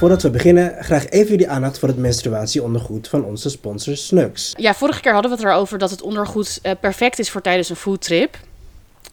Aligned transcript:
voordat 0.00 0.22
we 0.22 0.30
beginnen, 0.30 0.76
graag 0.80 1.08
even 1.08 1.30
jullie 1.30 1.48
aandacht 1.48 1.78
voor 1.78 1.88
het 1.88 1.96
menstruatieondergoed 1.96 3.08
van 3.08 3.24
onze 3.24 3.50
sponsor 3.50 3.96
Snux. 3.96 4.54
Ja, 4.56 4.74
vorige 4.74 5.00
keer 5.00 5.12
hadden 5.12 5.30
we 5.30 5.36
het 5.36 5.46
erover 5.46 5.78
dat 5.78 5.90
het 5.90 6.02
ondergoed 6.02 6.58
uh, 6.62 6.72
perfect 6.80 7.18
is 7.18 7.30
voor 7.30 7.40
tijdens 7.40 7.68
een 7.68 7.76
foodtrip. 7.76 8.36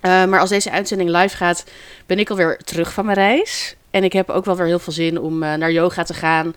Uh, 0.02 0.26
maar 0.26 0.40
als 0.40 0.50
deze 0.50 0.72
uitzending 0.72 1.10
live 1.10 1.36
gaat, 1.36 1.64
ben 2.06 2.20
ik 2.20 2.30
alweer 2.30 2.58
terug 2.64 2.94
van 2.94 3.06
mijn 3.06 3.18
reis. 3.18 3.76
En 3.92 4.04
ik 4.04 4.14
heb 4.14 4.30
ook 4.30 4.46
wel 4.46 4.56
weer 4.56 4.66
heel 4.66 4.80
veel 4.80 4.94
zin 4.94 5.20
om 5.20 5.44
uh, 5.44 5.54
naar 5.54 5.72
yoga 5.72 6.04
te 6.04 6.14
gaan 6.14 6.56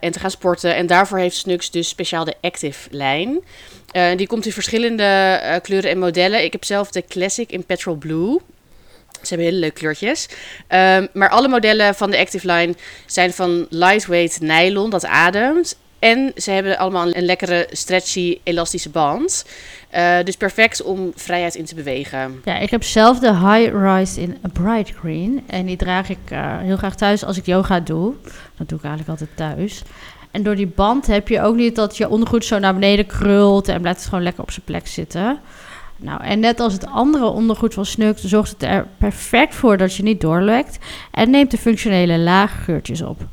en 0.00 0.12
te 0.12 0.18
gaan 0.18 0.30
sporten. 0.30 0.74
En 0.74 0.86
daarvoor 0.86 1.18
heeft 1.18 1.36
Snux 1.36 1.70
dus 1.70 1.88
speciaal 1.88 2.24
de 2.24 2.34
Active 2.40 2.88
lijn. 2.90 3.40
die 4.16 4.26
komt 4.26 4.46
in 4.46 4.52
verschillende 4.52 5.40
kleuren 5.62 5.90
en 5.90 5.98
modellen. 5.98 6.44
Ik 6.44 6.52
heb 6.52 6.64
zelf 6.64 6.90
de 6.90 7.04
Classic 7.08 7.50
in 7.50 7.64
Petrol 7.64 7.96
Blue. 7.96 8.40
Ze 9.22 9.28
hebben 9.28 9.46
hele 9.46 9.58
leuke 9.58 9.78
kleurtjes. 9.78 10.28
Um, 10.68 11.08
maar 11.12 11.28
alle 11.28 11.48
modellen 11.48 11.94
van 11.94 12.10
de 12.10 12.18
Active 12.18 12.52
Line 12.52 12.74
zijn 13.06 13.32
van 13.32 13.66
lightweight 13.70 14.40
nylon, 14.40 14.90
dat 14.90 15.06
ademt. 15.06 15.76
En 15.98 16.32
ze 16.36 16.50
hebben 16.50 16.78
allemaal 16.78 17.14
een, 17.14 17.24
lekkere, 17.24 17.66
stretchy, 17.70 18.38
elastische 18.42 18.90
band. 18.90 19.44
Uh, 19.94 20.16
dus 20.24 20.36
perfect 20.36 20.82
om 20.82 21.12
vrijheid 21.14 21.54
in 21.54 21.64
te 21.64 21.74
bewegen. 21.74 22.40
Ja, 22.44 22.58
ik 22.58 22.70
heb 22.70 22.82
zelf 22.82 23.18
de 23.18 23.36
High 23.36 23.72
Rise 23.74 24.20
in 24.20 24.38
Bright 24.52 24.90
Green. 25.00 25.44
En 25.46 25.66
die 25.66 25.76
draag 25.76 26.08
ik 26.08 26.18
uh, 26.32 26.58
heel 26.58 26.76
graag 26.76 26.96
thuis 26.96 27.24
als 27.24 27.36
ik 27.36 27.46
yoga 27.46 27.80
doe. 27.80 28.14
Dat 28.56 28.68
doe 28.68 28.78
ik 28.78 28.84
eigenlijk 28.84 29.20
altijd 29.20 29.36
thuis. 29.36 29.82
En 30.30 30.42
door 30.42 30.56
die 30.56 30.66
band 30.66 31.06
heb 31.06 31.28
je 31.28 31.40
ook 31.40 31.56
niet 31.56 31.76
dat 31.76 31.96
je 31.96 32.08
ondergoed 32.08 32.44
zo 32.44 32.58
naar 32.58 32.74
beneden 32.74 33.06
krult 33.06 33.68
en 33.68 33.80
blijft 33.80 33.98
het 33.98 34.08
gewoon 34.08 34.24
lekker 34.24 34.42
op 34.42 34.50
zijn 34.50 34.64
plek 34.64 34.86
zitten. 34.86 35.40
Nou, 36.02 36.22
en 36.22 36.40
net 36.40 36.60
als 36.60 36.72
het 36.72 36.86
andere 36.86 37.26
ondergoed 37.26 37.74
van 37.74 37.86
Snuk, 37.86 38.18
zorgt 38.18 38.50
het 38.50 38.62
er 38.62 38.86
perfect 38.98 39.54
voor 39.54 39.76
dat 39.76 39.94
je 39.94 40.02
niet 40.02 40.20
doorlekt 40.20 40.78
en 41.10 41.30
neemt 41.30 41.50
de 41.50 41.58
functionele 41.58 42.18
laaggeurtjes 42.18 43.02
op. 43.02 43.26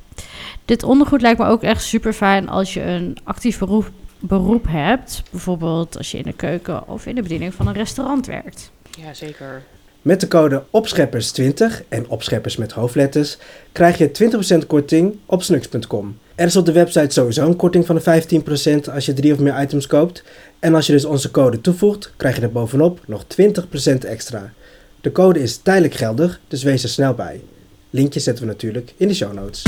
Dit 0.65 0.83
ondergoed 0.83 1.21
lijkt 1.21 1.39
me 1.39 1.45
ook 1.45 1.63
echt 1.63 1.83
super 1.83 2.13
fijn 2.13 2.49
als 2.49 2.73
je 2.73 2.81
een 2.81 3.17
actief 3.23 3.59
beroep, 3.59 3.89
beroep 4.19 4.65
hebt. 4.69 5.23
Bijvoorbeeld 5.31 5.97
als 5.97 6.11
je 6.11 6.17
in 6.17 6.23
de 6.23 6.33
keuken 6.33 6.87
of 6.87 7.05
in 7.05 7.15
de 7.15 7.21
bediening 7.21 7.53
van 7.53 7.67
een 7.67 7.73
restaurant 7.73 8.25
werkt. 8.25 8.71
Ja, 8.97 9.13
zeker. 9.13 9.63
Met 10.01 10.19
de 10.19 10.27
code 10.27 10.63
opscheppers20 10.63 11.87
en 11.87 12.09
opscheppers 12.09 12.57
met 12.57 12.71
hoofdletters 12.71 13.37
krijg 13.71 13.97
je 13.97 14.61
20% 14.63 14.67
korting 14.67 15.17
op 15.25 15.43
snux.com. 15.43 16.17
Er 16.39 16.45
is 16.45 16.55
op 16.55 16.65
de 16.65 16.71
website 16.71 17.13
sowieso 17.13 17.45
een 17.45 17.55
korting 17.55 17.85
van 17.85 17.95
de 17.95 18.23
15% 18.89 18.93
als 18.93 19.05
je 19.05 19.13
drie 19.13 19.33
of 19.33 19.39
meer 19.39 19.61
items 19.61 19.87
koopt. 19.87 20.23
En 20.59 20.75
als 20.75 20.85
je 20.85 20.91
dus 20.91 21.05
onze 21.05 21.31
code 21.31 21.61
toevoegt, 21.61 22.13
krijg 22.17 22.35
je 22.35 22.41
er 22.41 22.51
bovenop 22.51 22.99
nog 23.07 23.23
20% 23.23 23.97
extra. 23.99 24.53
De 25.01 25.11
code 25.11 25.41
is 25.41 25.57
tijdelijk 25.57 25.93
geldig, 25.93 26.39
dus 26.47 26.63
wees 26.63 26.83
er 26.83 26.89
snel 26.89 27.13
bij. 27.13 27.41
Linkje 27.89 28.19
zetten 28.19 28.43
we 28.43 28.49
natuurlijk 28.49 28.93
in 28.97 29.07
de 29.07 29.13
show 29.13 29.33
notes. 29.33 29.63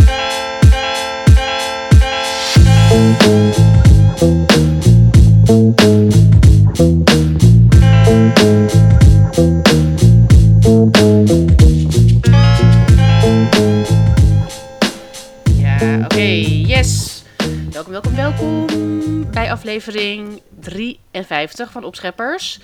Welkom, 17.81 18.13
welkom, 18.13 18.67
welkom 18.67 19.31
bij 19.31 19.51
aflevering 19.51 20.41
53 20.59 21.71
van 21.71 21.83
Opscheppers. 21.83 22.59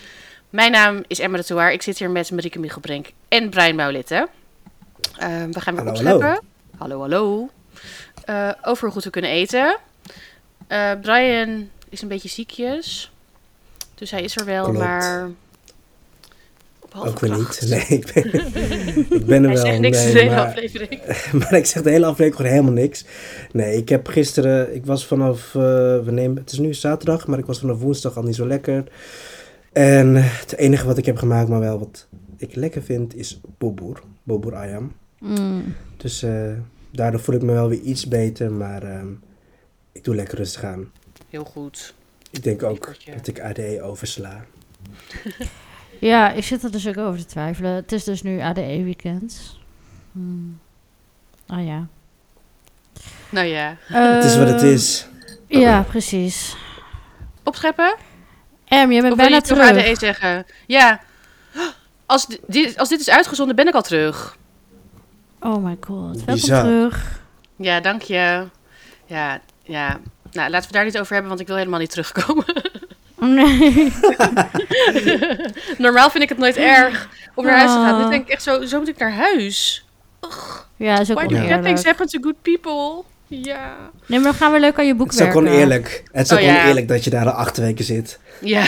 Mijn 0.50 0.72
naam 0.72 1.04
is 1.08 1.20
Emma 1.20 1.38
de 1.38 1.44
Touaar. 1.44 1.72
Ik 1.72 1.82
zit 1.82 1.98
hier 1.98 2.10
met 2.10 2.32
Marieke 2.32 2.60
Michelbrink 2.60 3.12
en 3.28 3.50
Brian 3.50 3.76
Maulette. 3.76 4.28
Uh, 5.20 5.44
we 5.52 5.62
gaan 5.62 5.76
weer 5.76 5.86
Hallo, 5.86 5.90
opscheppen. 5.92 6.42
Hallo, 6.78 7.00
hallo. 7.00 7.50
Uh, 8.30 8.52
over 8.62 8.84
hoe 8.84 8.92
goed 8.92 9.04
we 9.04 9.10
kunnen 9.10 9.32
eten. 9.32 9.78
Uh, 10.70 10.92
Brian 11.02 11.70
is 11.90 12.02
een 12.02 12.08
beetje 12.08 12.30
ziekjes. 12.30 13.12
Dus 13.96 14.12
hij 14.12 14.22
is 14.22 14.38
er 14.38 14.46
wel, 14.46 14.64
Klopt. 14.64 14.80
maar... 14.80 15.30
Ook 16.96 17.20
weer 17.20 17.38
niet. 17.38 17.66
Nee, 17.70 17.86
ik 18.00 18.12
ben, 18.14 18.34
ik 19.20 19.26
ben 19.26 19.44
er 19.44 19.50
Hij 19.50 19.58
wel. 19.58 19.66
zegt 19.66 19.80
niks 19.80 20.04
nee, 20.04 20.14
de 20.14 20.20
hele 20.20 20.36
maar, 20.36 20.46
aflevering. 20.46 21.02
maar 21.40 21.54
ik 21.54 21.66
zeg 21.66 21.84
de 21.84 21.90
hele 21.90 22.06
aflevering 22.06 22.36
gewoon 22.36 22.52
helemaal 22.52 22.84
niks. 22.84 23.06
Nee, 23.52 23.78
ik 23.78 23.90
heb 23.90 24.08
gisteren, 24.08 24.76
ik 24.76 24.86
was 24.86 25.06
vanaf, 25.06 25.56
eh, 25.56 25.62
we 26.04 26.12
nemen, 26.12 26.38
het 26.38 26.52
is 26.52 26.60
nu 26.60 26.74
zaterdag, 26.74 27.28
maar 27.28 27.40
ik 27.40 27.46
was 27.46 27.60
vanaf 27.60 27.80
woensdag 27.80 28.18
al 28.18 28.24
niet 28.24 28.36
zo 28.36 28.48
lekker. 28.48 28.84
En 29.74 30.16
het 30.16 30.56
enige 30.56 30.86
wat 30.86 30.98
ik 30.98 31.06
heb 31.06 31.18
gemaakt, 31.18 31.50
maar 31.50 31.60
wel 31.60 31.80
wat 31.80 32.08
ik 32.38 32.56
lekker 32.56 32.84
vind, 32.84 33.16
is 33.16 33.42
boboer. 33.58 34.02
Boboer 34.24 34.56
ayam. 34.56 34.94
Mm. 35.20 35.76
Dus 35.98 36.24
eh, 36.24 36.52
daardoor 36.92 37.20
voel 37.20 37.36
ik 37.36 37.42
me 37.42 37.54
wel 37.54 37.70
weer 37.70 37.82
iets 37.82 38.08
beter, 38.08 38.52
maar 38.52 38.84
ehm, 38.84 39.08
ik 39.92 40.04
doe 40.04 40.16
lekker 40.16 40.38
rustig 40.38 40.64
aan. 40.64 40.92
Heel 41.30 41.44
goed. 41.44 41.94
Ik 42.32 42.44
denk 42.44 42.64
ook 42.64 42.96
dat 43.16 43.28
ik 43.28 43.42
ADE 43.42 43.82
oversla. 43.82 44.46
Ja, 46.00 46.32
ik 46.32 46.44
zit 46.44 46.64
er 46.64 46.72
dus 46.72 46.88
ook 46.88 46.98
over 46.98 47.20
te 47.20 47.26
twijfelen. 47.26 47.72
Het 47.74 47.92
is 47.92 48.04
dus 48.04 48.22
nu 48.22 48.40
ADE-weekend. 48.42 49.58
Hmm. 50.12 50.60
Ah 51.48 51.66
ja. 51.66 51.88
Nou 53.30 53.48
ja. 53.48 53.76
het 53.88 54.24
is 54.24 54.38
wat 54.38 54.48
het 54.50 54.62
Eh, 54.62 54.72
is. 54.72 55.08
Ja, 55.48 55.82
precies. 55.82 56.56
Opscheppen? 57.44 57.96
Em, 58.66 58.92
je 58.92 59.02
bent 59.02 59.14
Of 59.14 59.20
je 59.20 59.30
bijna 59.30 59.36
over 59.36 59.48
terug. 59.56 59.70
ADE 59.70 59.96
zeggen? 60.00 60.46
Ja. 60.68 61.00
Als 62.06 62.26
di- 62.28 62.40
dit, 62.48 62.78
als 62.78 62.90
dit 62.90 63.00
is 63.00 63.10
uitgezonden, 63.10 63.56
ben 63.56 63.68
ik 63.68 63.74
al 63.74 63.82
terug. 63.82 64.38
Oh 65.40 65.64
my 65.64 65.78
god. 65.80 66.16
Welkom 66.16 66.34
Bizar. 66.34 66.64
terug. 66.64 67.22
Ja, 67.56 67.80
dank 67.80 68.02
je. 68.02 68.48
Ja, 69.06 69.42
ja. 69.64 70.00
Nou, 70.32 70.50
laten 70.50 70.68
we 70.68 70.74
daar 70.76 70.86
niet 70.86 71.00
over 71.00 71.12
hebben, 71.12 71.30
want 71.30 71.42
ik 71.42 71.48
wil 71.48 71.56
helemaal 71.56 71.80
niet 71.80 71.90
terugkomen. 71.90 72.46
Nee. 73.20 73.94
Normaal 75.78 76.10
vind 76.10 76.24
ik 76.24 76.30
het 76.30 76.38
nooit 76.38 76.58
erg 76.58 77.10
om 77.36 77.46
naar 77.46 77.58
huis 77.58 77.72
te 77.72 77.78
gaan. 77.78 77.94
Ah. 77.96 78.04
Nu 78.04 78.10
denk 78.10 78.24
ik 78.26 78.30
echt 78.34 78.44
zo, 78.44 78.66
zo 78.66 78.80
moet 78.80 78.88
ik 78.88 78.98
naar 78.98 79.14
huis. 79.14 79.86
Ja, 80.76 81.00
is 81.00 81.12
ook 81.12 81.18
Why 81.18 81.28
do 81.28 81.34
bad 81.36 81.44
things 81.48 81.58
oneerlijk. 81.58 81.86
happen 81.86 82.08
to 82.08 82.20
good 82.22 82.42
people? 82.42 83.04
Ja. 83.28 83.76
Nee, 84.06 84.20
maar 84.20 84.32
dan 84.32 84.34
gaan 84.34 84.52
we 84.52 84.60
leuk 84.60 84.80
aan 84.80 84.86
je 84.86 84.96
boek 84.96 85.12
Het 85.12 85.16
is 85.20 85.26
ook 85.26 85.34
werken. 85.34 85.48
gewoon 85.48 85.62
eerlijk. 85.62 86.04
Het 86.12 86.26
is 86.26 86.32
ook 86.32 86.38
Oh, 86.40 86.44
gewoon 86.46 86.60
ja. 86.62 86.68
eerlijk 86.68 86.88
dat 86.88 87.04
je 87.04 87.10
daar 87.10 87.26
al 87.26 87.32
acht 87.32 87.58
weken 87.58 87.86
zit. 87.86 88.20
Ja. 88.42 88.64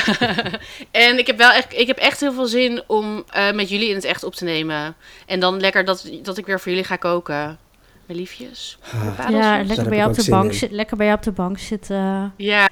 en 0.91 1.17
ik 1.17 1.27
heb 1.27 1.37
wel 1.37 1.51
echt, 1.51 1.73
ik 1.73 1.87
heb 1.87 1.97
echt 1.97 2.19
heel 2.19 2.33
veel 2.33 2.45
zin 2.45 2.83
om 2.87 3.23
eh, 3.29 3.51
met 3.51 3.69
jullie 3.69 3.89
in 3.89 3.95
het 3.95 4.03
echt 4.03 4.23
op 4.23 4.35
te 4.35 4.43
nemen. 4.43 4.95
En 5.25 5.39
dan 5.39 5.59
lekker 5.59 5.85
dat, 5.85 6.09
dat 6.23 6.37
ik 6.37 6.45
weer 6.45 6.59
voor 6.59 6.71
jullie 6.71 6.85
ga 6.87 6.95
koken. 6.95 7.57
Mijn 8.05 8.19
liefjes. 8.19 8.77
Ah. 8.93 9.29
Ja, 9.29 9.63
lekker 9.63 9.89
bij, 9.89 9.97
jou 9.97 10.09
ook 10.09 10.17
op 10.17 10.23
de 10.23 10.31
bank 10.31 10.53
lekker 10.69 10.97
bij 10.97 11.05
jou 11.05 11.17
op 11.17 11.23
de 11.23 11.31
bank 11.31 11.59
zitten. 11.59 12.33
Ja, 12.37 12.67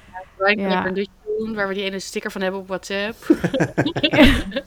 Ja. 0.56 0.92
Doen 1.38 1.54
waar 1.54 1.68
we 1.68 1.74
die 1.74 1.82
ene 1.82 1.98
sticker 1.98 2.30
van 2.30 2.40
hebben 2.40 2.60
op 2.60 2.68
WhatsApp. 2.68 3.16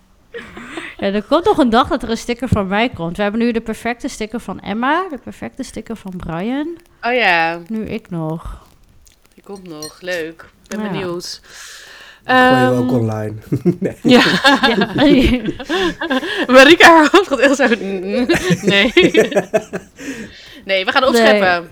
Ja, 0.97 1.07
er 1.07 1.23
komt 1.23 1.45
nog 1.45 1.57
een 1.57 1.69
dag 1.69 1.87
dat 1.87 2.03
er 2.03 2.09
een 2.09 2.17
sticker 2.17 2.47
van 2.47 2.67
mij 2.67 2.89
komt. 2.89 3.17
We 3.17 3.23
hebben 3.23 3.41
nu 3.41 3.51
de 3.51 3.61
perfecte 3.61 4.07
sticker 4.07 4.39
van 4.39 4.59
Emma, 4.59 5.07
de 5.09 5.17
perfecte 5.17 5.63
sticker 5.63 5.95
van 5.95 6.13
Brian. 6.17 6.77
Oh 7.01 7.13
ja, 7.13 7.59
Nu 7.67 7.85
ik 7.85 8.09
nog. 8.09 8.65
die 9.33 9.43
komt 9.43 9.67
nog. 9.67 10.01
Leuk. 10.01 10.45
Ik 10.63 10.69
ben 10.77 10.83
Ja. 10.85 10.89
benieuwd. 10.91 11.41
Dat 12.23 12.37
gooi 12.37 12.49
je 12.61 12.65
Ehm, 12.67 12.73
ook 12.77 12.91
online. 12.91 13.33
nee. 13.79 13.97
Ja, 14.01 14.23
Ja. 14.67 14.93
Marika, 16.53 16.87
haar 16.87 17.07
hoofd 17.11 17.27
gaat 17.27 17.39
echt 17.39 17.55
zo... 17.55 17.67
Nee. 18.61 18.91
Nee, 20.65 20.85
we 20.85 20.91
gaan 20.91 21.03
opscheppen. 21.05 21.47
ja, 21.47 21.63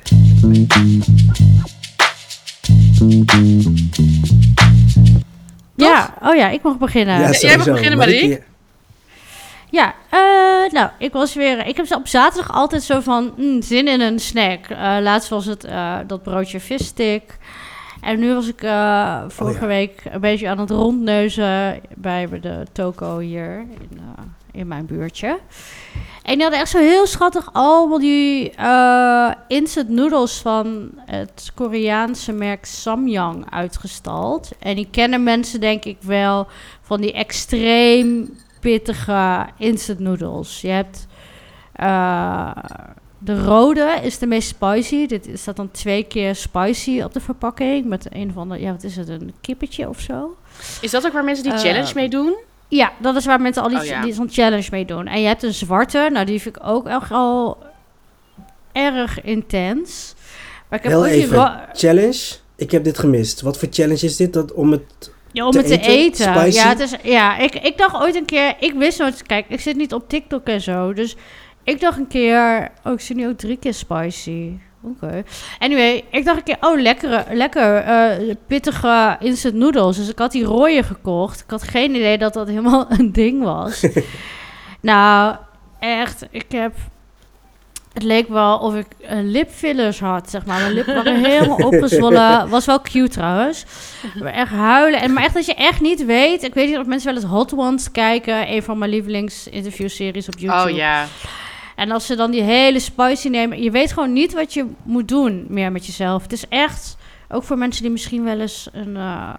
oh 6.23 6.35
ja, 6.35 6.49
ik 6.49 6.61
mag 6.61 6.77
beginnen. 6.77 7.19
Ja, 7.19 7.27
Ja, 7.27 7.37
jij 7.39 7.57
mag 7.57 7.65
beginnen, 7.65 7.97
Marieke, 7.97 8.27
Marie. 8.27 8.43
eh, 10.09 10.71
nou, 10.71 10.89
ik 10.97 11.11
was 11.13 11.33
weer... 11.33 11.65
Ik 11.67 11.77
heb 11.77 11.91
op 11.93 12.07
zaterdag 12.07 12.51
altijd 12.55 12.83
zo 12.83 12.99
van 12.99 13.33
mm, 13.37 13.61
zin 13.61 13.87
in 13.87 14.01
een 14.01 14.19
snack. 14.19 14.65
Eh, 14.67 14.97
laatst 15.01 15.29
was 15.29 15.45
het 15.45 15.63
eh, 15.63 15.97
dat 16.07 16.23
broodje 16.23 16.59
visstick. 16.59 17.37
En 18.01 18.19
nu 18.19 18.33
was 18.33 18.47
ik 18.47 18.61
eh, 18.63 19.21
vorige 19.27 19.55
Oh 19.55 19.61
ja. 19.61 19.67
week 19.67 20.01
een 20.11 20.19
beetje 20.21 20.49
aan 20.49 20.59
het 20.59 20.69
rondneuzen 20.69 21.81
bij 21.95 22.27
de 22.41 22.63
toko 22.71 23.17
hier 23.19 23.57
in, 23.59 23.89
eh, 23.97 24.23
in 24.51 24.67
mijn 24.67 24.85
buurtje. 24.85 25.39
En 26.23 26.33
die 26.33 26.41
hadden 26.41 26.59
echt 26.59 26.69
zo 26.69 26.77
heel 26.77 27.07
schattig 27.07 27.49
allemaal 27.53 27.99
die 27.99 28.51
eh, 28.51 29.31
instant 29.47 29.89
noodles 29.89 30.37
van 30.37 30.91
het 31.05 31.51
Koreaanse 31.55 32.31
merk 32.31 32.65
Samyang 32.65 33.51
uitgestald. 33.51 34.51
En 34.59 34.75
die 34.75 34.87
kennen 34.91 35.23
mensen 35.23 35.59
denk 35.59 35.85
ik 35.85 35.97
wel 36.01 36.47
van 36.81 37.01
die 37.01 37.13
extreem 37.13 38.37
pittige 38.59 39.45
instant 39.57 39.99
noodles. 39.99 40.61
Je 40.61 40.67
hebt 40.67 41.07
eh, 41.73 42.51
de 43.17 43.43
rode 43.43 43.99
is 44.01 44.17
de 44.17 44.27
meest 44.27 44.47
spicy. 44.47 45.05
Dit 45.07 45.45
dat 45.45 45.55
dan 45.55 45.71
twee 45.71 46.03
keer 46.03 46.35
spicy 46.35 47.01
op 47.01 47.13
de 47.13 47.19
verpakking 47.19 47.85
met 47.85 48.07
een 48.09 48.29
of 48.29 48.37
ander, 48.37 48.59
ja 48.59 48.71
wat 48.71 48.83
is 48.83 48.95
het, 48.95 49.09
een 49.09 49.33
kippetje 49.41 49.89
of 49.89 49.99
zo? 49.99 50.35
Is 50.81 50.91
dat 50.91 51.05
ook 51.05 51.13
waar 51.13 51.23
mensen 51.23 51.43
die 51.43 51.53
Eh, 51.53 51.59
challenge 51.59 51.91
mee 51.95 52.09
doen? 52.09 52.35
Ja, 52.69 52.91
dat 52.97 53.15
is 53.15 53.25
waar 53.25 53.41
mensen 53.41 53.63
al 53.63 53.69
die, 53.69 53.77
Oh, 53.77 53.85
ja. 53.85 54.01
die 54.01 54.13
zo'n 54.13 54.29
challenge 54.31 54.67
mee 54.71 54.85
doen. 54.85 55.07
En 55.07 55.21
je 55.21 55.27
hebt 55.27 55.43
een 55.43 55.53
zwarte, 55.53 56.09
nou 56.11 56.25
die 56.25 56.41
vind 56.41 56.55
ik 56.55 56.63
ook 56.65 56.87
echt 56.87 57.11
al 57.11 57.57
erg 58.71 59.21
intens. 59.21 60.15
Maar 60.69 60.79
ik 60.79 60.85
heb 60.85 60.93
Heel 60.93 61.05
even. 61.05 61.61
Challenge? 61.73 62.35
Ik 62.55 62.71
heb 62.71 62.83
dit 62.83 62.99
gemist. 62.99 63.41
Wat 63.41 63.57
voor 63.57 63.67
challenge 63.71 64.05
is 64.05 64.15
dit? 64.15 64.33
Dat 64.33 64.53
om 64.53 64.71
het... 64.71 65.11
Ja, 65.31 65.45
om 65.45 65.51
te 65.51 65.57
het 65.57 65.67
te 65.67 65.73
eten? 65.73 65.89
eten. 65.91 66.33
Spicy? 66.33 66.57
Ja, 66.57 66.67
het 66.69 66.79
is, 66.79 66.95
ja 67.03 67.37
ik, 67.37 67.55
ik 67.55 67.77
dacht 67.77 67.95
ooit 67.95 68.15
een 68.15 68.25
keer... 68.25 68.55
Ik 68.59 68.73
wist 68.73 68.99
nooit... 68.99 69.23
Kijk, 69.23 69.45
ik 69.47 69.59
zit 69.59 69.75
niet 69.75 69.93
op 69.93 70.09
TikTok 70.09 70.47
en 70.47 70.61
zo. 70.61 70.93
Dus 70.93 71.15
ik 71.63 71.79
dacht 71.79 71.97
een 71.97 72.07
keer... 72.07 72.71
Oh, 72.83 72.93
ik 72.93 72.99
zie 72.99 73.15
nu 73.15 73.27
ook 73.27 73.37
drie 73.37 73.57
keer 73.57 73.73
spicy. 73.73 74.51
Oké. 74.83 75.23
Anyway, 75.59 76.03
ik 76.11 76.25
dacht 76.25 76.37
een 76.37 76.43
keer... 76.43 76.57
Oh, 76.61 76.81
lekkere, 76.81 77.25
lekker 77.31 77.75
eh, 77.75 78.35
pittige 78.47 79.17
instant 79.19 79.53
noodles. 79.53 79.97
Dus 79.97 80.09
ik 80.09 80.19
had 80.19 80.31
die 80.31 80.43
rode 80.43 80.83
gekocht. 80.83 81.39
Ik 81.39 81.49
had 81.49 81.63
geen 81.63 81.95
idee 81.95 82.17
dat 82.17 82.33
dat 82.33 82.47
helemaal 82.47 82.85
een 82.97 83.11
ding 83.11 83.43
was. 83.43 83.87
nou, 84.81 85.35
echt. 85.79 86.25
Ik 86.31 86.51
heb... 86.51 86.73
Het 87.93 88.03
leek 88.03 88.27
wel 88.27 88.57
of 88.57 88.75
ik 88.75 88.87
eh, 88.99 89.17
lipfillers 89.21 89.99
had, 89.99 90.29
zeg 90.29 90.45
maar. 90.45 90.59
Mijn 90.59 90.73
lippen 90.73 90.95
waren 90.95 91.23
helemaal 91.23 91.57
opgezwollen. 91.71 92.49
Was 92.49 92.65
wel 92.65 92.81
cute 92.81 93.09
trouwens. 93.09 93.65
Maar 94.19 94.33
echt 94.33 94.51
huilen. 94.51 95.01
En, 95.01 95.13
maar 95.13 95.23
echt 95.23 95.33
dat 95.33 95.45
je 95.45 95.53
echt 95.53 95.81
niet 95.81 96.05
weet... 96.05 96.43
Ik 96.43 96.53
weet 96.53 96.67
niet 96.67 96.77
of 96.77 96.85
mensen 96.85 97.13
wel 97.13 97.21
eens 97.21 97.31
Hot 97.31 97.53
Ones 97.53 97.91
kijken. 97.91 98.51
Een 98.51 98.63
van 98.63 98.77
mijn 98.77 98.91
lievelingsinterviewseries 98.91 100.27
op 100.27 100.37
YouTube. 100.37 100.69
Oh 100.69 100.75
ja. 100.75 101.05
En 101.79 101.91
als 101.91 102.05
ze 102.05 102.15
dan 102.15 102.31
die 102.31 102.41
hele 102.41 102.79
spicy 102.79 103.27
nemen... 103.27 103.61
Je 103.61 103.71
weet 103.71 103.91
gewoon 103.91 104.13
niet 104.13 104.33
wat 104.33 104.53
je 104.53 104.65
moet 104.83 105.07
doen 105.07 105.45
meer 105.49 105.71
met 105.71 105.85
jezelf. 105.85 106.23
Het 106.23 106.31
is 106.31 106.47
echt... 106.47 106.97
Ook 107.29 107.43
voor 107.43 107.57
mensen 107.57 107.81
die 107.81 107.91
misschien 107.91 108.23
wel 108.23 108.39
eens 108.39 108.69
een... 108.71 108.95
eh, 108.95 109.33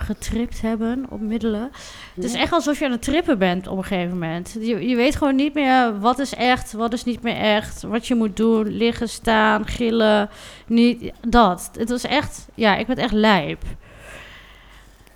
getript 0.00 0.60
hebben 0.60 1.06
op 1.08 1.20
middelen. 1.20 1.70
Het 2.14 2.24
is 2.24 2.34
echt 2.34 2.52
alsof 2.52 2.78
je 2.78 2.84
aan 2.84 2.90
het 2.90 3.02
trippen 3.02 3.38
bent 3.38 3.66
op 3.66 3.76
een 3.76 3.84
gegeven 3.84 4.12
moment. 4.12 4.56
Je, 4.60 4.88
je 4.88 4.96
weet 4.96 5.16
gewoon 5.16 5.34
niet 5.34 5.54
meer 5.54 6.00
wat 6.00 6.18
is 6.18 6.34
echt, 6.34 6.72
wat 6.72 6.92
is 6.92 7.04
niet 7.04 7.22
meer 7.22 7.36
echt. 7.36 7.82
Wat 7.82 8.06
je 8.06 8.14
moet 8.14 8.36
doen, 8.36 8.66
liggen, 8.68 9.08
staan, 9.08 9.66
gillen. 9.66 10.28
Niet, 10.66 11.12
dat. 11.28 11.70
Het 11.78 11.88
was 11.88 12.04
echt... 12.04 12.48
Ja, 12.54 12.76
ik 12.76 12.86
werd 12.86 12.98
echt 12.98 13.12
lijp. 13.12 13.62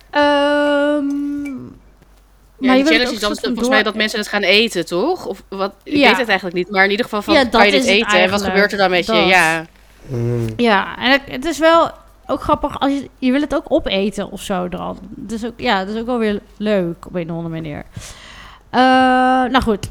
Ehm, 0.09 1.05
Ja, 2.65 2.73
je 2.73 2.83
challenge 2.83 3.13
is 3.13 3.19
dan 3.19 3.35
volgens 3.41 3.69
mij 3.69 3.83
dat 3.83 3.95
mensen 3.95 4.19
het 4.19 4.27
gaan 4.27 4.41
eten, 4.41 4.85
toch? 4.85 5.25
Of 5.25 5.43
wat? 5.49 5.73
Ik 5.83 5.95
Ja. 5.95 6.07
weet 6.09 6.17
het 6.17 6.27
eigenlijk 6.27 6.57
niet. 6.57 6.69
Maar 6.69 6.83
in 6.83 6.89
ieder 6.89 7.05
geval 7.05 7.21
van, 7.21 7.33
Ja, 7.33 7.41
kan 7.41 7.49
dat 7.51 7.65
je 7.65 7.71
dit 7.71 7.85
eten? 7.85 8.19
En 8.19 8.29
wat 8.29 8.43
gebeurt 8.43 8.71
er 8.71 8.77
dan 8.77 8.89
met 8.89 9.05
je? 9.05 9.13
Ja. 9.13 9.65
Mm. 10.07 10.47
Ja, 10.57 10.97
en 10.97 11.11
het, 11.11 11.21
het 11.27 11.45
is 11.45 11.57
wel 11.57 11.91
ook 12.27 12.41
grappig 12.41 12.79
als 12.79 12.91
je, 12.91 13.09
je 13.19 13.31
wil 13.31 13.41
het 13.41 13.55
ook 13.55 13.65
opeten 13.67 14.31
of 14.31 14.41
zo 14.41 14.69
dan. 14.69 14.97
Dus 15.09 15.45
ook, 15.45 15.53
ja, 15.57 15.85
dat 15.85 15.95
is 15.95 15.99
ook 16.01 16.05
wel 16.05 16.17
weer 16.19 16.39
leuk 16.57 17.05
op 17.07 17.15
een 17.15 17.29
of 17.31 17.35
andere 17.37 17.55
manier. 17.55 17.83
Eh, 18.69 18.79
nou 19.51 19.61
goed, 19.61 19.87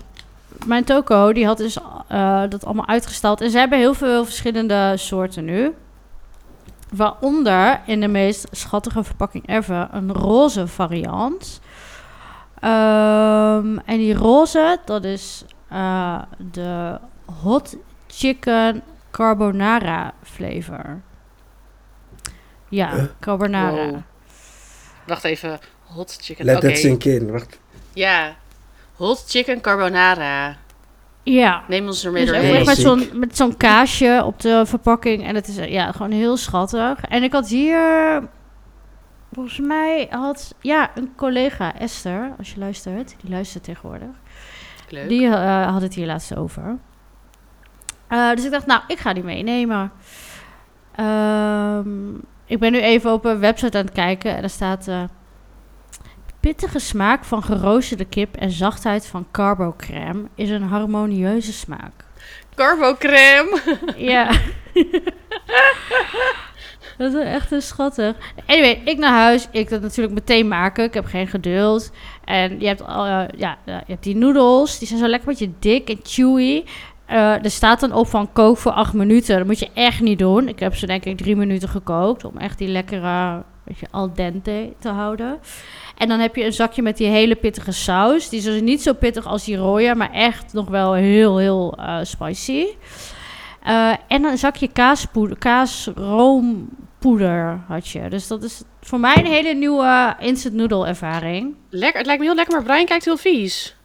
mijn 0.66 0.84
toko 0.84 1.32
die 1.32 1.46
had 1.46 1.56
dus 1.56 1.76
eh, 2.08 2.42
dat 2.48 2.64
allemaal 2.64 2.86
uitgestald. 2.86 3.40
En 3.40 3.50
ze 3.50 3.58
hebben 3.58 3.78
heel 3.78 3.94
veel 3.94 4.24
verschillende 4.24 4.92
soorten 4.96 5.44
nu. 5.44 5.72
Waaronder 6.90 7.80
in 7.86 8.00
de 8.00 8.08
meest 8.08 8.46
schattige 8.50 9.04
verpakking 9.04 9.48
ever 9.48 9.88
een 9.92 10.12
roze 10.12 10.66
variant. 10.66 11.60
Ehm, 12.64 13.78
en 13.84 13.98
die 13.98 14.14
roze, 14.14 14.78
dat 14.84 15.04
is 15.04 15.44
eh, 15.68 16.22
de 16.52 16.98
hot 17.42 17.76
chicken 18.06 18.82
carbonara 19.10 20.12
flavor. 20.22 21.00
Ja, 22.68 22.90
Huh? 22.94 23.04
carbonara. 23.20 23.86
Wow. 23.90 23.96
Wacht 25.06 25.24
even. 25.24 25.58
Hot 25.82 26.18
chicken. 26.20 26.44
Let 26.44 26.56
Oké. 26.56 26.66
that 26.68 26.78
sink 26.78 27.04
in. 27.04 27.30
Wacht. 27.30 27.58
Ja. 27.92 28.34
Hot 28.96 29.24
chicken 29.28 29.60
carbonara. 29.60 30.56
Ja. 31.22 31.62
Neem 31.68 31.86
ons 31.86 32.04
ermee 32.04 32.24
Dus 32.26 32.34
doorheen. 32.34 32.64
met 32.64 32.76
zo'n, 32.76 33.08
met 33.12 33.36
zo'n 33.36 33.56
kaasje 33.56 34.22
op 34.24 34.40
de 34.40 34.62
verpakking. 34.66 35.24
En 35.26 35.34
het 35.34 35.48
is 35.48 35.56
ja, 35.56 35.92
gewoon 35.92 36.10
heel 36.10 36.36
schattig. 36.36 37.00
En 37.08 37.22
ik 37.22 37.32
had 37.32 37.48
hier... 37.48 38.22
Volgens 39.34 39.58
mij 39.58 40.06
had... 40.10 40.54
Ja, 40.60 40.90
een 40.94 41.12
collega, 41.16 41.78
Esther, 41.78 42.34
als 42.38 42.52
je 42.52 42.58
luistert. 42.58 43.14
Die 43.20 43.30
luistert 43.30 43.64
tegenwoordig. 43.64 44.08
Leuk. 44.88 45.08
Die 45.08 45.26
eh, 45.26 45.72
had 45.72 45.82
het 45.82 45.94
hier 45.94 46.06
laatst 46.06 46.36
over. 46.36 46.76
Eh, 48.08 48.30
dus 48.34 48.44
ik 48.44 48.50
dacht, 48.50 48.66
nou, 48.66 48.82
ik 48.86 48.98
ga 48.98 49.12
die 49.12 49.22
meenemen. 49.22 49.92
Ehm, 50.94 52.14
ik 52.44 52.58
ben 52.58 52.72
nu 52.72 52.80
even 52.80 53.12
op 53.12 53.24
een 53.24 53.38
website 53.38 53.78
aan 53.78 53.84
het 53.84 53.94
kijken 53.94 54.36
en 54.36 54.42
er 54.42 54.50
staat... 54.50 54.88
eh, 54.88 55.02
pittige 56.40 56.78
smaak 56.78 57.24
van 57.24 57.42
geroosterde 57.42 58.04
kip 58.04 58.36
en 58.36 58.50
zachtheid 58.50 59.06
van 59.06 59.26
carbocrème 59.30 60.24
is 60.34 60.50
een 60.50 60.62
harmonieuze 60.62 61.52
smaak. 61.52 62.04
Carbocrème. 62.54 63.60
Ja. 63.96 64.30
dat 66.98 67.14
is 67.14 67.24
echt 67.24 67.52
een 67.52 67.62
schattig. 67.62 68.16
Anyway, 68.46 68.82
ik 68.84 68.98
naar 68.98 69.12
huis. 69.12 69.48
Ik 69.50 69.70
dat 69.70 69.80
natuurlijk 69.80 70.14
meteen 70.14 70.48
maken. 70.48 70.84
Ik 70.84 70.94
heb 70.94 71.04
geen 71.04 71.26
geduld. 71.26 71.90
En 72.24 72.60
je 72.60 72.66
hebt, 72.66 72.86
al, 72.86 73.06
eh, 73.06 73.22
ja, 73.36 73.58
eh, 73.64 73.74
je 73.74 73.92
hebt 73.92 74.02
die 74.02 74.16
noedels. 74.16 74.78
Die 74.78 74.88
zijn 74.88 75.00
zo 75.00 75.06
lekker 75.06 75.28
een 75.28 75.34
beetje 75.38 75.54
dik 75.58 75.88
en 75.88 76.00
chewy. 76.02 76.64
Eh, 77.06 77.44
er 77.44 77.50
staat 77.50 77.80
dan 77.80 77.92
op 77.92 78.06
van 78.06 78.32
kook 78.32 78.56
voor 78.56 78.72
acht 78.72 78.92
minuten. 78.92 79.36
Dat 79.36 79.46
moet 79.46 79.58
je 79.58 79.70
echt 79.74 80.00
niet 80.00 80.18
doen. 80.18 80.48
Ik 80.48 80.58
heb 80.58 80.74
ze 80.74 80.86
denk 80.86 81.04
ik 81.04 81.16
drie 81.16 81.36
minuten 81.36 81.68
gekookt. 81.68 82.24
Om 82.24 82.36
echt 82.38 82.58
die 82.58 82.68
lekkere, 82.68 83.42
beetje 83.64 83.86
al 83.90 84.12
dente 84.14 84.72
te 84.78 84.88
houden. 84.88 85.38
En 85.96 86.08
dan 86.08 86.18
heb 86.18 86.36
je 86.36 86.44
een 86.44 86.52
zakje 86.52 86.82
met 86.82 86.96
die 86.96 87.08
hele 87.08 87.34
pittige 87.34 87.72
saus. 87.72 88.28
Die 88.28 88.38
is 88.38 88.44
dus 88.44 88.60
niet 88.60 88.82
zo 88.82 88.92
pittig 88.92 89.26
als 89.26 89.44
die 89.44 89.56
rode. 89.56 89.94
Maar 89.94 90.12
echt 90.12 90.52
nog 90.52 90.68
wel 90.68 90.92
heel, 90.92 91.38
heel 91.38 91.78
spicy. 92.02 92.66
Eh, 93.64 93.92
en 94.08 94.24
een 94.24 94.38
zakje 94.38 94.68
kaaspoeder, 94.68 95.38
kaasroompoeder 97.04 97.60
had 97.68 97.88
je. 97.88 98.08
Dus 98.08 98.26
dat 98.26 98.42
is 98.42 98.62
voor 98.80 99.00
mij 99.00 99.16
een 99.16 99.26
hele 99.26 99.54
nieuwe 99.54 100.16
instant 100.18 100.54
noodle 100.54 100.86
ervaring. 100.86 101.54
Lekker. 101.70 101.98
Het 101.98 102.06
lijkt 102.06 102.20
me 102.20 102.26
heel 102.26 102.36
lekker, 102.36 102.54
maar 102.54 102.64
Brian 102.64 102.86
kijkt 102.86 103.04
heel 103.04 103.16
vies. 103.16 103.76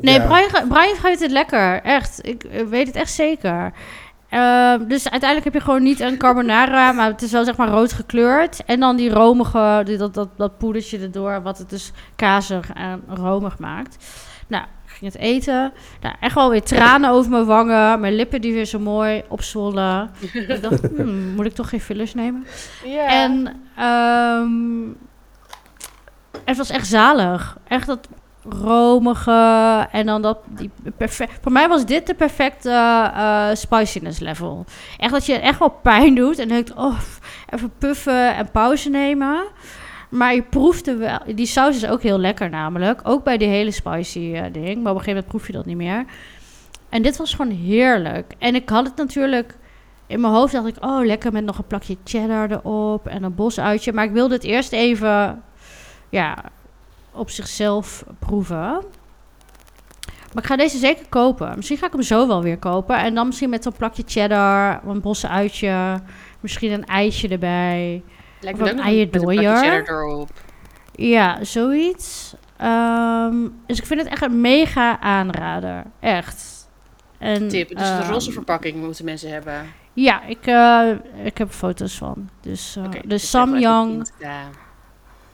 Nee, 0.00 0.18
Ja. 0.20 0.26
Brian, 0.26 0.68
Brian 0.68 0.96
vindt 0.96 1.20
het 1.20 1.30
lekker. 1.30 1.82
Echt. 1.82 2.26
Ik 2.26 2.42
weet 2.68 2.86
het 2.86 2.96
echt 2.96 3.12
zeker. 3.12 3.72
Eh, 4.28 4.74
dus 4.88 5.10
uiteindelijk 5.10 5.44
heb 5.44 5.54
je 5.54 5.60
gewoon 5.60 5.82
niet 5.82 6.00
een 6.00 6.16
carbonara, 6.16 6.92
maar 6.92 7.10
het 7.10 7.22
is 7.22 7.32
wel 7.32 7.44
zeg 7.44 7.56
maar 7.56 7.68
rood 7.68 7.92
gekleurd. 7.92 8.64
En 8.64 8.80
dan 8.80 8.96
die 8.96 9.10
romige, 9.10 9.82
die, 9.84 9.96
dat, 9.96 10.14
dat, 10.14 10.28
dat 10.36 10.58
poedertje 10.58 10.98
erdoor, 10.98 11.42
wat 11.42 11.58
het 11.58 11.70
dus 11.70 11.92
kazig 12.16 12.72
en 12.72 13.02
romig 13.08 13.58
maakt. 13.58 13.96
Nou, 14.46 14.64
ging 14.96 15.12
het 15.12 15.22
eten. 15.22 15.72
Nou, 16.00 16.14
echt 16.20 16.34
wel 16.34 16.50
weer 16.50 16.62
tranen 16.62 17.10
over 17.10 17.30
mijn 17.30 17.44
wangen. 17.44 18.00
Mijn 18.00 18.14
lippen 18.14 18.40
die 18.40 18.52
weer 18.52 18.64
zo 18.64 18.78
mooi 18.78 19.22
opzwollen. 19.28 20.10
ik 20.32 20.62
dacht, 20.62 20.80
hmm, 20.96 21.34
moet 21.34 21.46
ik 21.46 21.54
toch 21.54 21.68
geen 21.68 21.80
fillers 21.80 22.14
nemen? 22.14 22.46
En 23.06 23.62
ehm, 23.76 24.88
het 26.44 26.56
was 26.56 26.70
echt 26.70 26.86
zalig. 26.86 27.58
Echt 27.68 27.86
dat 27.86 28.08
romige 28.48 29.88
en 29.90 30.06
dan 30.06 30.22
dat 30.22 30.38
die 30.48 30.70
perfect. 30.96 31.38
Voor 31.42 31.52
mij 31.52 31.68
was 31.68 31.86
dit 31.86 32.06
de 32.06 32.14
perfecte 32.14 32.70
eh, 33.14 33.48
spiciness 33.52 34.18
level. 34.18 34.64
Echt 34.98 35.12
dat 35.12 35.26
je 35.26 35.34
echt 35.34 35.58
wel 35.58 35.78
pijn 35.82 36.14
doet 36.14 36.38
en 36.38 36.48
denkt, 36.48 36.74
oh, 36.74 36.98
even 37.50 37.72
puffen 37.78 38.34
en 38.36 38.50
pauze 38.50 38.90
nemen. 38.90 39.44
Maar 40.16 40.34
je 40.34 40.42
proefde 40.42 40.96
wel. 40.96 41.18
Die 41.34 41.46
saus 41.46 41.76
is 41.76 41.86
ook 41.86 42.02
heel 42.02 42.18
lekker, 42.18 42.50
namelijk. 42.50 43.00
Ook 43.02 43.24
bij 43.24 43.38
die 43.38 43.48
hele 43.48 43.70
spicy 43.70 44.32
eh, 44.34 44.52
ding. 44.52 44.82
Maar 44.82 44.92
op 44.92 44.98
een 44.98 45.04
gegeven 45.04 45.06
moment 45.12 45.26
proef 45.26 45.46
je 45.46 45.52
dat 45.52 45.66
niet 45.66 45.76
meer. 45.76 46.04
En 46.88 47.02
dit 47.02 47.16
was 47.16 47.34
gewoon 47.34 47.52
heerlijk. 47.52 48.34
En 48.38 48.54
ik 48.54 48.68
had 48.68 48.86
het 48.86 48.96
natuurlijk 48.96 49.56
in 50.06 50.20
mijn 50.20 50.32
hoofd 50.32 50.52
dacht 50.52 50.66
ik, 50.66 50.84
oh, 50.84 51.04
lekker 51.04 51.32
met 51.32 51.44
nog 51.44 51.58
een 51.58 51.66
plakje 51.66 51.96
cheddar 52.04 52.50
erop 52.50 53.06
en 53.06 53.22
een 53.22 53.34
bosuitje. 53.34 53.92
Maar 53.92 54.04
ik 54.04 54.10
wilde 54.10 54.34
het 54.34 54.44
eerst 54.44 54.72
even, 54.72 55.42
ja, 56.08 56.36
op 57.12 57.30
zichzelf 57.30 58.04
proeven. 58.18 58.84
Maar 60.32 60.44
ik 60.44 60.46
ga 60.46 60.56
deze 60.56 60.78
zeker 60.78 61.06
kopen. 61.08 61.52
Misschien 61.56 61.78
ga 61.78 61.86
ik 61.86 61.92
hem 61.92 62.02
zo 62.02 62.26
wel 62.26 62.42
weer 62.42 62.58
kopen. 62.58 62.96
En 62.96 63.14
dan 63.14 63.26
misschien 63.26 63.50
met 63.50 63.62
zo'n 63.62 63.72
plakje 63.72 64.02
cheddar, 64.06 64.80
een 64.86 65.00
bosuitje, 65.00 66.00
misschien 66.40 66.72
een 66.72 66.86
ijsje 66.86 67.28
erbij. 67.28 68.02
Lijkt 68.40 68.58
me 68.58 68.64
ook 68.64 68.72
plakje 68.72 68.90
eierdooier. 68.90 69.88
erop. 69.88 70.30
Ja, 70.92 71.44
zoiets. 71.44 72.34
Ehm, 72.56 73.36
dus 73.66 73.78
ik 73.78 73.86
vind 73.86 74.00
het 74.00 74.08
echt 74.08 74.22
een 74.22 74.40
mega 74.40 75.00
aanrader. 75.00 75.84
Echt. 76.00 76.68
En, 77.18 77.48
Tip. 77.48 77.68
Dus 77.68 77.78
de 77.78 77.84
ehm, 77.84 78.10
roze 78.10 78.32
verpakking 78.32 78.76
moeten 78.76 79.04
mensen 79.04 79.30
hebben. 79.30 79.66
Ja, 79.92 80.24
ik, 80.24 80.46
eh, 80.46 80.90
ik 81.24 81.38
heb 81.38 81.50
foto's 81.50 81.94
van. 81.94 82.28
Dus, 82.40 82.76
eh, 82.76 82.90
de 82.90 83.06
dus 83.06 83.30
Samyang. 83.30 84.10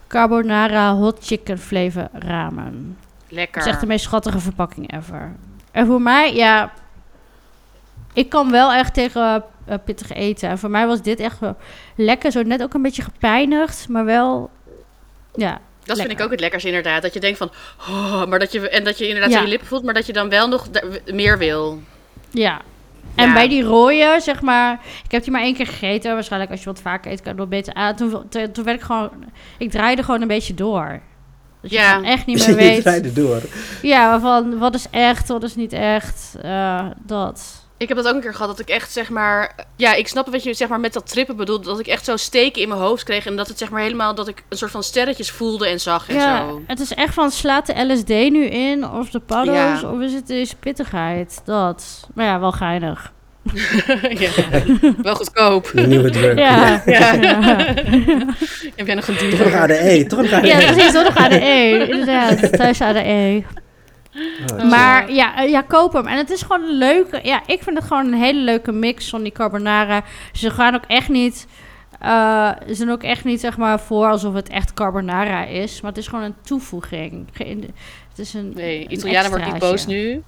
Carbonara 0.06 0.94
Hot 0.94 1.24
Chicken 1.24 1.58
Flavor 1.58 2.08
Ramen. 2.12 2.98
Lekker. 3.28 3.56
Het 3.56 3.66
is 3.66 3.72
echt 3.72 3.80
de 3.80 3.86
meest 3.86 4.04
schattige 4.04 4.38
verpakking 4.38 4.92
ever. 4.92 5.32
En 5.70 5.86
voor 5.86 6.02
mij, 6.02 6.34
ja... 6.34 6.72
Ik 8.14 8.28
kan 8.28 8.50
wel 8.50 8.72
echt 8.72 8.94
tegen 8.94 9.44
eh, 9.64 9.74
pittig 9.84 10.12
eten. 10.12 10.48
En 10.48 10.58
voor 10.58 10.70
mij 10.70 10.86
was 10.86 11.02
dit 11.02 11.20
echt 11.20 11.38
wel 11.38 11.56
lekker. 11.96 12.32
Zo 12.32 12.42
net 12.42 12.62
ook 12.62 12.74
een 12.74 12.82
beetje 12.82 13.02
gepijnigd, 13.02 13.88
maar 13.88 14.04
wel... 14.04 14.50
Ja, 15.34 15.60
Dat 15.84 15.98
vind 15.98 16.10
ik 16.10 16.20
ook 16.20 16.30
het 16.30 16.40
lekkerste 16.40 16.68
inderdaad. 16.68 17.02
Dat 17.02 17.14
je 17.14 17.20
denkt 17.20 17.38
van, 17.38 17.50
oh, 17.88 18.24
maar 18.26 18.38
dat 18.38 18.52
je, 18.52 18.68
en 18.68 18.84
dat 18.84 18.98
je 18.98 19.06
inderdaad 19.06 19.30
Ja. 19.30 19.36
in 19.38 19.42
je 19.44 19.48
lippen 19.48 19.68
voelt, 19.68 19.84
maar 19.84 19.94
dat 19.94 20.06
je 20.06 20.12
dan 20.12 20.28
wel 20.28 20.48
nog 20.48 20.68
meer 21.12 21.38
wil. 21.38 21.80
ja. 22.30 22.60
En 23.14 23.26
Ja. 23.28 23.34
bij 23.34 23.48
die 23.48 23.62
rode, 23.62 24.18
zeg 24.22 24.40
maar, 24.42 24.80
ik 25.04 25.10
heb 25.10 25.22
die 25.22 25.32
maar 25.32 25.40
één 25.42 25.54
keer 25.54 25.66
gegeten. 25.66 26.14
Waarschijnlijk 26.14 26.50
als 26.50 26.60
je 26.60 26.66
wat 26.66 26.80
vaker 26.80 27.10
eet, 27.12 27.22
kan 27.22 27.34
je 27.34 27.40
het 27.40 27.48
wel 27.50 27.58
beter 27.60 27.74
aan. 27.74 27.96
Toen, 27.96 28.28
toen, 28.28 28.52
toen 28.52 28.64
werd 28.64 28.76
ik 28.78 28.84
gewoon, 28.84 29.10
ik 29.58 29.70
draaide 29.70 30.02
gewoon 30.02 30.20
een 30.22 30.28
beetje 30.28 30.54
door. 30.54 31.00
Dat 31.60 31.70
je 31.70 31.76
Ja. 31.76 31.88
gewoon 31.92 32.04
echt 32.04 32.26
niet 32.26 32.38
meer 32.46 32.48
Je 32.48 32.54
weet. 32.54 32.82
draaide 32.82 33.12
door. 33.12 33.40
Ja, 33.82 34.20
van 34.20 34.58
wat 34.58 34.74
is 34.74 34.86
echt, 34.90 35.28
wat 35.28 35.42
is 35.42 35.54
niet 35.54 35.72
echt. 35.72 36.36
eh, 36.42 36.86
dat. 37.06 37.61
Ik 37.82 37.88
heb 37.88 37.96
dat 37.96 38.08
ook 38.08 38.14
een 38.14 38.20
keer 38.20 38.34
gehad, 38.34 38.48
dat 38.50 38.58
ik 38.58 38.68
echt 38.74 38.92
zeg 38.92 39.10
maar... 39.10 39.54
Ja, 39.76 39.94
ik 39.94 40.08
snap 40.08 40.28
wat 40.30 40.42
je 40.42 40.54
zeg 40.54 40.68
maar 40.68 40.80
met 40.80 40.92
dat 40.92 41.10
trippen 41.10 41.36
bedoelt. 41.36 41.64
Dat 41.64 41.78
ik 41.80 41.86
echt 41.86 42.04
zo 42.04 42.16
steken 42.16 42.62
in 42.62 42.68
mijn 42.68 42.80
hoofd 42.80 43.04
kreeg. 43.04 43.26
En 43.26 43.36
dat 43.36 43.48
het 43.48 43.58
zeg 43.58 43.70
maar 43.70 43.80
helemaal, 43.82 44.14
dat 44.14 44.28
ik 44.28 44.42
een 44.48 44.56
soort 44.56 44.70
van 44.70 44.82
sterretjes 44.82 45.30
voelde 45.30 45.66
en 45.68 45.80
zag 45.80 46.08
en 46.08 46.14
Ja, 46.14 46.38
zo. 46.48 46.62
het 46.66 46.80
is 46.80 46.94
echt 46.94 47.14
van 47.14 47.30
slaat 47.30 47.66
de 47.66 47.84
LSD 47.92 48.08
nu 48.08 48.44
in, 48.44 48.88
of 48.90 49.10
de 49.10 49.20
paddo's, 49.20 49.80
Ja. 49.80 49.90
of 49.90 50.00
is 50.00 50.12
het 50.12 50.26
deze 50.26 50.56
pittigheid? 50.56 51.40
Dat. 51.44 52.08
Maar 52.14 52.24
ja, 52.26 52.40
wel 52.40 52.52
geinig. 52.52 53.12
ja. 54.18 54.30
Wel 55.02 55.14
goedkoop. 55.14 55.70
Je 55.74 55.80
nieuwe. 55.86 56.34
Ja. 56.36 56.82
Ja. 56.86 57.12
ja. 57.12 57.56
Heb 58.76 58.86
jij 58.86 58.94
nog 58.94 59.08
een 59.08 59.16
Toch 59.16 59.30
nog 59.30 59.38
duur? 59.38 59.56
ADE, 59.60 60.04
toch 60.08 60.22
nog 60.22 60.32
ADE. 60.32 60.46
Ja, 60.46 60.56
precies, 60.72 60.92
toch 60.92 61.04
nog 61.04 61.16
ADE. 61.16 61.86
Inderdaad, 61.88 62.52
thuis 62.56 62.80
ADE. 62.80 63.42
Oh, 64.56 64.70
Maar 64.70 65.12
ja, 65.12 65.36
eh, 65.36 65.50
ja, 65.50 65.60
koop 65.60 65.92
hem. 65.92 66.06
En 66.06 66.16
het 66.16 66.30
is 66.30 66.42
gewoon 66.42 66.62
een 66.62 66.76
leuke... 66.78 67.20
Ja, 67.22 67.42
ik 67.46 67.62
vind 67.62 67.76
het 67.78 67.86
gewoon 67.86 68.06
een 68.06 68.20
hele 68.20 68.40
leuke 68.40 68.72
mix 68.72 69.08
van 69.08 69.22
die 69.22 69.32
carbonara. 69.32 70.02
Ze 70.32 70.50
gaan 70.50 70.74
ook 70.74 70.84
echt 70.86 71.08
niet... 71.08 71.46
eh, 72.00 72.50
ze 72.66 72.74
zijn 72.74 72.90
ook 72.90 73.02
echt 73.02 73.24
niet, 73.24 73.40
zeg 73.40 73.56
maar, 73.56 73.80
voor 73.80 74.06
alsof 74.06 74.34
het 74.34 74.48
echt 74.48 74.74
carbonara 74.74 75.44
is. 75.44 75.80
Maar 75.80 75.90
het 75.90 76.00
is 76.00 76.06
gewoon 76.06 76.24
een 76.24 76.34
toevoeging. 76.42 77.28
Geen- 77.32 77.74
Het 78.08 78.18
is 78.18 78.34
een 78.34 78.52
Nee, 78.54 78.88
Italianen 78.88 79.30
wordt 79.30 79.44
niet 79.46 79.58
boos 79.58 79.86
nu. 79.86 80.22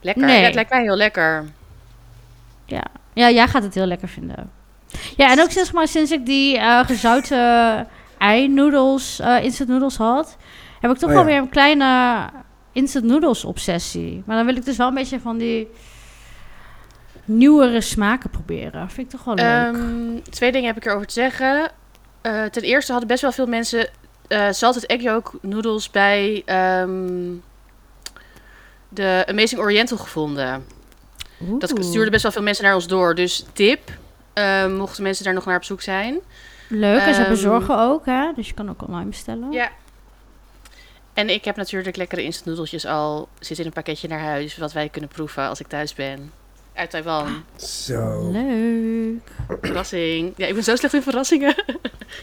Lekker. 0.00 0.24
Nee. 0.24 0.44
Het 0.44 0.54
lijkt 0.54 0.70
mij 0.70 0.82
heel 0.82 0.96
lekker. 0.96 1.44
Ja. 2.66 2.82
ja, 3.12 3.30
jij 3.30 3.48
gaat 3.48 3.62
het 3.62 3.74
heel 3.74 3.86
lekker 3.86 4.08
vinden. 4.08 4.50
Ja, 5.16 5.30
en 5.30 5.40
ook 5.40 5.50
zeg 5.50 5.72
maar, 5.72 5.88
sinds 5.88 6.10
ik 6.10 6.26
die 6.26 6.58
eh, 6.58 6.84
gezouten 6.86 7.86
ei-noodles, 8.18 9.18
eh, 9.20 9.44
instant 9.44 9.68
noodles 9.68 9.96
had... 9.96 10.36
heb 10.80 10.90
ik 10.90 10.96
toch 10.96 11.08
Oh, 11.10 11.14
wel 11.16 11.24
ja. 11.24 11.30
weer 11.30 11.38
een 11.42 11.48
kleine 11.48 12.18
instant 12.72 13.04
noodles 13.04 13.44
obsessie. 13.44 14.22
Maar 14.26 14.36
dan 14.36 14.46
wil 14.46 14.56
ik 14.56 14.64
dus 14.64 14.76
wel 14.76 14.88
een 14.88 14.94
beetje 14.94 15.20
van 15.20 15.38
die 15.38 15.68
nieuwere 17.24 17.80
smaken 17.80 18.30
proberen. 18.30 18.90
Vind 18.90 19.12
ik 19.12 19.18
toch 19.18 19.24
wel 19.24 19.34
leuk. 19.34 19.74
Ehm, 19.74 20.30
twee 20.30 20.52
dingen 20.52 20.66
heb 20.66 20.76
ik 20.76 20.86
erover 20.86 21.06
te 21.06 21.12
zeggen. 21.12 21.70
Eh, 22.20 22.44
ten 22.44 22.62
eerste 22.62 22.90
hadden 22.92 23.08
best 23.08 23.22
wel 23.22 23.32
veel 23.32 23.46
mensen 23.46 23.88
eh 24.30 24.46
salted 24.50 24.86
egg 24.86 25.02
yolk 25.02 25.32
noodles 25.42 25.90
bij 25.90 26.42
ehm, 26.46 27.34
de 28.88 29.24
Amazing 29.28 29.60
Oriental 29.60 29.98
gevonden. 29.98 30.64
Dat 31.38 31.72
Oeh. 31.72 31.82
stuurden 31.82 32.10
best 32.10 32.22
wel 32.22 32.32
veel 32.32 32.42
mensen 32.42 32.64
naar 32.64 32.74
ons 32.74 32.86
door. 32.86 33.14
Dus 33.14 33.44
tip, 33.52 33.90
eh, 34.32 34.66
mochten 34.66 35.02
mensen 35.02 35.24
daar 35.24 35.34
nog 35.34 35.44
naar 35.44 35.56
op 35.56 35.64
zoek 35.64 35.80
zijn. 35.80 36.18
Leuk, 36.68 37.00
en 37.00 37.14
ze 37.14 37.20
ehm, 37.20 37.30
bezorgen 37.30 37.78
ook, 37.78 38.06
hè? 38.06 38.32
Dus 38.34 38.48
je 38.48 38.54
kan 38.54 38.70
ook 38.70 38.82
online 38.82 39.08
bestellen. 39.08 39.52
Ja. 39.52 39.70
En 41.12 41.30
ik 41.30 41.44
heb 41.44 41.56
natuurlijk 41.56 41.96
lekkere 41.96 42.22
instant 42.22 42.46
noedeltjes 42.46 42.86
al 42.86 43.28
zitten 43.38 43.58
in 43.58 43.66
een 43.66 43.72
pakketje 43.72 44.08
naar 44.08 44.20
huis, 44.20 44.56
wat 44.56 44.72
wij 44.72 44.88
kunnen 44.88 45.10
proeven 45.10 45.48
als 45.48 45.60
ik 45.60 45.66
thuis 45.66 45.94
ben. 45.94 46.32
Uit 46.74 46.90
Taiwan. 46.90 47.44
Zo. 47.56 48.30
Leuk. 48.30 49.20
Verrassing. 49.62 50.32
Ja, 50.36 50.46
ik 50.46 50.54
ben 50.54 50.64
zo 50.64 50.76
slecht 50.76 50.94
in 50.94 51.02
verrassingen. 51.02 51.54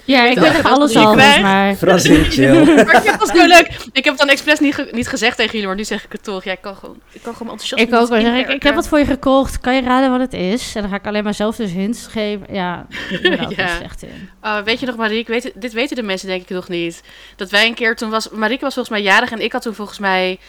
Ja, 0.06 0.26
ik 0.26 0.38
weet 0.40 0.64
alles 0.64 0.96
al, 0.96 1.16
mij. 1.16 1.76
Verrassing, 1.76 2.26
chill. 2.34 2.64
maar 2.66 2.96
ik 2.96 3.02
vind 3.02 3.20
het 3.22 3.30
zo 3.38 3.48
leuk. 3.48 3.68
Ik 3.92 4.04
heb 4.04 4.06
het 4.06 4.18
dan 4.18 4.30
expres 4.30 4.60
niet, 4.60 4.74
ge- 4.76 4.90
niet 4.92 5.08
gezegd 5.08 5.38
tegen 5.38 5.52
jullie, 5.52 5.68
maar 5.68 5.76
nu 5.76 5.84
zeg 5.84 6.04
ik 6.04 6.12
het 6.12 6.24
toch. 6.24 6.44
Ja, 6.44 6.52
ik 6.52 6.62
kan 6.62 6.76
gewoon, 6.76 7.00
ik 7.12 7.22
kan 7.22 7.36
gewoon 7.36 7.52
enthousiast 7.52 7.84
Ik 7.84 7.94
ook 7.94 8.08
wel. 8.10 8.22
Zeg 8.22 8.36
ik, 8.40 8.48
ik 8.50 8.64
heb 8.64 8.76
wat 8.76 8.88
voor 8.88 9.00
je 9.00 9.06
gekocht. 9.06 9.60
Kan 9.60 9.76
je 9.76 9.82
raden 9.82 10.12
wat 10.12 10.20
het 10.20 10.34
is? 10.34 10.76
En 10.76 10.82
dan 10.82 10.90
ga 10.92 10.98
ik 10.98 11.08
alleen 11.08 11.24
maar 11.24 11.34
zelf 11.34 11.56
dus 11.56 11.72
hints 11.72 12.08
geven. 12.08 12.54
Ja, 12.54 12.86
ik 13.10 13.22
ben 13.22 13.38
er 13.40 13.44
ook 13.46 13.52
Ja. 13.54 13.76
slecht 13.76 14.04
in. 14.04 14.30
Oh, 14.42 14.60
weet 14.62 14.80
je 14.80 14.86
nog, 14.86 14.96
Marieke, 14.96 15.32
weet, 15.32 15.52
dit 15.56 15.74
weten 15.74 15.96
de 15.96 16.04
mensen 16.04 16.28
denk 16.28 16.42
ik 16.42 16.50
nog 16.50 16.68
niet. 16.70 17.04
Dat 17.36 17.50
wij 17.50 17.66
een 17.68 17.74
keer, 17.76 17.96
toen 17.96 18.10
was, 18.10 18.30
Marieke 18.30 18.64
was 18.64 18.74
volgens 18.74 18.96
mij 18.96 19.06
jarig 19.06 19.32
en 19.32 19.42
ik 19.42 19.52
had 19.52 19.62
toen 19.62 19.76
volgens 19.76 20.00
mij 20.00 20.40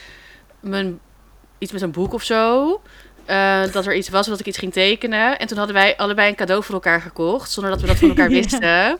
mijn, 0.60 0.98
iets 1.58 1.72
met 1.72 1.82
een 1.82 1.90
boek 1.90 2.12
of 2.12 2.22
zo. 2.22 2.80
Eh, 3.28 3.72
dat 3.72 3.86
er 3.86 3.94
iets 3.96 4.08
was, 4.08 4.26
dat 4.26 4.40
ik 4.40 4.46
iets 4.46 4.58
ging 4.58 4.72
tekenen. 4.72 5.38
En 5.38 5.46
toen 5.46 5.56
hadden 5.58 5.74
wij 5.76 5.96
allebei 5.96 6.28
een 6.28 6.34
cadeau 6.34 6.62
voor 6.64 6.74
elkaar 6.74 7.00
gekocht, 7.00 7.50
zonder 7.50 7.72
dat 7.72 7.80
we 7.80 7.86
dat 7.86 7.96
van 7.96 8.08
elkaar 8.08 8.30
Ja. 8.30 8.40
wisten. 8.40 8.98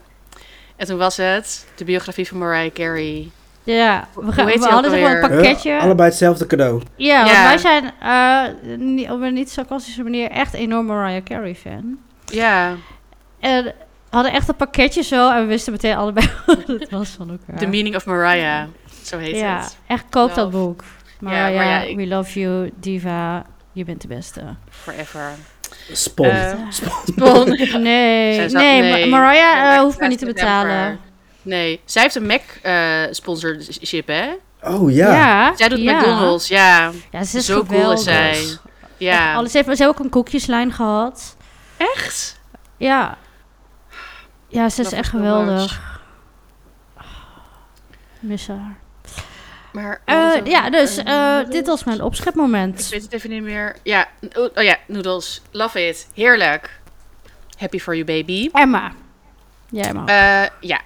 En 0.75 0.85
toen 0.87 0.97
was 0.97 1.17
het 1.17 1.67
de 1.75 1.83
biografie 1.83 2.27
van 2.27 2.37
Mariah 2.37 2.73
Carey. 2.73 3.29
Ja, 3.63 4.07
we, 4.15 4.31
gaan, 4.31 4.45
we 4.45 4.59
hadden 4.59 4.91
zeg 4.91 5.01
maar 5.01 5.23
een 5.23 5.29
pakketje. 5.29 5.79
Allebei 5.79 6.09
hetzelfde 6.09 6.45
cadeau. 6.47 6.81
Ja, 6.95 7.17
want 7.23 7.29
Ja. 7.29 7.43
wij 7.43 7.57
zijn 7.57 7.91
eh, 8.01 8.77
niet, 8.77 9.09
op 9.11 9.21
een 9.21 9.33
niet 9.33 9.49
sarcastische 9.51 10.03
manier 10.03 10.29
echt 10.31 10.53
enorm 10.53 10.85
Mariah 10.85 11.23
Carey 11.23 11.55
fan. 11.55 11.97
Ja, 12.25 12.75
En 13.39 13.63
we 13.63 13.73
hadden 14.09 14.31
echt 14.33 14.47
een 14.47 14.55
pakketje 14.55 15.01
zo 15.03 15.31
en 15.31 15.41
we 15.41 15.45
wisten 15.47 15.71
meteen 15.71 15.95
allebei 15.95 16.29
wat 16.45 16.57
het 16.67 16.89
was 16.89 17.09
van 17.09 17.29
elkaar. 17.29 17.57
The 17.59 17.67
Meaning 17.67 17.95
of 17.95 18.05
Mariah. 18.05 18.63
Zo 19.03 19.17
heet 19.17 19.35
ja, 19.35 19.57
het. 19.59 19.77
echt 19.87 20.03
koop 20.09 20.33
dat 20.35 20.51
boek. 20.51 20.81
Ja, 20.81 21.15
Mariah, 21.19 21.55
maar 21.55 21.87
ja, 21.89 21.95
we 21.95 22.07
love 22.07 22.39
you, 22.39 22.71
diva, 22.79 23.45
je 23.71 23.83
bent 23.85 24.01
de 24.01 24.07
beste. 24.07 24.41
Forever. 24.69 25.31
Spon. 25.91 26.25
Eh, 26.25 26.53
Spon. 26.69 27.45
Nee, 27.81 28.47
nee, 28.49 29.05
Ma- 29.09 29.17
Mariah 29.17 29.57
eh, 29.57 29.61
Black 29.63 29.79
hoeft 29.81 29.99
me 29.99 30.07
niet 30.07 30.19
te 30.19 30.25
betalen. 30.25 30.99
Nee, 31.41 31.81
zij 31.85 32.01
heeft 32.01 32.15
een 32.15 32.25
Mac 32.25 32.41
eh 32.61 33.03
sponsorship, 33.11 34.07
hè? 34.07 34.29
Oh 34.61 34.91
ja. 34.93 35.55
Zij 35.55 35.69
doet 35.69 35.79
ja. 35.79 35.99
McDonald's, 35.99 36.47
ja. 36.47 36.91
Ja, 37.11 37.23
ze 37.23 37.37
is 37.37 37.45
Zo 37.45 37.63
cool 37.65 37.91
is 37.91 38.03
geweldig. 38.03 38.35
zij. 38.37 38.57
Ja. 38.97 39.33
Alles 39.33 39.53
heeft, 39.53 39.65
ze 39.65 39.71
heeft 39.71 39.85
ook 39.87 39.99
een 39.99 40.09
koekjeslijn 40.09 40.71
gehad. 40.73 41.37
Echt? 41.77 42.39
Ja. 42.77 43.17
Ja, 44.47 44.69
ze 44.69 44.79
is 44.79 44.85
Love 44.85 44.95
echt 44.97 45.09
geweldig. 45.09 45.99
Mis 48.19 48.47
haar. 48.47 48.77
Maar, 49.81 50.01
Eh, 50.05 50.45
ja, 50.45 50.69
dus 50.69 50.97
Eh, 50.97 51.39
eh, 51.39 51.49
dit 51.49 51.67
was 51.67 51.83
mijn 51.83 51.97
Ik 51.97 52.03
opschepmoment. 52.03 52.89
weet 52.89 53.01
het 53.03 53.13
even 53.13 53.29
niet 53.29 53.43
meer. 53.43 53.75
Ja, 53.83 54.07
oh, 54.35 54.63
ja, 54.63 54.77
noodles. 54.87 55.41
Love 55.51 55.87
it. 55.87 56.07
Heerlijk. 56.13 56.79
Happy 57.57 57.79
for 57.79 57.93
you, 57.93 58.05
baby. 58.05 58.49
Emma. 58.53 58.91
Mag. 59.69 60.07
Eh, 60.07 60.43
ja. 60.59 60.81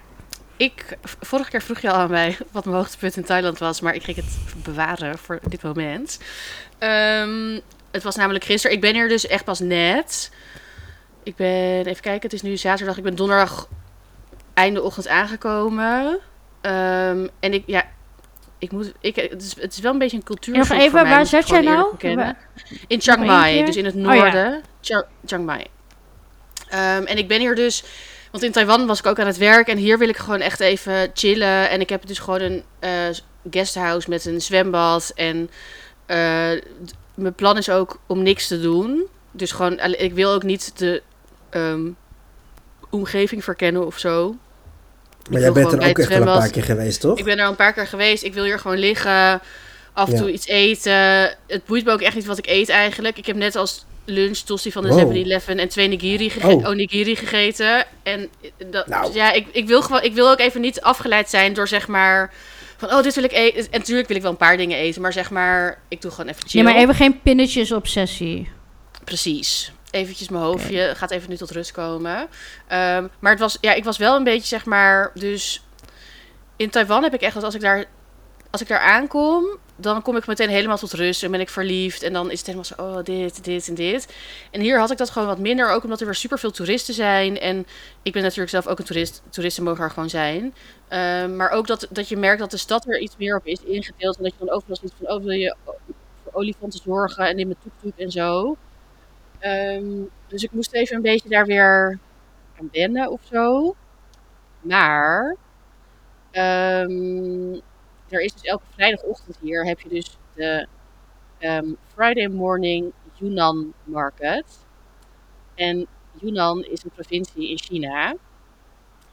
Ik, 0.58 0.98
vorige 1.22 1.50
keer 1.50 1.62
vroeg 1.62 1.80
je 1.80 1.92
al 1.92 1.98
aan 1.98 2.10
mij 2.10 2.38
wat 2.52 2.66
mijn 2.66 2.78
hoogtepunt 2.78 3.18
in 3.18 3.24
Thailand 3.24 3.58
was, 3.60 3.82
maar 3.82 3.96
ik 3.96 4.04
ging 4.04 4.18
het 4.18 4.36
bewaren 4.64 5.18
voor 5.18 5.40
dit 5.48 5.64
moment. 5.64 6.20
Ehm, 6.78 7.60
het 7.92 8.04
was 8.04 8.16
namelijk 8.16 8.46
gisteren. 8.46 8.76
Ik 8.76 8.82
ben 8.82 8.94
hier 8.94 9.08
dus 9.08 9.28
echt 9.28 9.44
pas 9.44 9.60
net. 9.60 10.32
Ik 11.24 11.36
ben, 11.36 11.86
even 11.86 12.02
kijken, 12.02 12.22
het 12.22 12.34
is 12.34 12.42
nu 12.42 12.58
zaterdag. 12.58 12.98
Ik 12.98 13.04
ben 13.04 13.16
donderdag 13.16 13.68
einde 14.54 14.82
ochtend 14.82 15.08
aangekomen. 15.08 16.20
Ehm, 16.62 17.28
en 17.40 17.54
ik, 17.54 17.64
ja, 17.66 17.86
ik 18.64 18.72
moet, 18.72 18.92
ik, 19.00 19.16
het, 19.16 19.42
is, 19.42 19.56
het 19.62 19.74
is 19.74 19.80
wel 19.80 19.92
een 19.92 19.98
beetje 19.98 20.18
een 20.18 20.24
cultuur. 20.24 20.58
Nog 20.58 20.70
even, 20.70 21.04
waar 21.04 21.26
zat 21.26 21.48
jij 21.48 21.62
nou? 21.62 21.96
In 22.88 23.02
Chiang 23.02 23.26
Mai, 23.26 23.66
dus 23.66 23.76
in 23.76 23.86
het 23.86 23.96
Oh 23.96 24.02
ja. 24.02 24.14
noorden. 24.14 24.62
Chiang, 24.82 25.06
Chiang 25.26 25.46
Mai. 25.46 25.66
Ehm, 26.70 27.04
en 27.04 27.18
ik 27.18 27.28
ben 27.28 27.40
hier 27.40 27.56
dus, 27.56 27.84
want 28.32 28.44
in 28.44 28.52
Taiwan 28.52 28.86
was 28.86 29.00
ik 29.00 29.06
ook 29.06 29.20
aan 29.20 29.28
het 29.28 29.38
werk 29.38 29.68
en 29.68 29.78
hier 29.78 29.98
wil 29.98 30.10
ik 30.10 30.18
gewoon 30.18 30.40
echt 30.40 30.60
even 30.60 31.12
chillen. 31.14 31.70
En 31.70 31.82
ik 31.82 31.90
heb 31.90 32.06
dus 32.08 32.20
gewoon 32.20 32.42
een 32.42 32.64
eh 32.80 32.90
guesthouse 33.52 34.10
met 34.10 34.26
een 34.26 34.42
zwembad. 34.42 35.12
En 35.16 35.50
eh, 36.06 36.52
mijn 37.16 37.34
plan 37.36 37.58
is 37.58 37.70
ook 37.70 38.00
om 38.08 38.24
niks 38.24 38.48
te 38.48 38.62
doen. 38.62 39.04
Dus 39.32 39.52
gewoon, 39.52 39.80
alle- 39.80 39.98
ik 39.98 40.14
wil 40.14 40.32
ook 40.32 40.44
niet 40.44 40.78
de 40.78 41.02
ehm, 41.50 41.90
omgeving 42.90 43.44
verkennen 43.44 43.86
of 43.86 43.98
zo. 43.98 44.36
Maar 45.30 45.42
jij 45.42 45.52
bent 45.52 45.72
er 45.74 45.90
ook 45.90 45.98
echt 46.00 46.10
wel 46.10 46.18
een 46.18 46.24
paar 46.40 46.50
keer 46.50 46.64
geweest, 46.64 47.00
toch? 47.02 47.18
Ik 47.18 47.24
ben 47.26 47.38
er 47.38 47.44
al 47.44 47.50
een 47.50 47.56
paar 47.56 47.74
keer 47.74 47.88
geweest. 47.88 48.24
Ik 48.24 48.34
wil 48.34 48.44
hier 48.44 48.60
gewoon 48.60 48.78
liggen. 48.78 49.42
Af 49.94 50.08
en 50.08 50.14
Ja. 50.14 50.20
toe 50.20 50.32
iets 50.32 50.48
eten. 50.48 50.94
Het 51.48 51.66
boeit 51.66 51.86
me 51.86 51.92
ook 51.92 52.02
echt 52.02 52.16
niet 52.16 52.26
wat 52.26 52.38
ik 52.38 52.48
eet 52.48 52.70
eigenlijk. 52.70 53.18
Ik 53.18 53.26
heb 53.26 53.36
net 53.36 53.56
als 53.56 53.86
lunch 54.06 54.38
tosti 54.38 54.72
van 54.72 54.84
de 54.84 54.90
Wow. 54.90 55.00
7-Eleven 55.00 55.60
en 55.60 55.70
twee 55.70 55.88
nigiri, 55.88 56.30
gege- 56.30 56.48
Oh. 56.48 56.68
onigiri 56.68 57.16
gegeten. 57.16 57.86
En 58.04 58.30
dat, 58.72 58.88
Nou. 58.88 59.14
ja, 59.14 59.32
ik, 59.32 59.48
ik, 59.52 59.68
wil 59.68 59.82
gewoon, 59.82 60.04
ik 60.04 60.14
wil 60.14 60.30
ook 60.32 60.40
even 60.40 60.62
niet 60.62 60.82
afgeleid 60.82 61.30
zijn 61.30 61.54
door 61.54 61.68
zeg 61.68 61.88
maar... 61.88 62.34
Van, 62.78 62.92
oh, 62.94 63.04
dit 63.04 63.16
wil 63.16 63.24
ik 63.24 63.32
eten. 63.32 63.60
En 63.72 63.80
natuurlijk 63.80 64.08
wil 64.08 64.16
ik 64.18 64.22
wel 64.24 64.32
een 64.32 64.38
paar 64.38 64.58
dingen 64.58 64.78
eten. 64.78 65.02
Maar 65.02 65.14
zeg 65.14 65.30
maar, 65.30 65.80
ik 65.88 66.02
doe 66.02 66.12
gewoon 66.12 66.30
even 66.30 66.48
chill. 66.48 66.62
Nee, 66.64 66.74
maar 66.74 66.82
even 66.82 66.96
geen 66.96 67.22
pinnetjes 67.22 67.72
obsessie. 67.72 68.50
Precies. 69.04 69.72
Eventjes 69.94 70.30
mijn 70.30 70.44
hoofdje. 70.44 70.94
Gaat 70.96 71.12
even 71.12 71.30
nu 71.30 71.38
tot 71.38 71.52
rust 71.52 71.72
komen. 71.72 72.28
Ehm, 72.68 73.08
maar 73.20 73.32
het 73.32 73.40
was, 73.40 73.58
ja, 73.62 73.74
ik 73.74 73.84
was 73.84 73.98
wel 73.98 74.16
een 74.16 74.24
beetje, 74.24 74.48
zeg 74.48 74.66
maar, 74.66 75.12
dus 75.14 75.66
in 76.56 76.70
Taiwan 76.70 77.04
heb 77.04 77.14
ik 77.14 77.22
echt, 77.22 77.44
als 77.44 77.56
ik 77.56 77.62
daar, 77.62 77.86
als 78.50 78.62
ik 78.62 78.68
daar 78.68 78.80
aankom, 78.80 79.46
dan 79.76 80.02
kom 80.02 80.16
ik 80.16 80.28
meteen 80.28 80.50
helemaal 80.50 80.78
tot 80.78 80.94
rust 80.94 81.24
en 81.24 81.32
ben 81.32 81.40
ik 81.40 81.50
verliefd 81.50 82.04
en 82.04 82.14
dan 82.14 82.32
is 82.32 82.38
het 82.38 82.46
helemaal 82.46 82.66
zo, 82.66 82.74
oh, 82.82 83.04
dit, 83.04 83.44
dit 83.44 83.68
en 83.68 83.76
dit. 83.76 84.14
En 84.52 84.62
hier 84.62 84.80
had 84.80 84.92
ik 84.92 84.98
dat 84.98 85.10
gewoon 85.10 85.28
wat 85.28 85.38
minder, 85.38 85.72
ook 85.72 85.84
omdat 85.84 86.00
er 86.00 86.06
weer 86.06 86.16
superveel 86.16 86.52
toeristen 86.52 86.94
zijn 86.94 87.40
en 87.40 87.66
ik 88.02 88.14
ben 88.14 88.22
natuurlijk 88.22 88.50
zelf 88.50 88.68
ook 88.68 88.80
een 88.80 88.86
toerist, 88.86 89.22
toeristen 89.30 89.64
mogen 89.64 89.84
er 89.84 89.90
gewoon 89.90 90.10
zijn. 90.10 90.54
Ehm, 90.88 91.36
maar 91.36 91.50
ook 91.50 91.68
dat, 91.68 91.88
dat 91.90 92.10
je 92.10 92.18
merkt 92.18 92.40
dat 92.40 92.52
de 92.52 92.58
stad 92.58 92.86
er 92.88 93.00
iets 93.00 93.18
meer 93.18 93.36
op 93.36 93.46
is 93.46 93.60
ingedeeld 93.64 94.18
en 94.18 94.24
dat 94.24 94.32
je 94.32 94.46
dan 94.46 94.56
overal 94.56 94.76
ziet 94.76 94.94
van, 95.00 95.10
oh, 95.10 95.24
wil 95.24 95.32
je 95.32 95.56
voor 96.24 96.34
olifanten 96.34 96.80
zorgen 96.84 97.28
en 97.28 97.40
in 97.40 97.48
mijn 97.48 97.60
toek 97.82 97.98
en 97.98 98.12
zo. 98.12 98.58
Ehm, 99.44 100.02
dus 100.28 100.44
ik 100.44 100.52
moest 100.52 100.74
even 100.74 100.96
een 100.96 101.02
beetje 101.02 101.30
daar 101.30 101.46
weer 101.46 102.00
aan 102.60 102.70
wennen 102.72 103.12
of 103.12 103.22
zo. 103.24 103.76
Maar 104.62 105.36
ehm, 106.32 107.54
er 108.10 108.22
is 108.22 108.34
dus 108.34 108.42
elke 108.42 108.64
vrijdagochtend 108.70 109.38
hier 109.42 109.66
heb 109.66 109.80
je 109.80 109.90
dus 109.90 110.18
de 110.36 110.68
ehm, 111.40 111.74
Friday 111.94 112.28
Morning 112.28 112.94
Yunnan 113.14 113.74
Market. 113.84 114.66
En 115.56 115.88
Yunnan 116.20 116.64
is 116.64 116.84
een 116.84 116.92
provincie 116.92 117.50
in 117.50 117.58
China. 117.60 118.16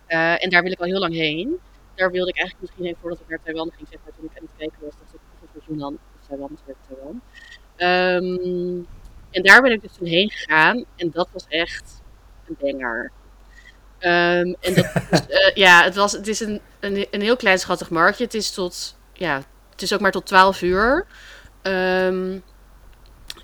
Eh, 0.06 0.44
en 0.44 0.50
daar 0.50 0.62
wil 0.62 0.72
ik 0.72 0.80
al 0.80 0.86
heel 0.86 0.98
lang 1.00 1.14
heen. 1.14 1.58
Daar 1.94 2.10
wilde 2.10 2.30
ik 2.30 2.36
eigenlijk 2.36 2.60
misschien 2.60 2.84
heen 2.84 2.96
voordat 3.00 3.20
ik 3.20 3.28
naar 3.28 3.42
Taiwan 3.42 3.72
ging. 3.76 3.88
Zeg 3.88 4.00
maar, 4.04 4.12
toen 4.16 4.24
ik 4.24 4.38
aan 4.38 4.44
het 4.44 4.56
kijken 4.56 4.78
was, 4.80 4.94
dacht 4.98 5.14
ik, 5.14 5.20
het 5.52 5.64
Yunnan 5.66 5.94
of 5.94 6.26
Taiwan, 6.26 6.50
of 6.66 6.74
Taiwan. 6.88 7.22
Ehm, 9.30 9.36
en 9.36 9.42
daar 9.42 9.62
ben 9.62 9.72
ik 9.72 9.82
dus 9.82 9.92
toen 9.98 10.06
heen 10.06 10.30
gegaan. 10.30 10.84
En 10.96 11.10
dat 11.10 11.28
was 11.32 11.44
echt 11.48 12.02
een 12.48 12.56
banger. 12.60 13.10
Ehm, 13.98 14.54
en 14.60 14.74
dat 14.74 14.84
is, 15.10 15.26
eh, 15.28 15.54
ja, 15.54 15.84
het, 15.84 15.94
was, 15.94 16.12
het 16.12 16.28
is 16.28 16.40
een, 16.40 16.60
een, 16.80 17.06
een 17.10 17.20
heel 17.20 17.36
klein 17.36 17.58
schattig 17.58 17.90
marktje. 17.90 18.24
Het 18.24 18.34
is 18.34 18.50
tot, 18.50 18.96
ja, 19.12 19.42
het 19.70 19.82
is 19.82 19.92
ook 19.92 20.00
maar 20.00 20.10
tot 20.10 20.26
12 20.26 20.62
uur. 20.62 21.06
Ehm, 21.62 22.38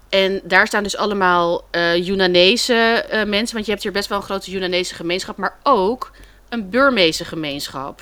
en 0.08 0.40
daar 0.44 0.66
staan 0.66 0.82
dus 0.82 0.96
allemaal 0.96 1.64
uh, 1.72 2.06
uh, 2.08 3.24
mensen. 3.24 3.54
Want 3.54 3.64
je 3.64 3.70
hebt 3.70 3.82
hier 3.82 3.92
best 3.92 4.08
wel 4.08 4.18
een 4.18 4.24
grote 4.24 4.50
Junanese 4.50 4.94
gemeenschap. 4.94 5.36
Maar 5.36 5.58
ook 5.62 6.10
een 6.48 6.70
Burmeese 6.70 7.24
gemeenschap. 7.24 8.00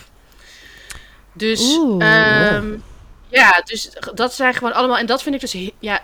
Dus 1.32 1.74
um, 1.98 2.82
ja, 3.28 3.62
dus 3.64 3.90
dat 4.14 4.34
zijn 4.34 4.54
gewoon 4.54 4.72
allemaal. 4.72 4.98
En 4.98 5.06
dat 5.06 5.22
vind 5.22 5.34
ik 5.34 5.40
dus. 5.40 5.70
Ja, 5.78 6.02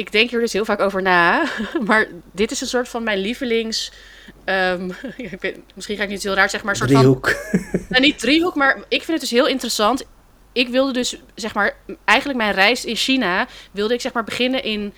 ik 0.00 0.12
denk 0.12 0.30
hier 0.30 0.40
dus 0.40 0.52
heel 0.52 0.64
vaak 0.64 0.80
over 0.80 1.02
na. 1.02 1.44
Maar 1.86 2.06
dit 2.32 2.50
is 2.50 2.60
een 2.60 2.66
soort 2.66 2.88
van 2.88 3.02
mijn 3.02 3.18
lievelings. 3.18 3.90
Um, 4.44 4.92
ik 5.16 5.40
weet, 5.40 5.58
misschien 5.74 5.96
ga 5.96 6.02
ik 6.02 6.08
niet 6.08 6.22
heel 6.22 6.34
raar 6.34 6.50
zeggen, 6.50 6.68
maar 6.68 6.80
een 6.80 6.88
soort 6.88 7.00
driehoek. 7.00 7.30
van. 7.30 7.80
Nou, 7.88 8.02
niet 8.02 8.18
driehoek, 8.18 8.54
maar 8.54 8.76
ik 8.76 9.02
vind 9.02 9.06
het 9.06 9.20
dus 9.20 9.30
heel 9.30 9.46
interessant. 9.46 10.04
Ik 10.52 10.68
wilde 10.68 10.92
dus, 10.92 11.20
zeg 11.34 11.54
maar, 11.54 11.76
eigenlijk 12.04 12.38
mijn 12.38 12.52
reis 12.52 12.84
in 12.84 12.96
China 12.96 13.46
wilde 13.72 13.94
ik 13.94 14.00
zeg 14.00 14.12
maar 14.12 14.24
beginnen 14.24 14.62
in 14.62 14.92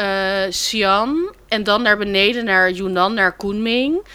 uh, 0.00 0.48
Xi'an 0.48 1.34
en 1.48 1.62
dan 1.62 1.82
naar 1.82 1.98
beneden 1.98 2.44
naar 2.44 2.70
Yunnan, 2.70 3.14
naar 3.14 3.36
Kunming. 3.36 4.06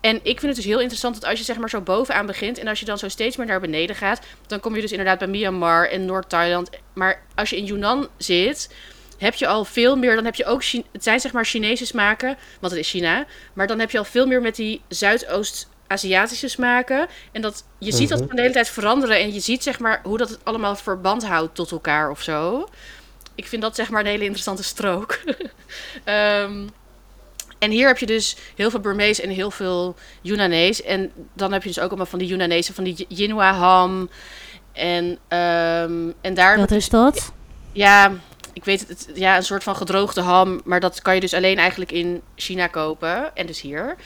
En 0.00 0.16
ik 0.16 0.40
vind 0.40 0.42
het 0.42 0.56
dus 0.56 0.64
heel 0.64 0.80
interessant 0.80 1.14
dat 1.14 1.30
als 1.30 1.38
je 1.38 1.44
zeg 1.44 1.58
maar 1.58 1.70
zo 1.70 1.80
bovenaan 1.80 2.26
begint 2.26 2.58
en 2.58 2.68
als 2.68 2.80
je 2.80 2.86
dan 2.86 2.98
zo 2.98 3.08
steeds 3.08 3.36
meer 3.36 3.46
naar 3.46 3.60
beneden 3.60 3.96
gaat, 3.96 4.20
dan 4.46 4.60
kom 4.60 4.74
je 4.74 4.80
dus 4.80 4.90
inderdaad 4.90 5.18
bij 5.18 5.28
Myanmar 5.28 5.88
en 5.88 6.04
Noord-Thailand. 6.04 6.70
Maar 6.94 7.22
als 7.34 7.50
je 7.50 7.56
in 7.56 7.64
Yunnan 7.64 8.08
zit, 8.16 8.68
heb 9.20 9.34
je 9.34 9.46
al 9.46 9.64
veel 9.64 9.96
meer. 9.96 10.14
Dan 10.14 10.24
heb 10.24 10.34
je 10.34 10.44
ook. 10.44 10.62
Het 10.92 11.02
zijn 11.04 11.20
zeg 11.20 11.32
maar 11.32 11.44
Chinese 11.44 11.86
smaken, 11.86 12.36
want 12.60 12.72
het 12.72 12.82
is 12.82 12.90
China. 12.90 13.24
Maar 13.52 13.66
dan 13.66 13.78
heb 13.78 13.90
je 13.90 13.98
al 13.98 14.04
veel 14.04 14.26
meer 14.26 14.40
met 14.40 14.56
die 14.56 14.80
Zuidoost-Aziatische 14.88 16.48
smaken. 16.48 17.06
En 17.32 17.42
dat, 17.42 17.64
je 17.78 17.92
ziet 17.92 18.08
dat 18.08 18.18
Mhm. 18.18 18.26
van 18.26 18.36
de 18.36 18.42
hele 18.42 18.54
tijd 18.54 18.68
veranderen. 18.68 19.18
En 19.18 19.32
je 19.34 19.40
ziet 19.40 19.62
zeg 19.62 19.78
maar 19.78 20.00
hoe 20.04 20.18
dat 20.18 20.28
het 20.28 20.38
allemaal 20.44 20.76
verband 20.76 21.26
houdt 21.26 21.54
tot 21.54 21.70
elkaar 21.70 22.10
of 22.10 22.22
zo. 22.22 22.68
Ik 23.34 23.46
vind 23.46 23.62
dat 23.62 23.74
zeg 23.74 23.90
maar 23.90 24.00
een 24.00 24.06
hele 24.06 24.22
interessante 24.24 24.62
strook. 24.62 25.18
Ehm, 26.04 26.66
en 27.58 27.70
hier 27.70 27.86
heb 27.86 27.98
je 27.98 28.06
dus 28.06 28.36
heel 28.56 28.70
veel 28.70 28.80
Burmees 28.80 29.20
en 29.20 29.30
heel 29.30 29.50
veel 29.50 29.94
Yunanees. 30.20 30.82
En 30.82 31.12
dan 31.34 31.52
heb 31.52 31.62
je 31.62 31.68
dus 31.68 31.78
ook 31.80 31.88
allemaal 31.88 32.06
van 32.06 32.18
die 32.18 32.28
Yunanese, 32.28 32.74
van 32.74 32.84
die 32.84 33.06
Jinwa 33.08 33.52
ham. 33.54 34.10
En, 34.72 35.18
ehm, 35.28 36.10
en 36.20 36.34
daar 36.34 36.58
Wat 36.58 36.70
is 36.70 36.88
dat? 36.88 37.32
ja, 37.72 38.12
ik 38.52 38.64
weet 38.64 38.88
het, 38.88 39.08
ja, 39.14 39.36
een 39.36 39.42
soort 39.42 39.62
van 39.62 39.76
gedroogde 39.76 40.20
ham, 40.20 40.60
maar 40.64 40.80
dat 40.80 41.02
kan 41.02 41.14
je 41.14 41.20
dus 41.20 41.34
alleen 41.34 41.58
eigenlijk 41.58 41.92
in 41.92 42.22
China 42.34 42.66
kopen 42.66 43.36
en 43.36 43.46
dus 43.46 43.60
hier. 43.60 43.96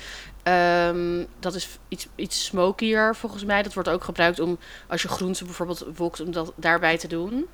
Ehm, 0.42 1.24
dat 1.40 1.54
is 1.54 1.78
iets, 1.88 2.06
iets 2.14 2.44
smokier 2.44 3.14
volgens 3.14 3.44
mij. 3.44 3.62
Dat 3.62 3.74
wordt 3.74 3.88
ook 3.88 4.04
gebruikt 4.04 4.40
om 4.40 4.58
als 4.88 5.02
je 5.02 5.08
groenten 5.08 5.46
bijvoorbeeld 5.46 5.84
wokt, 5.96 6.20
om 6.20 6.32
dat 6.32 6.52
daarbij 6.56 6.98
te 6.98 7.08
doen. 7.08 7.46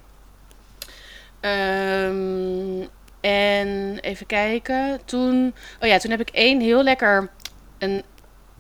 Ehm, 1.40 2.86
en 3.20 3.98
even 4.00 4.26
kijken. 4.26 5.00
Toen, 5.04 5.54
oh 5.80 5.88
ja, 5.88 5.98
toen 5.98 6.10
heb 6.10 6.20
ik 6.20 6.30
één 6.30 6.60
heel 6.60 6.82
lekker 6.82 7.30
een 7.78 8.02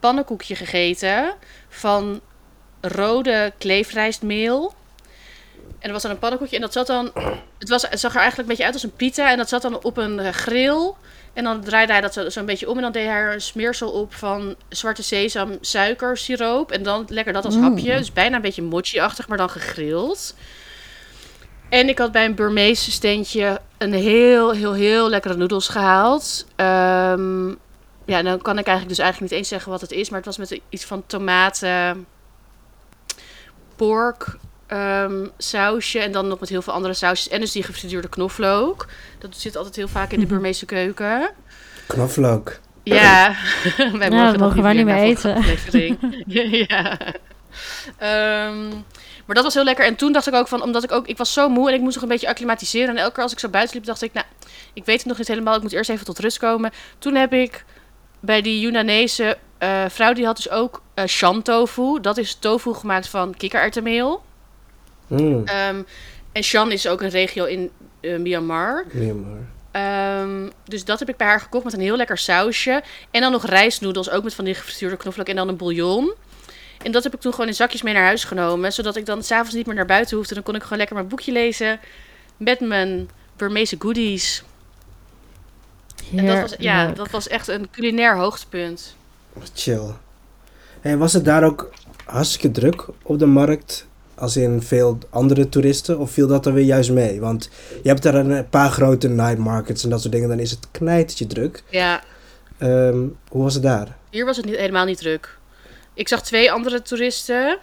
pannenkoekje 0.00 0.56
gegeten 0.56 1.34
van 1.68 2.20
rode 2.80 3.52
kleefrijstmeel. 3.58 4.74
En 5.80 5.86
er 5.86 5.92
was 5.92 6.02
dan 6.02 6.10
een 6.10 6.18
pannenkoekje 6.18 6.56
en 6.56 6.62
dat 6.62 6.72
zat 6.72 6.86
dan 6.86 7.10
het, 7.58 7.68
was, 7.68 7.82
het 7.88 8.00
zag 8.00 8.14
er 8.14 8.20
eigenlijk 8.20 8.40
een 8.48 8.54
beetje 8.56 8.64
uit 8.64 8.74
als 8.74 8.82
een 8.82 8.96
pita. 8.96 9.30
En 9.30 9.36
dat 9.36 9.48
zat 9.48 9.62
dan 9.62 9.82
op 9.84 9.96
een 9.96 10.34
grill. 10.34 10.92
En 11.32 11.44
dan 11.44 11.60
draaide 11.60 11.92
hij 11.92 12.00
dat 12.00 12.12
zo- 12.12 12.28
zo'n 12.28 12.44
beetje 12.46 12.68
om. 12.70 12.76
En 12.76 12.82
dan 12.82 12.92
deed 12.92 13.06
hij 13.06 13.14
er 13.14 13.32
een 13.32 13.40
smeersel 13.40 13.90
op 13.90 14.14
van 14.14 14.54
zwarte 14.68 15.02
sesam, 15.02 15.58
suiker, 15.60 16.16
siroop. 16.16 16.70
En 16.72 16.82
dan 16.82 17.04
lekker 17.08 17.32
dat 17.32 17.44
als 17.44 17.54
Mm. 17.56 17.62
hapje. 17.62 17.96
Dus 17.96 18.12
bijna 18.12 18.36
een 18.36 18.42
beetje 18.42 18.62
mochi-achtig, 18.62 19.28
maar 19.28 19.38
dan 19.38 19.50
gegrild. 19.50 20.34
En 21.68 21.88
ik 21.88 21.98
had 21.98 22.12
bij 22.12 22.24
een 22.24 22.34
Burmeese 22.34 22.90
steentje 22.90 23.60
een 23.78 23.92
heel, 23.92 24.50
heel, 24.52 24.72
heel 24.72 25.08
lekkere 25.08 25.34
noedels 25.36 25.68
gehaald. 25.68 26.46
Ehm, 26.56 27.48
ja, 28.04 28.22
dan 28.22 28.40
kan 28.42 28.58
ik 28.58 28.66
eigenlijk 28.66 28.88
dus 28.88 28.98
eigenlijk 28.98 29.20
niet 29.20 29.32
eens 29.40 29.48
zeggen 29.48 29.70
wat 29.70 29.80
het 29.80 29.90
is. 29.92 30.08
Maar 30.08 30.18
het 30.18 30.26
was 30.36 30.38
met 30.50 30.60
iets 30.68 30.84
van 30.84 31.02
tomaten, 31.06 32.06
pork, 33.76 34.36
ehm, 34.70 35.26
sausje 35.38 35.98
en 35.98 36.12
dan 36.12 36.28
nog 36.28 36.40
met 36.40 36.48
heel 36.48 36.62
veel 36.62 36.72
andere 36.72 36.94
sausjes. 36.94 37.28
En 37.28 37.40
dus 37.40 37.52
die 37.52 37.62
gefrituurde 37.62 38.08
knoflook. 38.08 38.86
Dat 39.18 39.36
zit 39.36 39.56
altijd 39.56 39.76
heel 39.76 39.88
vaak 39.88 40.12
in 40.12 40.20
de 40.20 40.26
Burmeese 40.26 40.66
keuken. 40.66 41.30
Knoflook. 41.86 42.58
Ja, 42.82 43.34
wij 43.76 44.08
dat 44.08 44.18
mogen, 44.18 44.38
mogen 44.38 44.62
wij 44.62 44.72
niet 44.72 44.84
meer 44.84 44.96
eten. 44.96 45.44
Ja. 46.66 46.98
Ehm, 47.98 48.68
maar 49.26 49.34
dat 49.34 49.44
was 49.44 49.54
heel 49.54 49.64
lekker. 49.64 49.84
En 49.84 49.96
toen 49.96 50.12
dacht 50.12 50.26
ik 50.26 50.34
ook 50.34 50.48
van, 50.48 50.62
omdat 50.62 50.84
ik 50.84 50.92
ook, 50.92 51.06
ik 51.06 51.16
was 51.16 51.32
zo 51.32 51.48
moe 51.48 51.68
en 51.68 51.74
ik 51.74 51.80
moest 51.80 51.94
nog 51.94 52.02
een 52.02 52.08
beetje 52.10 52.28
acclimatiseren. 52.28 52.88
En 52.88 52.96
elke 52.96 53.12
keer 53.12 53.22
als 53.22 53.32
ik 53.32 53.38
zo 53.38 53.48
buiten 53.48 53.76
liep, 53.76 53.84
dacht 53.84 54.02
ik, 54.02 54.12
nou, 54.12 54.26
ik 54.72 54.84
weet 54.84 54.98
het 54.98 55.06
nog 55.06 55.18
niet 55.18 55.28
helemaal. 55.28 55.56
Ik 55.56 55.62
moet 55.62 55.72
eerst 55.72 55.90
even 55.90 56.04
tot 56.04 56.18
rust 56.18 56.38
komen. 56.38 56.70
Toen 56.98 57.14
heb 57.14 57.32
ik 57.32 57.64
bij 58.20 58.42
die 58.42 58.60
Yunanese 58.60 59.38
eh, 59.58 59.84
vrouw, 59.88 60.12
die 60.12 60.24
had 60.24 60.36
dus 60.36 60.50
ook 60.50 60.82
eh 60.94 61.04
shan 61.04 61.42
tofu. 61.42 62.00
Dat 62.00 62.16
is 62.16 62.34
tofu 62.34 62.74
gemaakt 62.74 63.08
van 63.08 63.34
kikkererwtenmeel. 63.36 64.22
Mm. 65.10 65.42
Ehm, 65.44 65.82
en 66.32 66.42
Shan 66.42 66.72
is 66.72 66.88
ook 66.88 67.02
een 67.02 67.08
regio 67.08 67.44
in 67.44 67.70
eh, 68.00 68.18
Myanmar. 68.18 68.84
Myanmar. 68.92 69.38
Ehm, 69.70 70.48
dus 70.64 70.84
dat 70.84 70.98
heb 70.98 71.08
ik 71.08 71.16
bij 71.16 71.26
haar 71.26 71.40
gekocht 71.40 71.64
met 71.64 71.72
een 71.72 71.80
heel 71.80 71.96
lekker 71.96 72.18
sausje. 72.18 72.82
En 73.10 73.20
dan 73.20 73.32
nog 73.32 73.46
rijstnoedels, 73.46 74.10
ook 74.10 74.24
met 74.24 74.34
van 74.34 74.44
die 74.44 74.54
gefrituurde 74.54 74.96
knoflook 74.96 75.26
en 75.26 75.36
dan 75.36 75.48
een 75.48 75.56
bouillon. 75.56 76.14
En 76.82 76.92
dat 76.92 77.04
heb 77.04 77.14
ik 77.14 77.20
toen 77.20 77.32
gewoon 77.32 77.46
in 77.46 77.54
zakjes 77.54 77.82
mee 77.82 77.94
naar 77.94 78.04
huis 78.04 78.24
genomen. 78.24 78.72
Zodat 78.72 78.96
ik 78.96 79.06
dan 79.06 79.22
s'avonds 79.22 79.54
niet 79.54 79.66
meer 79.66 79.74
naar 79.74 79.86
buiten 79.86 80.16
hoefde. 80.16 80.34
Dan 80.34 80.42
kon 80.42 80.54
ik 80.54 80.62
gewoon 80.62 80.78
lekker 80.78 80.96
mijn 80.96 81.08
boekje 81.08 81.32
lezen. 81.32 81.80
Met 82.36 82.60
mijn 82.60 83.10
Burmeese 83.36 83.76
goodies. 83.78 84.42
En 86.16 86.26
dat 86.26 86.40
was, 86.40 86.54
ja, 86.58 86.86
dat 86.86 87.10
was 87.10 87.28
echt 87.28 87.48
een 87.48 87.70
culinair 87.70 88.16
hoogtepunt. 88.16 88.94
Chill. 89.54 89.94
En 90.80 90.98
was 90.98 91.12
het 91.12 91.24
daar 91.24 91.44
ook 91.44 91.70
hartstikke 92.04 92.50
druk 92.50 92.86
op 93.02 93.18
de 93.18 93.26
markt? 93.26 93.88
Als 94.20 94.36
in 94.36 94.62
veel 94.62 94.98
andere 95.10 95.48
toeristen? 95.48 95.98
Of 95.98 96.10
viel 96.10 96.26
dat 96.26 96.46
er 96.46 96.52
weer 96.52 96.64
juist 96.64 96.90
mee? 96.90 97.20
Want 97.20 97.50
je 97.82 97.88
hebt 97.88 98.02
daar 98.02 98.14
een 98.14 98.48
paar 98.48 98.70
grote 98.70 99.08
night 99.08 99.38
markets 99.38 99.84
en 99.84 99.90
dat 99.90 100.00
soort 100.00 100.12
dingen. 100.12 100.28
Dan 100.28 100.38
is 100.38 100.50
het 100.50 100.66
knijtertje 100.70 101.26
druk. 101.26 101.62
Ja, 101.68 102.02
Ehm, 102.58 102.98
hoe 103.28 103.42
was 103.42 103.54
het 103.54 103.62
daar? 103.62 103.96
Hier 104.10 104.24
was 104.24 104.36
het 104.36 104.46
niet, 104.46 104.56
helemaal 104.56 104.84
niet 104.84 104.98
druk. 104.98 105.38
Ik 105.94 106.08
zag 106.08 106.22
twee 106.22 106.52
andere 106.52 106.82
toeristen. 106.82 107.58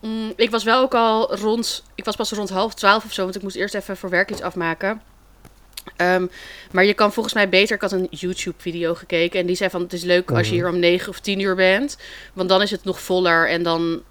Mm, 0.00 0.32
ik 0.36 0.50
was 0.50 0.64
wel 0.64 0.82
ook 0.82 0.94
al 0.94 1.36
rond. 1.36 1.84
Ik 1.94 2.04
was 2.04 2.16
pas 2.16 2.30
rond 2.32 2.50
half 2.50 2.74
twaalf 2.74 3.04
of 3.04 3.12
zo, 3.12 3.22
want 3.22 3.36
ik 3.36 3.42
moest 3.42 3.56
eerst 3.56 3.74
even 3.74 3.96
voor 3.96 4.10
werk 4.10 4.30
iets 4.30 4.40
afmaken. 4.42 5.00
Ehm, 5.96 6.26
maar 6.72 6.84
je 6.84 6.94
kan 6.94 7.12
volgens 7.12 7.34
mij 7.34 7.48
beter. 7.48 7.74
Ik 7.74 7.80
had 7.82 7.92
een 7.92 8.06
YouTube-video 8.10 8.94
gekeken 8.94 9.40
en 9.40 9.46
die 9.46 9.56
zei 9.56 9.70
van: 9.70 9.80
het 9.80 9.92
is 9.92 10.02
leuk 10.02 10.30
als 10.30 10.46
je 10.48 10.54
Mhm. 10.54 10.62
hier 10.62 10.72
om 10.72 10.78
negen 10.78 11.08
of 11.08 11.20
tien 11.20 11.40
uur 11.40 11.54
bent, 11.54 11.96
want 12.32 12.48
dan 12.48 12.62
is 12.62 12.70
het 12.70 12.84
nog 12.84 13.00
voller 13.00 13.48
en 13.48 13.62
dan. 13.62 14.02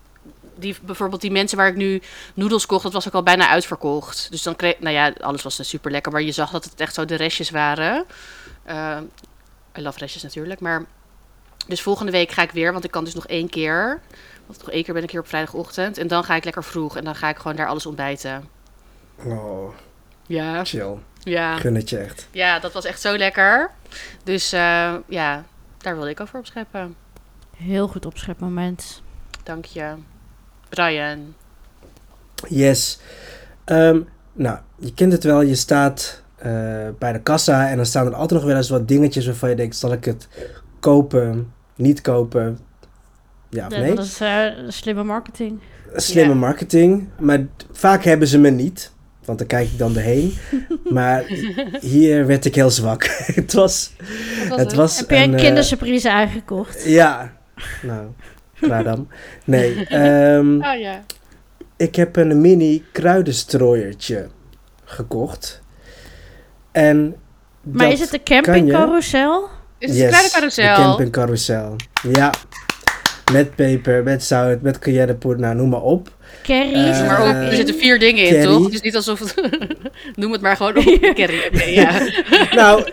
Die, 0.55 0.75
bijvoorbeeld 0.81 1.21
die 1.21 1.31
mensen 1.31 1.57
waar 1.57 1.67
ik 1.67 1.75
nu 1.75 2.01
noedels 2.33 2.65
kocht, 2.65 2.83
dat 2.83 2.93
was 2.93 3.07
ook 3.07 3.13
al 3.13 3.23
bijna 3.23 3.47
uitverkocht. 3.47 4.27
Dus 4.31 4.43
dan 4.43 4.55
kreeg, 4.55 4.79
nou 4.79 4.95
ja, 4.95 5.13
alles 5.21 5.41
was 5.41 5.69
super 5.69 5.91
lekker, 5.91 6.11
maar 6.11 6.21
je 6.21 6.31
zag 6.31 6.51
dat 6.51 6.63
het 6.63 6.79
echt 6.79 6.93
zo 6.93 7.05
de 7.05 7.15
restjes 7.15 7.49
waren. 7.49 8.05
Ehm 8.65 9.03
I 9.77 9.81
love 9.81 9.99
restjes 9.99 10.23
natuurlijk, 10.23 10.59
maar 10.59 10.85
dus 11.67 11.81
volgende 11.81 12.11
week 12.11 12.31
ga 12.31 12.41
ik 12.41 12.51
weer, 12.51 12.71
want 12.71 12.83
ik 12.83 12.91
kan 12.91 13.03
dus 13.03 13.13
nog 13.13 13.27
één 13.27 13.49
keer. 13.49 14.01
Want 14.45 14.59
nog 14.59 14.69
één 14.71 14.83
keer 14.83 14.93
ben 14.93 15.03
ik 15.03 15.11
hier 15.11 15.19
op 15.19 15.27
vrijdagochtend. 15.27 15.97
En 15.97 16.07
dan 16.07 16.23
ga 16.23 16.35
ik 16.35 16.43
lekker 16.43 16.63
vroeg 16.63 16.97
en 16.97 17.03
dan 17.03 17.15
ga 17.15 17.29
ik 17.29 17.37
gewoon 17.37 17.55
daar 17.55 17.67
alles 17.67 17.85
ontbijten. 17.85 18.49
Oh, 19.25 19.73
Ja, 20.25 20.63
chill. 20.63 20.97
ja. 21.19 21.57
Gun 21.57 21.75
het 21.75 21.89
je 21.89 21.97
echt. 21.97 22.27
Ja, 22.31 22.59
dat 22.59 22.73
was 22.73 22.85
echt 22.85 23.01
zo 23.01 23.17
lekker. 23.17 23.71
Dus 24.23 24.51
eh, 24.51 24.93
ja, 25.07 25.45
daar 25.77 25.95
wilde 25.95 26.09
ik 26.09 26.19
over 26.19 26.39
opscheppen. 26.39 26.95
Heel 27.57 27.87
goed 27.87 28.05
opschepmoment. 28.05 29.01
Dank 29.43 29.65
je. 29.65 29.93
Brian. 30.71 31.33
Yes. 32.47 32.99
Ehm, 33.65 33.99
nou, 34.33 34.57
je 34.79 34.93
kent 34.93 35.11
het 35.11 35.23
wel. 35.23 35.41
Je 35.41 35.55
staat 35.55 36.21
eh, 36.35 36.51
bij 36.99 37.13
de 37.13 37.21
kassa 37.21 37.69
en 37.69 37.75
dan 37.75 37.85
staan 37.85 38.05
er 38.05 38.13
altijd 38.13 38.39
nog 38.39 38.49
wel 38.49 38.57
eens 38.57 38.69
wat 38.69 38.87
dingetjes 38.87 39.25
waarvan 39.25 39.49
je 39.49 39.55
denkt, 39.55 39.75
zal 39.75 39.93
ik 39.93 40.05
het 40.05 40.27
kopen, 40.79 41.53
niet 41.75 42.01
kopen? 42.01 42.59
Ja 43.49 43.65
of 43.65 43.77
nee? 43.77 43.95
Dat 43.95 44.05
is 44.05 44.19
eh, 44.19 44.45
slimme 44.67 45.03
marketing. 45.03 45.59
Slimme 45.95 46.33
marketing, 46.33 47.07
maar 47.19 47.45
vaak 47.71 48.03
hebben 48.03 48.27
ze 48.27 48.39
me 48.39 48.49
niet, 48.49 48.91
want 49.25 49.37
dan 49.37 49.47
kijk 49.47 49.69
ik 49.71 49.77
dan 49.77 49.95
erheen. 49.95 50.33
maar 50.93 51.23
hier 51.81 52.25
werd 52.25 52.45
ik 52.45 52.55
heel 52.55 52.69
zwak. 52.69 53.03
het 53.41 53.53
was, 53.53 53.91
het 54.49 54.73
was 54.73 54.97
Heb 54.97 55.09
jij 55.09 55.23
een 55.23 55.35
eh, 55.35 55.43
kindersurprise 55.43 56.11
aangekocht? 56.11 56.83
ja, 56.85 57.33
nou, 57.81 58.07
klaar 58.61 58.83
dan. 58.83 59.07
Nee, 59.45 59.85
ehm, 59.85 60.55
Oh 60.73 60.79
ja. 60.79 61.01
ik 61.77 61.95
heb 61.95 62.15
een 62.15 62.41
mini 62.41 62.83
kruidenstrooiertje 62.91 64.27
gekocht. 64.83 65.61
En 66.71 67.15
Maar 67.61 67.91
is 67.91 67.99
het 67.99 68.11
je- 68.11 68.23
campingcarousel? 68.23 69.47
Is 69.77 69.89
het 69.89 69.99
een 69.99 70.07
kleine 70.07 70.27
de 70.27 70.33
carousel? 70.33 70.75
campingcarousel. 70.75 71.75
Ja. 72.11 72.33
Met 73.31 73.55
peper, 73.55 74.03
met 74.03 74.23
zout, 74.23 74.61
met 74.61 74.79
cayennepoeder, 74.79 75.41
nou 75.41 75.55
noem 75.55 75.69
maar 75.69 75.81
op. 75.81 76.15
Carrie? 76.43 76.73
Eh, 76.75 77.07
Maar 77.07 77.21
er 77.21 77.27
ook, 77.27 77.49
er 77.49 77.55
zitten 77.55 77.75
vier 77.75 77.99
dingen 77.99 78.23
in, 78.23 78.29
Kerry. 78.33 78.45
toch? 78.45 78.63
Het 78.63 78.73
is 78.73 78.81
niet 78.81 78.95
alsof 78.95 79.19
het... 79.19 79.33
Noem 80.15 80.31
het 80.31 80.41
maar 80.41 80.55
gewoon 80.55 80.77
op. 80.77 80.83
Kerry, 81.13 81.41
oké, 81.53 81.63
ja. 81.63 81.91
Nou, 82.61 82.89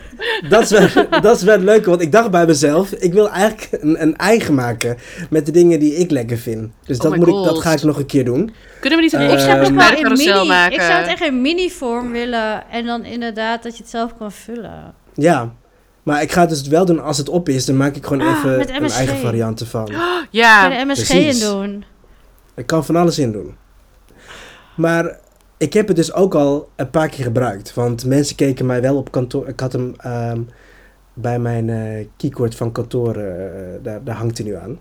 dat 0.49 0.63
is, 0.63 0.71
wel, 0.71 1.07
dat 1.21 1.37
is 1.37 1.43
wel 1.43 1.55
het 1.55 1.65
leuke, 1.65 1.89
want 1.91 2.03
ik 2.03 2.13
dacht 2.13 2.31
bij 2.31 2.47
mezelf, 2.47 2.91
ik 2.93 3.13
wil 3.13 3.31
eigenlijk 3.31 3.83
een, 3.83 4.03
een 4.03 4.17
eigen 4.17 4.55
maken 4.55 4.97
met 5.31 5.47
de 5.47 5.53
dingen 5.53 5.81
die 5.81 5.95
ik 5.95 6.11
lekker 6.11 6.39
vind. 6.39 6.71
Dus 6.87 6.97
Oh 6.97 7.03
dat, 7.03 7.17
moet 7.17 7.27
ik, 7.29 7.35
dat 7.35 7.59
ga 7.59 7.73
ik 7.73 7.83
nog 7.83 7.99
een 7.99 8.07
keer 8.07 8.25
doen. 8.25 8.55
Kunnen 8.81 8.99
we 8.99 9.05
niet 9.05 9.13
een 9.13 9.21
Eh, 9.21 9.33
ik 9.33 9.39
zou 9.39 9.51
het 9.59 9.69
Ehm, 9.69 10.07
in 10.07 10.13
mini. 10.13 10.47
maken? 10.49 10.73
Ik 10.75 10.81
zou 10.81 10.93
het 10.93 11.07
echt 11.09 11.23
in 11.25 11.41
mini 11.41 11.71
vorm 11.71 12.13
willen 12.13 12.63
en 12.71 12.87
dan 12.87 13.05
inderdaad 13.05 13.63
dat 13.63 13.77
je 13.77 13.83
het 13.83 13.91
zelf 13.91 14.17
kan 14.19 14.33
vullen. 14.33 14.95
Ja, 15.15 15.53
maar 16.03 16.23
ik 16.23 16.33
ga 16.33 16.41
het 16.41 16.49
dus 16.51 16.63
wel 16.69 16.85
doen 16.85 17.03
als 17.03 17.19
het 17.19 17.29
op 17.29 17.49
is, 17.49 17.65
dan 17.67 17.77
maak 17.77 17.97
ik 17.97 18.07
gewoon 18.07 18.27
Ah, 18.29 18.37
even 18.39 18.75
een 18.83 18.91
eigen 18.91 19.17
variant 19.17 19.61
ervan. 19.61 19.85
Kan 19.85 20.01
Ja, 20.31 20.69
de 20.69 20.85
MSG 20.85 21.07
precies. 21.07 21.41
in 21.43 21.47
doen? 21.49 21.85
Ik 22.59 22.66
kan 22.66 22.85
van 22.85 22.97
alles 22.97 23.18
in 23.18 23.33
doen. 23.33 23.57
Maar 24.77 25.18
ik 25.57 25.73
heb 25.73 25.87
het 25.87 25.97
dus 25.97 26.12
ook 26.12 26.35
al 26.35 26.68
een 26.77 26.90
paar 26.90 27.09
keer 27.09 27.25
gebruikt. 27.25 27.75
Want 27.75 28.05
mensen 28.05 28.37
keken 28.37 28.66
mij 28.66 28.81
wel 28.81 28.97
op 28.97 29.11
kantoor. 29.11 29.49
Ik 29.49 29.61
had 29.61 29.73
hem 29.73 29.94
ehm, 29.97 30.40
bij 31.14 31.38
mijn 31.38 31.71
eh 31.71 32.07
keycord 32.16 32.55
van 32.55 32.73
kantoor. 32.73 33.16
eh, 33.16 33.83
daar, 33.83 34.05
daar 34.05 34.16
hangt 34.16 34.38
hij 34.38 34.47
nu 34.47 34.55
aan. 34.55 34.79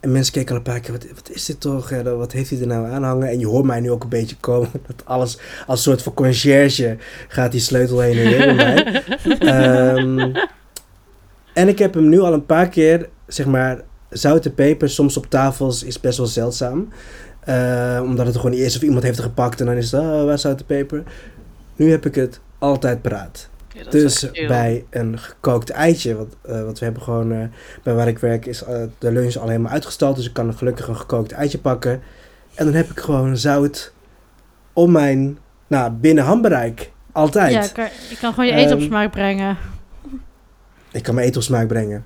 En 0.00 0.12
mensen 0.12 0.32
keken 0.32 0.50
al 0.50 0.56
een 0.56 0.62
paar 0.62 0.80
keer. 0.80 0.92
Wat, 0.92 1.06
wat 1.14 1.30
is 1.30 1.44
dit 1.44 1.60
toch? 1.60 1.90
Wat 2.02 2.32
heeft 2.32 2.50
hij 2.50 2.60
er 2.60 2.66
nou 2.66 2.90
aan 2.90 3.02
hangen? 3.02 3.28
En 3.28 3.38
je 3.38 3.46
hoort 3.46 3.64
mij 3.64 3.80
nu 3.80 3.90
ook 3.90 4.02
een 4.02 4.08
beetje 4.08 4.36
komen. 4.36 4.70
Dat 4.86 5.02
alles 5.04 5.38
als 5.66 5.82
soort 5.82 6.02
van 6.02 6.14
conciërge 6.14 6.96
gaat 7.28 7.52
die 7.52 7.60
sleutel 7.60 8.00
heen 8.00 8.18
en 8.18 8.24
weer 8.24 8.38
bij 8.38 8.54
mij. 8.54 9.02
Ehm, 9.54 10.34
en 11.52 11.68
ik 11.68 11.78
heb 11.78 11.94
hem 11.94 12.08
nu 12.08 12.20
al 12.20 12.32
een 12.32 12.46
paar 12.46 12.68
keer, 12.68 13.08
zeg 13.26 13.46
maar, 13.46 13.82
zout 14.14 14.44
en 14.44 14.54
peper 14.54 14.90
soms 14.90 15.16
op 15.16 15.26
tafels 15.26 15.82
is 15.82 16.00
best 16.00 16.18
wel 16.18 16.26
zeldzaam. 16.26 16.88
Eh, 17.40 18.00
omdat 18.02 18.26
het 18.26 18.36
gewoon 18.36 18.50
niet 18.50 18.60
is 18.60 18.76
of 18.76 18.82
iemand 18.82 19.02
heeft 19.02 19.16
het 19.16 19.26
gepakt 19.26 19.60
en 19.60 19.66
dan 19.66 19.74
is 19.74 19.92
het, 19.92 20.00
oh, 20.00 20.24
waar 20.24 20.34
is 20.34 20.40
zout 20.40 20.60
en 20.60 20.66
peper? 20.66 21.02
Nu 21.76 21.90
heb 21.90 22.06
ik 22.06 22.14
het 22.14 22.40
altijd 22.58 23.02
paraat. 23.02 23.48
Ja, 23.68 23.84
dat 23.84 23.94
is 23.94 24.20
Dus 24.20 24.46
bij 24.46 24.84
een 24.90 25.18
gekookt 25.18 25.70
eitje, 25.70 26.16
want, 26.16 26.36
eh, 26.42 26.62
want 26.62 26.78
we 26.78 26.84
hebben 26.84 27.02
gewoon, 27.02 27.32
eh, 27.32 27.46
bij 27.82 27.94
waar 27.94 28.08
ik 28.08 28.18
werk 28.18 28.46
is 28.46 28.62
de 28.98 29.12
lunch 29.12 29.36
al 29.36 29.48
helemaal 29.48 29.72
uitgestald. 29.72 30.16
Dus 30.16 30.26
ik 30.26 30.32
kan 30.32 30.54
gelukkig 30.54 30.88
een 30.88 30.96
gekookt 30.96 31.32
eitje 31.32 31.58
pakken. 31.58 32.02
En 32.54 32.64
dan 32.64 32.74
heb 32.74 32.90
ik 32.90 33.00
gewoon 33.00 33.36
zout 33.36 33.92
om 34.72 34.92
mijn, 34.92 35.38
nou, 35.66 35.92
binnen 35.92 36.24
handbereik. 36.24 36.92
Altijd. 37.12 37.52
Ja, 37.52 37.66
kan, 37.66 37.88
je 38.10 38.16
kan 38.20 38.34
gewoon 38.34 38.46
je 38.46 38.52
eten 38.52 38.72
op 38.72 38.78
Ehm, 38.78 38.88
smaak 38.88 39.10
brengen. 39.10 39.56
Ik 40.92 41.02
kan 41.02 41.14
mijn 41.14 41.26
eten 41.26 41.40
op 41.40 41.46
smaak 41.46 41.66
brengen. 41.66 42.04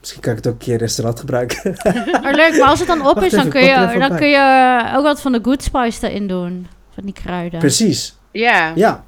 Misschien 0.00 0.20
kan 0.22 0.30
ik 0.32 0.38
het 0.38 0.46
ook 0.46 0.52
een 0.52 0.58
keer 0.58 0.72
in 0.72 0.78
restaurant 0.78 1.20
gebruiken. 1.20 1.76
Maar 2.22 2.34
leuk, 2.42 2.58
maar 2.58 2.68
als 2.68 2.78
het 2.78 2.88
dan 2.88 3.06
op 3.06 3.14
Wacht 3.14 3.26
is, 3.26 3.30
dan 3.30 3.40
even, 3.40 3.50
kun, 3.52 3.62
je, 3.62 3.98
dan 3.98 4.08
bij. 4.08 4.18
kun 4.18 4.28
je 4.28 4.92
ook 4.96 5.02
wat 5.02 5.20
van 5.20 5.32
de 5.32 5.38
good 5.42 5.62
spice 5.62 6.08
erin 6.08 6.26
doen. 6.26 6.66
Van 6.94 7.04
die 7.04 7.12
kruiden. 7.12 7.58
Precies. 7.58 8.14
Ja, 8.32 8.72
Ja. 8.74 9.04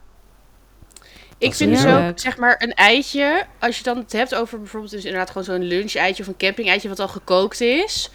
ik 1.38 1.54
vind 1.54 1.70
dus 1.76 1.86
ook, 1.86 2.18
zeg 2.18 2.36
maar, 2.36 2.54
een 2.58 2.74
eitje... 2.74 3.42
Als 3.58 3.76
je 3.78 3.82
dan 3.84 3.96
het 3.96 4.12
hebt 4.12 4.34
over 4.34 4.58
bijvoorbeeld 4.58 4.92
dus 4.92 5.04
inderdaad 5.04 5.28
gewoon 5.30 5.44
zo'n 5.44 5.62
lunch-eitje 5.62 6.22
of 6.22 6.28
een 6.28 6.36
camping-eitje 6.36 6.88
wat 6.88 7.00
al 7.00 7.08
gekookt 7.08 7.60
is... 7.60 8.10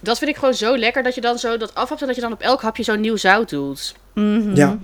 Dat 0.00 0.18
vind 0.18 0.30
ik 0.30 0.36
gewoon 0.36 0.54
zo 0.54 0.76
lekker 0.76 1.02
dat 1.02 1.14
je 1.14 1.20
dan 1.20 1.38
zo 1.38 1.56
dat 1.56 1.74
afhapt 1.74 2.00
en 2.00 2.06
dat 2.06 2.16
je 2.16 2.22
dan 2.22 2.32
op 2.32 2.40
elk 2.40 2.62
hapje 2.62 2.82
zo'n 2.82 3.00
nieuw 3.00 3.16
zout 3.16 3.48
doet. 3.50 3.94
Mhm. 4.14 4.54
Ja. 4.54 4.78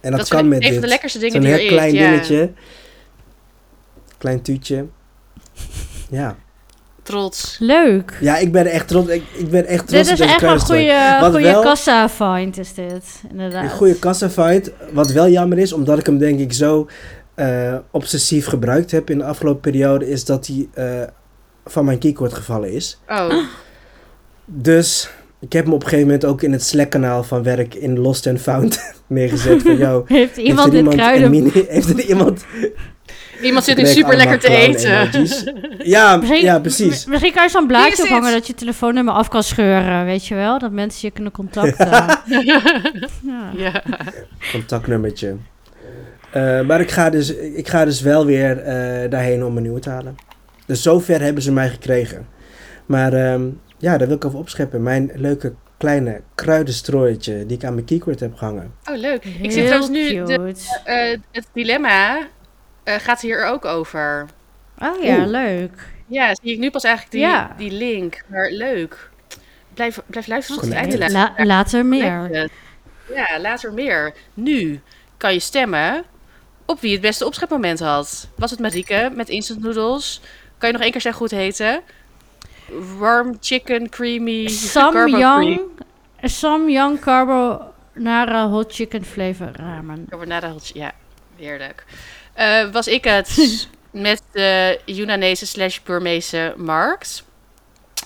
En 0.00 0.10
dat, 0.10 0.20
Dat, 0.20 0.28
kan 0.28 0.38
vind 0.38 0.52
ik 0.52 0.58
met 0.58 0.58
een 0.58 0.60
dit. 0.60 0.72
van 0.72 0.80
de 0.80 0.88
lekkerste 0.88 1.18
dingen 1.18 1.32
Zo'n 1.32 1.42
die 1.42 1.50
heel 1.50 1.60
er 1.60 1.66
is. 1.66 1.72
klein 1.72 1.94
ja. 1.94 2.10
dingetje. 2.10 2.52
Klein 4.18 4.42
tuutje. 4.42 4.86
Ja. 6.10 6.36
Trots. 7.02 7.56
Leuk. 7.60 8.18
Ja, 8.20 8.36
ik 8.36 8.52
ben 8.52 8.66
echt 8.66 8.88
trots. 8.88 9.08
Ik, 9.08 9.22
ik 9.32 9.50
ben 9.50 9.66
echt 9.66 9.88
Dit 9.88 9.88
trots 9.88 10.08
op 10.08 10.12
is 10.12 10.18
deze 10.18 10.32
echt 10.32 10.42
een 10.42 10.60
goede, 10.60 11.18
goede 11.22 11.40
wel- 11.52 11.62
kassa 11.62 12.08
find 12.08 12.58
is 12.58 12.74
dit. 12.74 13.22
Inderdaad. 13.30 13.62
Een 13.64 13.70
goede 13.70 13.94
kassafight. 13.98 14.70
Wat 14.92 15.10
wel 15.10 15.28
jammer 15.28 15.58
is, 15.58 15.72
omdat 15.72 15.98
ik 15.98 16.06
hem 16.06 16.18
denk 16.18 16.38
ik 16.40 16.52
zo 16.52 16.88
eh, 17.34 17.76
obsessief 17.90 18.46
gebruikt 18.46 18.90
heb 18.90 19.10
in 19.10 19.18
de 19.18 19.24
afgelopen 19.24 19.60
periode, 19.60 20.08
is 20.08 20.24
dat 20.24 20.46
hij 20.46 20.68
eh, 20.74 21.08
van 21.64 21.84
mijn 21.84 21.98
keycord 21.98 22.32
gevallen 22.32 22.72
is. 22.72 23.00
Oh, 23.08 23.34
Dus 24.44 25.10
ik 25.42 25.52
heb 25.52 25.64
hem 25.64 25.72
op 25.72 25.82
een 25.82 25.88
gegeven 25.88 26.06
moment 26.06 26.24
ook 26.24 26.42
in 26.42 26.52
het 26.52 26.62
Slack-kanaal 26.62 27.24
van 27.24 27.42
werk 27.42 27.74
in 27.74 27.98
Lost 27.98 28.26
and 28.26 28.40
Found 28.40 28.94
neergezet. 29.06 29.62
Van, 29.62 29.76
yo, 29.76 30.04
Heeft 30.08 30.36
iemand 30.36 30.66
er 30.66 30.70
dit 30.70 30.78
iemand 30.78 30.96
kruiden... 30.96 31.30
mini, 31.30 31.50
heeft 31.68 31.88
er 31.88 32.00
iemand 32.00 32.44
iemand 33.42 33.64
zit 33.64 33.76
nu 33.76 33.86
super 33.86 34.16
lekker 34.16 34.38
te 34.38 34.48
eten. 34.48 34.90
Ja, 35.78 36.16
Misschien, 36.16 36.42
ja, 36.42 36.58
precies. 36.58 37.06
Misschien 37.06 37.32
kan 37.32 37.42
je 37.42 37.50
zo'n 37.50 37.66
blaadje 37.66 38.02
ophangen 38.02 38.32
dat 38.32 38.46
je 38.46 38.54
telefoonnummer 38.54 39.14
af 39.14 39.28
kan 39.28 39.42
scheuren, 39.42 40.04
weet 40.04 40.26
je 40.26 40.34
wel? 40.34 40.58
Dat 40.58 40.72
mensen 40.72 41.00
je 41.02 41.10
kunnen 41.10 41.32
contacten. 41.32 41.88
ja. 42.26 42.62
Ja. 43.56 43.82
Contactnummertje. 44.52 45.36
Eh, 46.32 46.60
maar 46.60 46.80
ik 46.80 46.90
ga, 46.90 47.10
dus, 47.10 47.34
ik 47.34 47.68
ga 47.68 47.84
dus 47.84 48.00
wel 48.00 48.26
weer 48.26 48.58
eh, 48.58 49.10
daarheen 49.10 49.44
om 49.44 49.56
een 49.56 49.62
nieuwe 49.62 49.80
te 49.80 49.90
halen. 49.90 50.14
Dus 50.66 50.82
zover 50.82 51.20
hebben 51.20 51.42
ze 51.42 51.52
mij 51.52 51.68
gekregen. 51.68 52.26
Maar 52.86 53.12
ehm, 53.12 53.42
ja, 53.82 53.98
daar 53.98 54.06
wil 54.08 54.16
ik 54.16 54.24
over 54.24 54.38
opscheppen. 54.38 54.82
Mijn 54.82 55.10
leuke 55.14 55.54
kleine 55.76 56.20
kruidenstrooitje 56.34 57.46
die 57.46 57.56
ik 57.56 57.64
aan 57.64 57.74
mijn 57.74 57.86
keycord 57.86 58.20
heb 58.20 58.34
gehangen. 58.36 58.74
Oh, 58.90 58.96
leuk. 58.96 59.24
Ik 59.24 59.32
Heel 59.36 59.50
zie 59.50 59.64
trouwens 59.64 59.90
nu, 59.90 60.24
de, 60.24 60.54
eh, 60.84 61.18
het 61.32 61.46
dilemma 61.52 62.28
eh, 62.84 62.94
gaat 62.94 63.20
hier 63.20 63.44
ook 63.46 63.64
over. 63.64 64.26
Oh 64.78 65.02
ja, 65.02 65.16
Oeh. 65.18 65.26
leuk. 65.26 65.72
Ja, 66.06 66.34
zie 66.42 66.52
ik 66.52 66.58
nu 66.58 66.70
pas 66.70 66.84
eigenlijk 66.84 67.14
die, 67.14 67.22
Ja. 67.24 67.54
die 67.56 67.70
link. 67.72 68.22
Maar 68.26 68.50
leuk. 68.50 69.10
Blijf, 69.74 70.00
blijf 70.06 70.26
luisteren 70.26 70.60
tot 70.60 70.70
het 70.70 70.78
einde. 70.78 71.10
La- 71.10 71.32
later 71.36 71.86
meer. 71.86 72.50
Ja, 73.14 73.40
later 73.40 73.72
meer. 73.72 74.14
Nu 74.34 74.80
kan 75.16 75.32
je 75.32 75.40
stemmen 75.40 76.04
op 76.66 76.80
wie 76.80 76.92
het 76.92 77.00
beste 77.00 77.26
opschepmoment 77.26 77.80
had. 77.80 78.28
Was 78.36 78.50
het 78.50 78.60
Marieke 78.60 79.10
met 79.14 79.28
instant 79.28 79.60
noodles? 79.62 80.20
Kan 80.58 80.68
je 80.68 80.74
nog 80.74 80.82
één 80.82 80.92
keer 80.92 81.00
zeggen 81.00 81.20
hoe 81.26 81.30
het 81.36 81.40
heette? 81.44 81.82
Warm 82.98 83.38
chicken 83.40 83.88
creamy 83.88 84.48
Sam 84.48 84.92
carbo 84.92 85.16
Young, 85.18 85.42
cream. 85.56 85.70
Sam 86.22 86.68
Young 86.68 86.98
Carbonara 87.00 88.48
Hot 88.48 88.72
Chicken 88.72 89.04
Flavor 89.04 89.50
Ramen. 89.56 90.06
Carbonara 90.08 90.50
hot- 90.50 90.70
ja, 90.74 90.92
heerlijk. 91.36 91.84
Eh, 92.32 92.70
was 92.70 92.86
ik 92.86 93.04
het 93.04 93.38
met 93.90 94.22
de 94.32 94.80
Yunanese 94.84 95.46
slash 95.46 95.78
Burmeese 95.84 96.54
markt? 96.56 97.24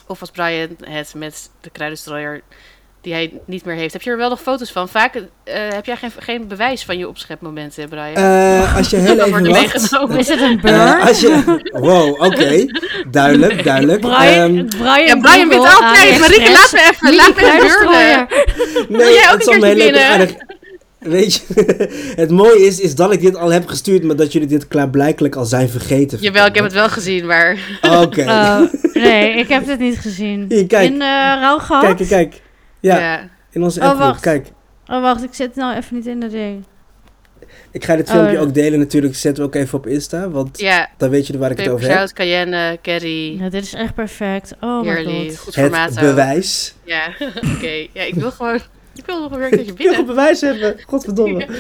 Of 0.07 0.21
was 0.21 0.31
Brian 0.31 0.77
het 0.85 1.15
met 1.15 1.51
de 1.61 1.71
kruidenstrooier 1.71 2.43
die 3.07 3.15
hij 3.15 3.33
niet 3.47 3.65
meer 3.65 3.75
heeft? 3.75 3.93
Heb 3.93 4.03
je 4.03 4.11
er 4.11 4.17
wel 4.17 4.29
nog 4.29 4.41
foto's 4.43 4.71
van? 4.73 4.89
Vaak 4.89 5.15
eh, 5.15 5.23
heb 5.69 5.87
jij 5.87 5.97
geen, 5.97 6.11
geen 6.19 6.49
bewijs 6.49 6.85
van 6.85 6.99
je 6.99 7.09
opschepmomenten, 7.09 7.89
Brian. 7.89 8.15
Eh, 8.15 8.77
als 8.77 8.91
je 8.91 8.97
heel 8.97 9.19
even 9.25 9.31
wordt 9.31 9.47
wacht. 9.49 10.19
Is 10.19 10.29
het 10.29 10.41
een 10.41 10.57
Eh, 10.57 10.63
burn? 10.63 11.01
als 11.01 11.21
je, 11.21 11.61
wow, 11.73 12.23
oké. 12.25 12.65
Duidelijk, 13.11 13.65
duidelijk. 13.65 14.01
Brian, 14.01 14.57
Ehm, 14.59 14.67
Brian, 14.67 15.07
Ja, 15.07 15.17
Brian 15.21 15.49
weet 15.49 15.59
altijd. 15.59 16.19
Marieke, 16.21 16.51
laat 16.53 16.73
me 16.73 16.89
even, 16.91 17.15
laat 17.15 17.35
me 17.35 17.43
even 17.63 18.97
nee, 18.99 19.13
jij 19.13 19.25
ook 19.33 19.39
het 19.39 19.47
een 19.47 19.61
zal 19.61 19.63
heel 19.63 19.95
aardig- 19.99 20.35
Weet 20.99 21.35
je, 21.35 21.43
het 22.23 22.31
mooie 22.31 22.67
is, 22.67 22.81
is 22.81 22.95
dat 22.95 23.13
ik 23.13 23.21
dit 23.21 23.37
al 23.37 23.53
heb 23.53 23.67
gestuurd, 23.69 24.03
maar 24.03 24.17
dat 24.17 24.33
jullie 24.33 24.49
dit 24.49 24.69
klaarblijkelijk 24.69 25.37
al 25.37 25.45
zijn 25.45 25.69
vergeten. 25.69 26.19
Jawel, 26.21 26.47
ik 26.47 26.55
heb 26.55 26.65
het 26.65 26.73
wel 26.73 26.89
gezien, 26.89 27.27
maar... 27.27 27.57
Oké. 28.01 28.23
Oh, 28.23 28.61
nee, 28.95 29.33
ik 29.35 29.49
heb 29.49 29.67
dit 29.67 29.79
niet 29.79 29.99
gezien. 29.99 30.45
Hier, 30.49 30.67
kijk. 30.67 30.87
In 30.89 30.93
uh, 30.95 30.99
Rauwgat? 31.41 31.81
Kijk, 31.83 31.97
kijk, 31.97 32.09
kijk. 32.09 32.35
Ja, 32.87 32.99
Ja. 32.99 33.29
in 33.51 33.63
onze 33.63 33.81
Oh, 33.81 33.87
appgroep. 33.89 34.21
Kijk, 34.21 34.53
Oh, 34.89 35.01
wacht, 35.03 35.23
ik 35.23 35.35
zit 35.35 35.55
nou 35.55 35.77
even 35.77 35.97
niet 35.97 36.07
in 36.07 36.21
de 36.21 36.29
ding. 36.29 36.65
ik 37.71 37.85
ga 37.85 37.97
dit 37.97 38.07
Oh, 38.09 38.13
filmpje 38.15 38.33
ja. 38.35 38.41
ook 38.41 38.55
delen 38.55 38.79
natuurlijk. 38.79 39.15
Zetten 39.17 39.43
we 39.43 39.49
ook 39.49 39.55
even 39.55 39.79
op 39.79 39.87
Insta, 39.87 40.29
want 40.31 40.59
Ja, 40.61 40.89
dan 40.97 41.11
weet 41.11 41.27
je 41.27 41.39
waar 41.39 41.51
ik 41.51 41.59
het 41.59 41.69
over 41.69 41.81
heb. 41.81 41.89
peperzout, 41.91 42.13
cayenne, 42.17 42.79
curry. 42.83 43.41
Ja, 43.41 43.49
dit 43.49 43.63
is 43.65 43.73
echt 43.75 43.95
perfect. 43.95 44.53
Oh 44.61 44.83
my 44.83 45.05
god. 45.05 45.39
Goed 45.39 45.55
Het 45.55 45.73
ook. 45.91 46.01
bewijs. 46.01 46.75
Ja, 46.85 47.09
oké. 47.57 47.87
Ja, 47.93 48.03
ik 48.03 48.15
wil 48.15 48.31
gewoon... 48.31 48.61
Ik 48.95 49.07
wil 49.07 49.21
nog 49.23 49.33
een 49.33 49.39
werkje 49.39 49.61
Ik 49.65 49.67
wil 49.67 49.75
binnen. 49.77 50.07
bewijs 50.07 50.41
hebben. 50.41 50.77
Godverdomme. 50.87 51.47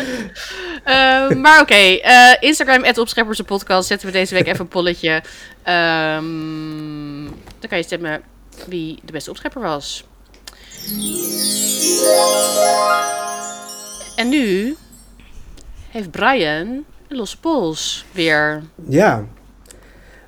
Eh, 0.85 1.31
maar 1.31 1.61
oké, 1.61 1.75
eh, 1.75 2.33
Instagram, 2.41 2.85
opscheppers 2.99 3.41
podcast. 3.41 3.87
Zetten 3.89 4.07
we 4.07 4.13
deze 4.13 4.35
week 4.35 4.47
even 4.47 4.61
een 4.61 4.69
polletje. 4.69 5.23
Ehm, 5.63 7.25
dan 7.59 7.69
kan 7.69 7.79
je 7.79 7.85
stemmen 7.85 8.23
wie 8.67 8.99
de 9.05 9.13
beste 9.13 9.31
opschepper 9.31 9.63
was. 9.63 10.05
En 14.17 14.29
nu 14.29 14.77
heeft 15.91 16.11
Brian 16.11 16.85
een 17.09 17.17
losse 17.17 17.41
pols 17.41 18.07
weer. 18.13 18.63
Ja. 18.89 19.25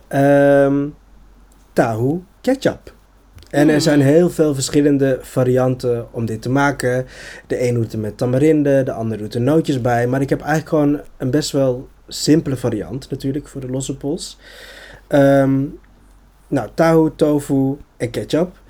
Ehm 0.08 0.86
tahu 1.72 2.22
ketchup. 2.40 2.94
En 3.50 3.68
er 3.68 3.74
Mm. 3.74 3.80
zijn 3.80 4.00
heel 4.00 4.30
veel 4.30 4.54
verschillende 4.54 5.18
varianten 5.22 6.06
om 6.10 6.24
dit 6.26 6.42
te 6.42 6.50
maken. 6.50 7.06
De 7.46 7.68
een 7.68 7.74
doet 7.74 7.92
er 7.92 7.98
met 7.98 8.16
tamarinde, 8.16 8.82
de 8.82 8.92
ander 8.92 9.18
doet 9.18 9.34
er 9.34 9.40
nootjes 9.40 9.80
bij. 9.80 10.06
Maar 10.06 10.20
ik 10.20 10.28
heb 10.28 10.40
eigenlijk 10.40 10.68
gewoon 10.68 11.00
een 11.16 11.30
best 11.30 11.50
wel 11.50 11.88
simpele 12.08 12.56
variant 12.56 13.10
natuurlijk 13.10 13.48
voor 13.48 13.60
de 13.60 13.68
losse 13.70 13.96
pols. 13.96 14.38
Ehm, 15.06 15.64
nou, 16.48 16.68
tahu, 16.74 17.10
tofu 17.16 17.76
en 17.96 18.10
ketchup. 18.10 18.60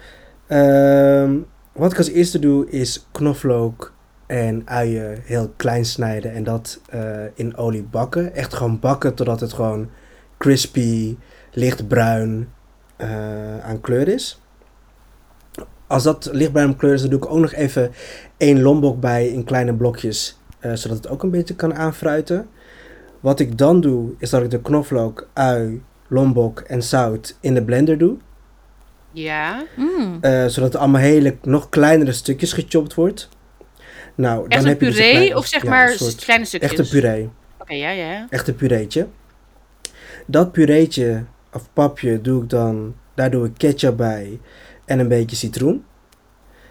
Ehm, 0.46 1.36
wat 1.78 1.92
ik 1.92 1.98
als 1.98 2.08
eerste 2.08 2.38
doe 2.38 2.70
is 2.70 3.06
knoflook 3.12 3.92
en 4.26 4.62
uien 4.64 5.18
heel 5.24 5.52
klein 5.56 5.84
snijden 5.84 6.32
en 6.32 6.44
dat 6.44 6.80
eh, 6.88 7.24
in 7.34 7.56
olie 7.56 7.82
bakken. 7.82 8.34
Echt 8.34 8.54
gewoon 8.54 8.78
bakken 8.78 9.14
totdat 9.14 9.40
het 9.40 9.52
gewoon 9.52 9.88
crispy, 10.38 11.16
lichtbruin 11.52 12.48
eh, 12.96 13.58
aan 13.58 13.80
kleur 13.80 14.08
is. 14.08 14.40
Als 15.86 16.02
dat 16.02 16.28
lichtbruin 16.32 16.76
kleur 16.76 16.94
is, 16.94 17.00
dan 17.00 17.10
doe 17.10 17.18
ik 17.18 17.30
ook 17.30 17.38
nog 17.38 17.52
even 17.52 17.90
één 18.36 18.62
lombok 18.62 19.00
bij 19.00 19.28
in 19.28 19.44
kleine 19.44 19.74
blokjes, 19.74 20.38
eh, 20.58 20.72
zodat 20.72 20.96
het 20.96 21.08
ook 21.08 21.22
een 21.22 21.30
beetje 21.30 21.54
kan 21.54 21.74
aanfruiten. 21.74 22.48
Wat 23.20 23.40
ik 23.40 23.58
dan 23.58 23.80
doe, 23.80 24.12
is 24.18 24.30
dat 24.30 24.42
ik 24.42 24.50
de 24.50 24.60
knoflook, 24.60 25.28
ui, 25.32 25.82
lombok 26.08 26.60
en 26.60 26.82
zout 26.82 27.36
in 27.40 27.54
de 27.54 27.64
blender 27.64 27.98
doe. 27.98 28.16
Ja. 29.12 29.64
Mm. 29.76 30.18
eh, 30.20 30.46
zodat 30.46 30.72
het 30.72 30.76
allemaal 30.76 31.00
hele, 31.00 31.36
nog 31.42 31.68
kleinere 31.68 32.12
stukjes 32.12 32.52
gechopt 32.52 32.94
wordt. 32.94 33.28
Nou, 34.14 34.40
Echt 34.42 34.50
dan 34.50 34.60
een 34.62 34.66
heb 34.68 34.80
je 34.80 34.86
dus 34.86 34.94
puree 34.96 35.12
klein- 35.12 35.36
of 35.36 35.46
zeg 35.46 35.62
ja, 35.62 35.68
maar 35.70 35.90
een 35.90 35.98
soort 35.98 36.14
kleine 36.24 36.44
stukjes? 36.44 36.70
echte 36.70 36.88
puree. 36.88 37.28
Oké, 37.58 37.74
ja, 37.74 37.90
ja. 37.90 38.26
Echt 38.30 38.48
een 38.48 38.54
pureetje. 38.56 39.06
Dat 40.26 40.52
pureetje 40.52 41.24
of 41.52 41.68
papje 41.72 42.20
doe 42.20 42.42
ik 42.42 42.48
dan, 42.50 42.94
daar 43.14 43.30
doe 43.30 43.46
ik 43.46 43.52
ketchup 43.56 43.96
bij 43.96 44.40
en 44.84 44.98
een 44.98 45.08
beetje 45.08 45.36
citroen. 45.36 45.84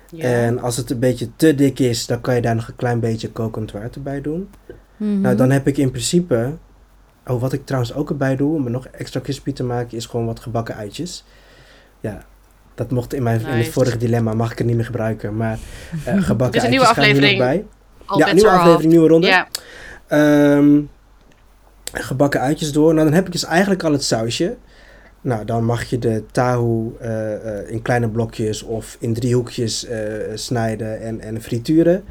ja. 0.09 0.23
En 0.23 0.59
als 0.59 0.77
het 0.77 0.89
een 0.89 0.99
beetje 0.99 1.29
te 1.35 1.55
dik 1.55 1.79
is, 1.79 2.05
dan 2.05 2.21
kan 2.21 2.35
je 2.35 2.41
daar 2.41 2.55
nog 2.55 2.67
een 2.67 2.75
klein 2.75 2.99
beetje 2.99 3.31
kokend 3.31 3.71
water 3.71 4.01
bij 4.01 4.21
doen. 4.21 4.49
Mhm. 4.97 5.21
Nou, 5.21 5.35
dan 5.35 5.49
heb 5.51 5.67
ik 5.67 5.77
in 5.77 5.91
principe, 5.91 6.53
oh 7.27 7.41
wat 7.41 7.53
ik 7.53 7.65
trouwens 7.65 7.93
ook 7.93 8.09
erbij 8.09 8.35
doe 8.35 8.55
om 8.55 8.63
het 8.63 8.73
nog 8.73 8.87
extra 8.87 9.19
crispy 9.21 9.53
te 9.53 9.63
maken, 9.63 9.97
is 9.97 10.05
gewoon 10.05 10.25
wat 10.25 10.39
gebakken 10.39 10.75
eitjes. 10.75 11.23
Ja, 11.99 12.25
dat 12.75 12.91
mocht 12.91 13.13
in, 13.13 13.23
mijn, 13.23 13.39
in 13.39 13.47
het 13.47 13.67
vorige 13.67 13.97
dilemma, 13.97 14.33
mag 14.33 14.51
ik 14.51 14.57
het 14.57 14.67
niet 14.67 14.75
meer 14.75 14.85
gebruiken, 14.85 15.35
maar 15.35 15.57
eh, 16.05 16.23
gebakken 16.31 16.57
is 16.57 16.63
een 16.63 16.69
nieuwe 16.69 16.85
er 16.85 16.91
aflevering. 16.91 17.37
bij. 17.37 17.65
Ja, 18.17 18.31
nieuwe 18.31 18.49
aflevering, 18.49 18.91
nieuwe 18.91 19.07
ronde. 19.07 19.27
Ja. 19.27 19.47
Ehm, 20.07 20.81
gebakken 21.93 22.39
uitjes 22.39 22.71
door. 22.71 22.93
Nou, 22.93 23.05
dan 23.05 23.15
heb 23.15 23.25
ik 23.25 23.31
dus 23.31 23.45
eigenlijk 23.45 23.83
al 23.83 23.91
het 23.91 24.03
sausje. 24.03 24.57
Nou, 25.21 25.45
dan 25.45 25.65
mag 25.65 25.83
je 25.83 25.99
de 25.99 26.23
tahu 26.31 26.95
eh, 26.99 27.33
eh, 27.33 27.69
in 27.69 27.81
kleine 27.81 28.09
blokjes 28.09 28.63
of 28.63 28.97
in 28.99 29.13
driehoekjes 29.13 29.85
eh, 29.85 30.01
snijden 30.33 31.01
en, 31.01 31.21
en 31.21 31.41
frituren. 31.41 32.03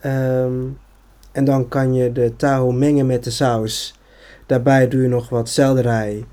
Ehm, 0.00 0.54
en 1.32 1.44
dan 1.44 1.68
kan 1.68 1.94
je 1.94 2.12
de 2.12 2.36
tahu 2.36 2.72
mengen 2.72 3.06
met 3.06 3.24
de 3.24 3.30
saus. 3.30 3.94
Daarbij 4.46 4.88
doe 4.88 5.02
je 5.02 5.08
nog 5.08 5.28
wat 5.28 5.48
selderij, 5.48 6.24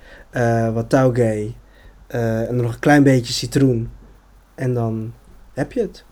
wat 0.74 0.90
tauge 0.90 1.24
eh, 1.24 1.46
en 2.08 2.56
nog 2.56 2.74
een 2.74 2.80
klein 2.80 3.04
beetje 3.04 3.34
citroen. 3.34 3.92
En 4.56 4.74
dan 4.74 5.14
heb 5.54 5.72
je 5.72 5.82
het. 5.82 6.06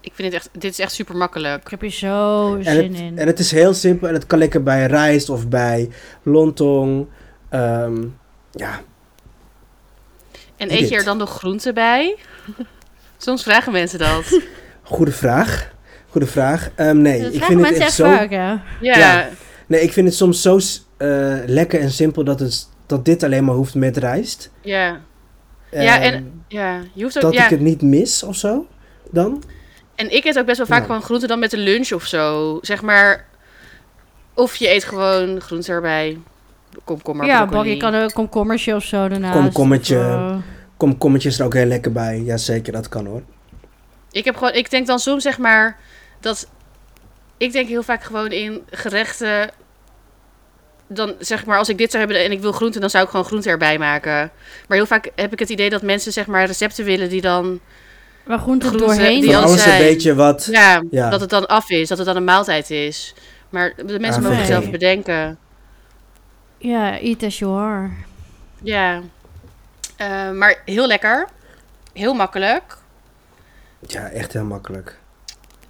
Ik 0.00 0.12
vind 0.14 0.32
het 0.32 0.42
echt, 0.42 0.48
dit 0.52 0.70
is 0.72 0.78
echt 0.78 0.92
super 0.92 1.16
makkelijk. 1.16 1.62
Ik 1.64 1.70
heb 1.70 1.80
hier 1.80 1.90
zo 1.90 2.54
En 2.56 2.64
zin 2.64 2.92
het, 2.92 3.00
in. 3.00 3.18
en 3.18 3.26
het 3.26 3.38
is 3.38 3.50
heel 3.50 3.74
simpel 3.74 4.08
en 4.08 4.14
het 4.14 4.26
kan 4.26 4.38
lekker 4.38 4.62
bij 4.62 4.86
rijst 4.86 5.28
of 5.28 5.48
bij 5.48 5.90
lontong. 6.22 7.06
Ehm, 7.48 8.04
ja, 8.50 8.80
En 10.56 10.68
Dit. 10.68 10.80
eet 10.80 10.88
je 10.88 10.96
er 10.96 11.04
dan 11.04 11.16
nog 11.16 11.30
groenten 11.30 11.74
bij? 11.74 12.16
Soms 13.16 13.42
vragen 13.42 13.72
mensen 13.72 13.98
dat. 13.98 14.40
goede 14.82 15.12
vraag. 15.12 15.72
Goede 16.10 16.26
vraag. 16.26 16.70
Ehm, 16.74 17.00
nee, 17.02 17.22
dat 17.22 17.34
ik 17.34 17.44
vind 17.44 17.60
het 17.60 17.60
mensen 17.60 17.74
echt 17.76 17.84
echt 17.86 17.94
zo. 17.94 18.04
vaak? 18.04 18.30
Ja. 18.30 18.62
Ja. 18.80 19.28
Nee, 19.66 19.80
ik 19.80 19.92
vind 19.92 20.06
het 20.06 20.16
soms 20.16 20.42
zo 20.42 20.58
eh, 20.96 21.34
lekker 21.46 21.80
en 21.80 21.90
simpel 21.90 22.24
dat, 22.24 22.40
het, 22.40 22.68
dat 22.96 23.04
dit 23.04 23.22
alleen 23.22 23.44
maar 23.44 23.54
hoeft 23.54 23.74
met 23.74 23.96
rijst. 23.96 24.50
Ja. 24.60 25.00
Ja, 25.70 26.00
Ehm, 26.00 26.14
en- 26.14 26.44
Ja, 26.48 26.80
je 26.92 27.02
hoeft 27.02 27.16
ook, 27.16 27.22
dat 27.22 27.34
ja. 27.34 27.44
ik 27.44 27.50
het 27.50 27.60
niet 27.60 27.82
mis 27.82 28.22
of 28.22 28.36
zo. 28.36 28.66
Dan? 29.10 29.42
En 29.94 30.12
ik 30.14 30.24
eet 30.24 30.38
ook 30.38 30.46
best 30.46 30.56
wel 30.58 30.66
vaak 30.66 30.78
Ja. 30.80 30.86
gewoon 30.86 31.02
groenten 31.02 31.28
dan 31.28 31.38
met 31.38 31.50
de 31.50 31.56
lunch 31.58 31.92
of 31.92 32.04
zo. 32.04 32.58
Zeg 32.62 32.82
maar, 32.82 33.26
of 34.34 34.56
je 34.56 34.70
eet 34.74 34.84
gewoon 34.84 35.40
groenten 35.40 35.74
erbij. 35.74 36.18
Komkommer, 36.84 37.26
ja, 37.26 37.46
broccoli. 37.46 37.70
je 37.70 37.76
kan 37.76 37.94
een 37.94 38.12
komkommertje 38.12 38.74
of 38.74 38.84
zo 38.84 39.08
daarnaast. 39.08 39.38
Komkommertje. 39.38 39.96
Of, 39.98 40.02
eh, 40.04 40.36
Komkommertjes 40.76 41.38
er 41.38 41.44
ook 41.44 41.54
heel 41.54 41.66
lekker 41.66 41.92
bij. 41.92 42.20
Jazeker, 42.20 42.72
dat 42.72 42.88
kan 42.88 43.06
hoor. 43.06 43.22
Ik, 44.10 44.24
heb 44.24 44.36
gewoon, 44.36 44.52
ik 44.54 44.70
denk 44.70 44.86
dan 44.86 44.98
soms 44.98 45.22
zeg 45.22 45.38
maar 45.38 45.78
dat... 46.20 46.48
Ik 47.36 47.52
denk 47.52 47.68
heel 47.68 47.82
vaak 47.82 48.02
gewoon 48.04 48.30
in 48.32 48.62
gerechten... 48.70 49.50
Dan 50.94 51.14
zeg 51.18 51.44
maar, 51.46 51.58
als 51.58 51.68
ik 51.68 51.78
dit 51.78 51.90
zou 51.90 52.04
hebben 52.04 52.24
en 52.24 52.32
ik 52.32 52.40
wil 52.40 52.52
groenten, 52.52 52.80
dan 52.80 52.90
zou 52.90 53.04
ik 53.04 53.10
gewoon 53.10 53.24
groenten 53.26 53.50
erbij 53.50 53.78
maken. 53.78 54.30
Maar 54.68 54.76
heel 54.76 54.86
vaak 54.86 55.10
heb 55.14 55.32
ik 55.32 55.38
het 55.38 55.48
idee 55.48 55.70
dat 55.70 55.82
mensen 55.82 56.12
zeg 56.12 56.26
maar 56.26 56.46
recepten 56.46 56.84
willen 56.84 57.08
die 57.08 57.20
dan... 57.20 57.60
waar 58.24 58.38
groenten 58.38 58.68
Groenten 58.68 58.88
doorheen. 58.96 59.20
die 59.20 59.36
alles 59.36 59.62
zijn. 59.62 59.80
een 59.80 59.86
beetje 59.88 60.14
wat. 60.14 60.48
Ja, 60.50 60.82
Ja. 60.90 61.10
dat 61.10 61.20
het 61.20 61.30
dan 61.30 61.46
af 61.46 61.70
is, 61.70 61.88
dat 61.88 61.98
het 61.98 62.06
dan 62.06 62.16
een 62.16 62.24
maaltijd 62.24 62.70
is. 62.70 63.14
Maar 63.50 63.72
de 63.76 63.98
mensen 63.98 64.22
Ah, 64.22 64.28
mogen 64.28 64.36
nee. 64.36 64.46
zelf 64.46 64.70
bedenken. 64.70 65.38
Ja, 66.58 66.98
eat 67.00 67.22
as 67.22 67.38
you 67.38 67.58
are. 67.60 67.90
Ja. 68.62 69.00
Eh, 69.96 70.30
maar 70.30 70.62
heel 70.64 70.86
lekker. 70.86 71.28
Heel 71.92 72.14
makkelijk. 72.14 72.76
Ja, 73.86 74.08
echt 74.08 74.32
heel 74.32 74.44
makkelijk. 74.44 74.98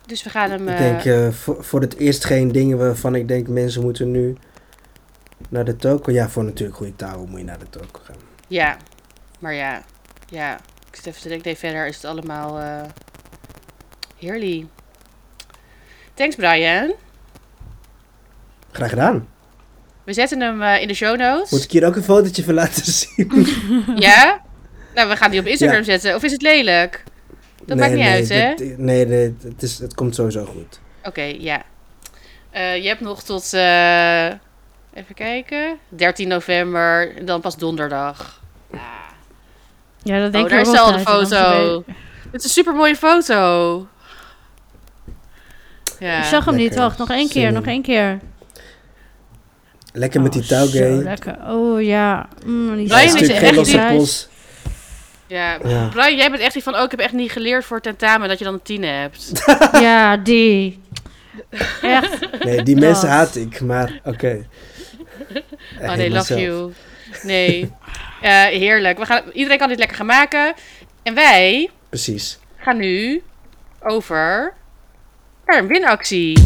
Dus 0.06 0.22
we 0.22 0.30
gaan 0.30 0.50
hem... 0.50 0.68
Ik 0.68 0.74
eh, 0.74 0.78
denk 0.80 1.04
eh, 1.04 1.28
voor, 1.32 1.64
voor 1.64 1.80
het 1.80 1.96
eerst 1.96 2.24
geen 2.24 2.52
dingen 2.52 2.78
waarvan 2.78 3.14
ik 3.14 3.28
denk 3.28 3.48
mensen 3.48 3.82
moeten 3.82 4.10
nu 4.10 4.36
naar 5.48 5.64
de 5.64 5.76
toko. 5.76 6.12
Ja, 6.12 6.28
voor 6.28 6.44
natuurlijk 6.44 6.76
goede 6.76 6.96
taal 6.96 7.26
moet 7.26 7.38
je 7.38 7.44
naar 7.44 7.58
de 7.58 7.70
toko 7.70 8.00
gaan. 8.02 8.16
Ja. 8.48 8.76
Maar 9.38 9.54
ja. 9.54 9.82
Ja. 10.28 10.54
Ik 10.90 10.96
zit 10.96 11.06
even 11.06 11.20
te 11.22 11.28
denken. 11.28 11.56
Verder 11.56 11.86
is 11.86 11.96
het 11.96 12.04
allemaal... 12.04 12.58
eh 12.60 12.82
heerlijk. 14.18 14.64
Thanks, 16.14 16.36
Brian. 16.36 16.94
Graag 18.72 18.88
gedaan. 18.88 19.28
We 20.04 20.12
zetten 20.12 20.40
hem 20.40 20.62
eh, 20.62 20.80
in 20.80 20.88
de 20.88 20.94
show 20.94 21.18
notes. 21.18 21.50
Moet 21.50 21.64
ik 21.64 21.70
hier 21.70 21.86
ook 21.86 21.96
een 21.96 22.02
fotootje 22.02 22.44
van 22.44 22.54
laten 22.54 22.84
zien? 22.92 23.44
Ja? 23.96 24.40
Nou, 24.94 25.08
we 25.08 25.16
gaan 25.16 25.30
die 25.30 25.40
op 25.40 25.46
Instagram 25.46 25.78
Ja. 25.78 25.84
zetten. 25.84 26.14
Of 26.14 26.22
is 26.22 26.32
het 26.32 26.42
lelijk? 26.42 27.02
Dat 27.64 27.66
Nee, 27.66 27.76
maakt 27.76 27.92
niet 27.92 28.02
nee, 28.04 28.12
uit, 28.12 28.28
hè? 28.28 28.54
dit- 28.66 28.78
nee, 28.78 29.06
nee, 29.06 29.36
het, 29.42 29.62
is, 29.62 29.78
het 29.78 29.94
komt 29.94 30.14
sowieso 30.14 30.44
goed. 30.44 30.80
Oké, 31.02 31.22
ja. 31.22 31.62
Eh, 32.50 32.76
je 32.82 32.88
hebt 32.88 33.00
nog 33.00 33.22
tot, 33.22 33.52
even 34.94 35.14
kijken, 35.14 35.78
13 35.88 36.28
november, 36.28 37.16
en 37.16 37.24
dan 37.24 37.40
pas 37.40 37.56
donderdag. 37.56 38.42
Ja, 40.02 40.20
dat 40.20 40.32
denk 40.32 40.44
oh, 40.44 40.50
ik 40.50 40.56
daar 40.64 40.74
is 40.74 40.80
al 40.80 40.92
de 40.92 40.98
foto. 40.98 41.82
Het 42.30 42.40
is 42.40 42.44
een 42.44 42.50
super 42.50 42.74
mooie 42.74 42.96
foto. 42.96 43.86
Ja. 45.98 46.18
Ik 46.18 46.24
zag 46.24 46.44
hem 46.44 46.54
niet, 46.54 46.74
wacht, 46.74 46.98
nog 46.98 47.10
één 47.10 47.28
keer, 47.28 47.42
Zin 47.42 47.52
nog 47.52 47.66
één 47.66 47.82
keer. 47.82 48.18
Lekker 49.92 50.20
met 50.20 50.32
die 50.32 50.42
Oh, 50.42 50.48
touwgay. 50.48 50.96
Zo 50.96 51.02
lekker. 51.02 51.36
Oh 51.48 51.82
ja. 51.82 52.28
Mm, 52.46 52.76
die 52.76 52.86
Brian 52.86 53.00
Een 53.08 53.22
is 53.22 53.28
echt 53.28 53.64
die- 53.64 54.32
ja. 55.26 55.58
Ja. 55.64 55.88
Brian, 55.88 56.16
jij 56.16 56.30
bent 56.30 56.42
echt 56.42 56.52
die 56.52 56.62
van, 56.62 56.76
oh, 56.76 56.82
ik 56.82 56.90
heb 56.90 57.00
echt 57.00 57.12
niet 57.12 57.32
geleerd 57.32 57.64
voor 57.64 57.80
tentamen 57.80 58.28
dat 58.28 58.38
je 58.38 58.44
dan 58.44 58.54
een 58.54 58.62
tien 58.62 58.82
hebt. 58.82 59.44
Ja, 59.72 60.16
die. 60.16 60.82
Echt. 61.82 62.44
Nee, 62.44 62.62
die 62.62 62.76
mensen 62.76 63.08
Dat. 63.08 63.16
haat 63.16 63.36
ik, 63.36 63.60
maar 63.60 64.00
oké. 64.04 64.46
Oh 65.80 65.94
nee, 65.94 66.10
love 66.10 66.40
you. 66.40 66.72
Nee. 67.22 67.72
Eh, 68.22 68.44
heerlijk. 68.44 68.98
We 68.98 69.06
gaan, 69.06 69.22
iedereen 69.32 69.58
kan 69.58 69.68
dit 69.68 69.78
lekker 69.78 69.96
gaan 69.96 70.06
maken. 70.06 70.54
En 71.02 71.14
wij 71.14 71.70
Precies. 71.88 72.38
gaan 72.56 72.76
nu 72.76 73.22
over 73.80 74.54
naar 75.46 75.58
een 75.58 75.66
winactie. 75.66 76.38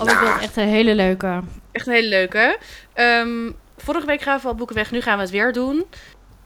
Oh, 0.00 0.06
het 0.06 0.42
echt 0.42 0.56
een 0.56 0.68
hele 0.68 0.94
leuke. 0.94 1.40
Echt 1.72 1.86
een 1.86 1.92
hele 1.92 2.08
leuke. 2.08 2.58
Ehm, 2.92 3.50
vorige 3.76 4.06
week 4.06 4.20
gaven 4.22 4.42
we 4.42 4.48
al 4.48 4.54
boeken 4.54 4.76
weg, 4.76 4.90
nu 4.90 5.00
gaan 5.00 5.16
we 5.16 5.22
het 5.22 5.30
weer 5.32 5.52
doen. 5.52 5.84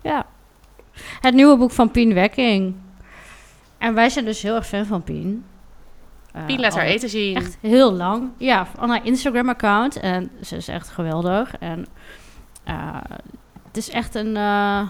Ja. 0.02 0.26
Het 1.20 1.35
nieuwe 1.35 1.57
boek 1.57 1.70
van 1.70 1.90
Pien 1.90 2.14
Wekking. 2.14 2.74
En 3.84 3.94
wij 3.94 4.08
zijn 4.08 4.24
dus 4.24 4.42
heel 4.42 4.54
erg 4.54 4.66
fan 4.66 4.86
van 4.86 5.02
Pien. 5.02 5.44
Uh, 6.36 6.46
Pien 6.46 6.60
laat 6.60 6.74
haar 6.74 6.84
eten 6.84 7.08
zien. 7.08 7.36
Echt 7.36 7.58
heel 7.60 7.92
lang. 7.92 8.30
Ja, 8.36 8.66
van 8.66 8.90
haar 8.90 9.06
Instagram-account. 9.06 10.00
En 10.00 10.30
ze 10.42 10.56
is 10.56 10.68
echt 10.68 10.88
geweldig. 10.88 11.56
En 11.58 11.86
uh, 12.68 12.96
het 13.66 13.76
is 13.76 13.90
echt 13.90 14.14
een... 14.14 14.36
Uh, 14.36 14.88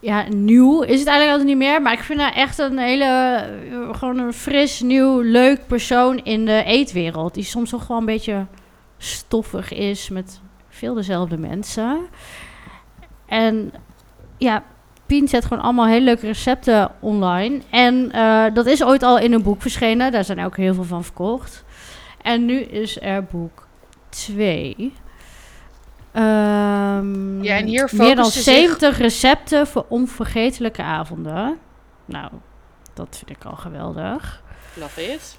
ja, 0.00 0.24
nieuw 0.28 0.82
is 0.82 0.98
het 0.98 1.08
eigenlijk 1.08 1.30
altijd 1.30 1.46
niet 1.48 1.68
meer. 1.68 1.82
Maar 1.82 1.92
ik 1.92 2.02
vind 2.02 2.20
haar 2.20 2.34
echt 2.34 2.58
een 2.58 2.78
hele... 2.78 3.44
Gewoon 3.92 4.18
een 4.18 4.32
fris, 4.32 4.80
nieuw, 4.80 5.20
leuk 5.20 5.66
persoon 5.66 6.18
in 6.18 6.44
de 6.44 6.62
eetwereld. 6.64 7.34
Die 7.34 7.44
soms 7.44 7.70
toch 7.70 7.86
wel 7.86 7.98
een 7.98 8.04
beetje 8.04 8.46
stoffig 8.98 9.72
is 9.72 10.08
met 10.08 10.40
veel 10.68 10.94
dezelfde 10.94 11.38
mensen. 11.38 12.06
En 13.26 13.72
ja, 14.36 14.64
Pien 15.08 15.28
zet 15.28 15.44
gewoon 15.44 15.62
allemaal 15.62 15.86
hele 15.86 16.04
leuke 16.04 16.26
recepten 16.26 16.90
online. 17.00 17.60
En 17.70 18.10
uh, 18.14 18.44
dat 18.54 18.66
is 18.66 18.84
ooit 18.84 19.02
al 19.02 19.18
in 19.18 19.32
een 19.32 19.42
boek 19.42 19.62
verschenen. 19.62 20.12
Daar 20.12 20.24
zijn 20.24 20.44
ook 20.44 20.56
heel 20.56 20.74
veel 20.74 20.84
van 20.84 21.04
verkocht. 21.04 21.64
En 22.22 22.44
nu 22.44 22.60
is 22.60 23.00
er 23.00 23.24
boek 23.24 23.66
2. 24.08 24.76
Um, 26.12 27.42
ja, 27.42 27.56
en 27.56 27.66
hier 27.66 27.88
meer 27.92 28.16
dan 28.16 28.24
zich- 28.30 28.42
70 28.42 28.98
recepten 28.98 29.66
voor 29.66 29.84
onvergetelijke 29.88 30.82
avonden. 30.82 31.58
Nou, 32.04 32.30
dat 32.94 33.16
vind 33.18 33.30
ik 33.38 33.44
al 33.44 33.56
geweldig. 33.56 34.42
Love 34.74 35.12
it. 35.12 35.38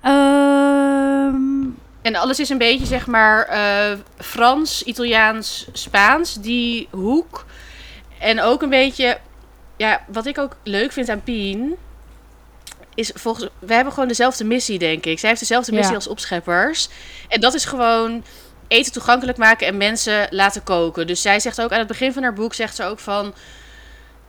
Ehm, 0.00 1.64
En 2.02 2.14
alles 2.14 2.40
is 2.40 2.48
een 2.48 2.58
beetje, 2.58 2.86
zeg 2.86 3.06
maar, 3.06 3.42
eh, 3.44 3.96
Frans, 4.16 4.82
Italiaans, 4.82 5.68
Spaans. 5.72 6.34
Die 6.34 6.88
hoek. 6.90 7.44
En 8.24 8.40
ook 8.40 8.62
een 8.62 8.68
beetje... 8.68 9.18
Ja, 9.76 10.04
wat 10.06 10.26
ik 10.26 10.38
ook 10.38 10.56
leuk 10.62 10.92
vind 10.92 11.08
aan 11.08 11.22
Pien... 11.22 11.76
Is 12.94 13.10
volgens... 13.14 13.48
We 13.58 13.74
hebben 13.74 13.92
gewoon 13.92 14.08
dezelfde 14.08 14.44
missie, 14.44 14.78
denk 14.78 15.06
ik. 15.06 15.18
Zij 15.18 15.28
heeft 15.28 15.40
dezelfde 15.40 15.72
missie 15.72 15.90
Ja. 15.90 15.96
als 15.96 16.08
opscheppers. 16.08 16.88
En 17.28 17.40
dat 17.40 17.54
is 17.54 17.64
gewoon 17.64 18.24
eten 18.68 18.92
toegankelijk 18.92 19.38
maken 19.38 19.66
en 19.66 19.76
mensen 19.76 20.26
laten 20.30 20.62
koken. 20.62 21.06
Dus 21.06 21.22
zij 21.22 21.40
zegt 21.40 21.60
ook 21.60 21.72
aan 21.72 21.78
het 21.78 21.88
begin 21.88 22.12
van 22.12 22.22
haar 22.22 22.32
boek... 22.32 22.54
Zegt 22.54 22.76
ze 22.76 22.84
ook 22.84 22.98
van... 22.98 23.34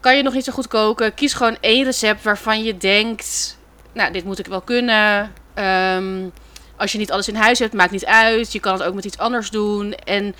Kan 0.00 0.16
je 0.16 0.22
nog 0.22 0.34
niet 0.34 0.44
zo 0.44 0.52
goed 0.52 0.68
koken? 0.68 1.14
Kies 1.14 1.34
gewoon 1.34 1.56
één 1.60 1.84
recept 1.84 2.22
waarvan 2.22 2.62
je 2.62 2.76
denkt... 2.76 3.58
Nou, 3.92 4.12
dit 4.12 4.24
moet 4.24 4.38
ik 4.38 4.46
wel 4.46 4.60
kunnen. 4.60 5.32
Ehm, 5.54 6.28
als 6.76 6.92
je 6.92 6.98
niet 6.98 7.12
alles 7.12 7.28
in 7.28 7.34
huis 7.34 7.58
hebt, 7.58 7.72
maakt 7.72 7.90
niet 7.90 8.06
uit. 8.06 8.52
Je 8.52 8.60
kan 8.60 8.72
het 8.72 8.82
ook 8.82 8.94
met 8.94 9.04
iets 9.04 9.18
anders 9.18 9.50
doen. 9.50 9.92
En 9.94 10.34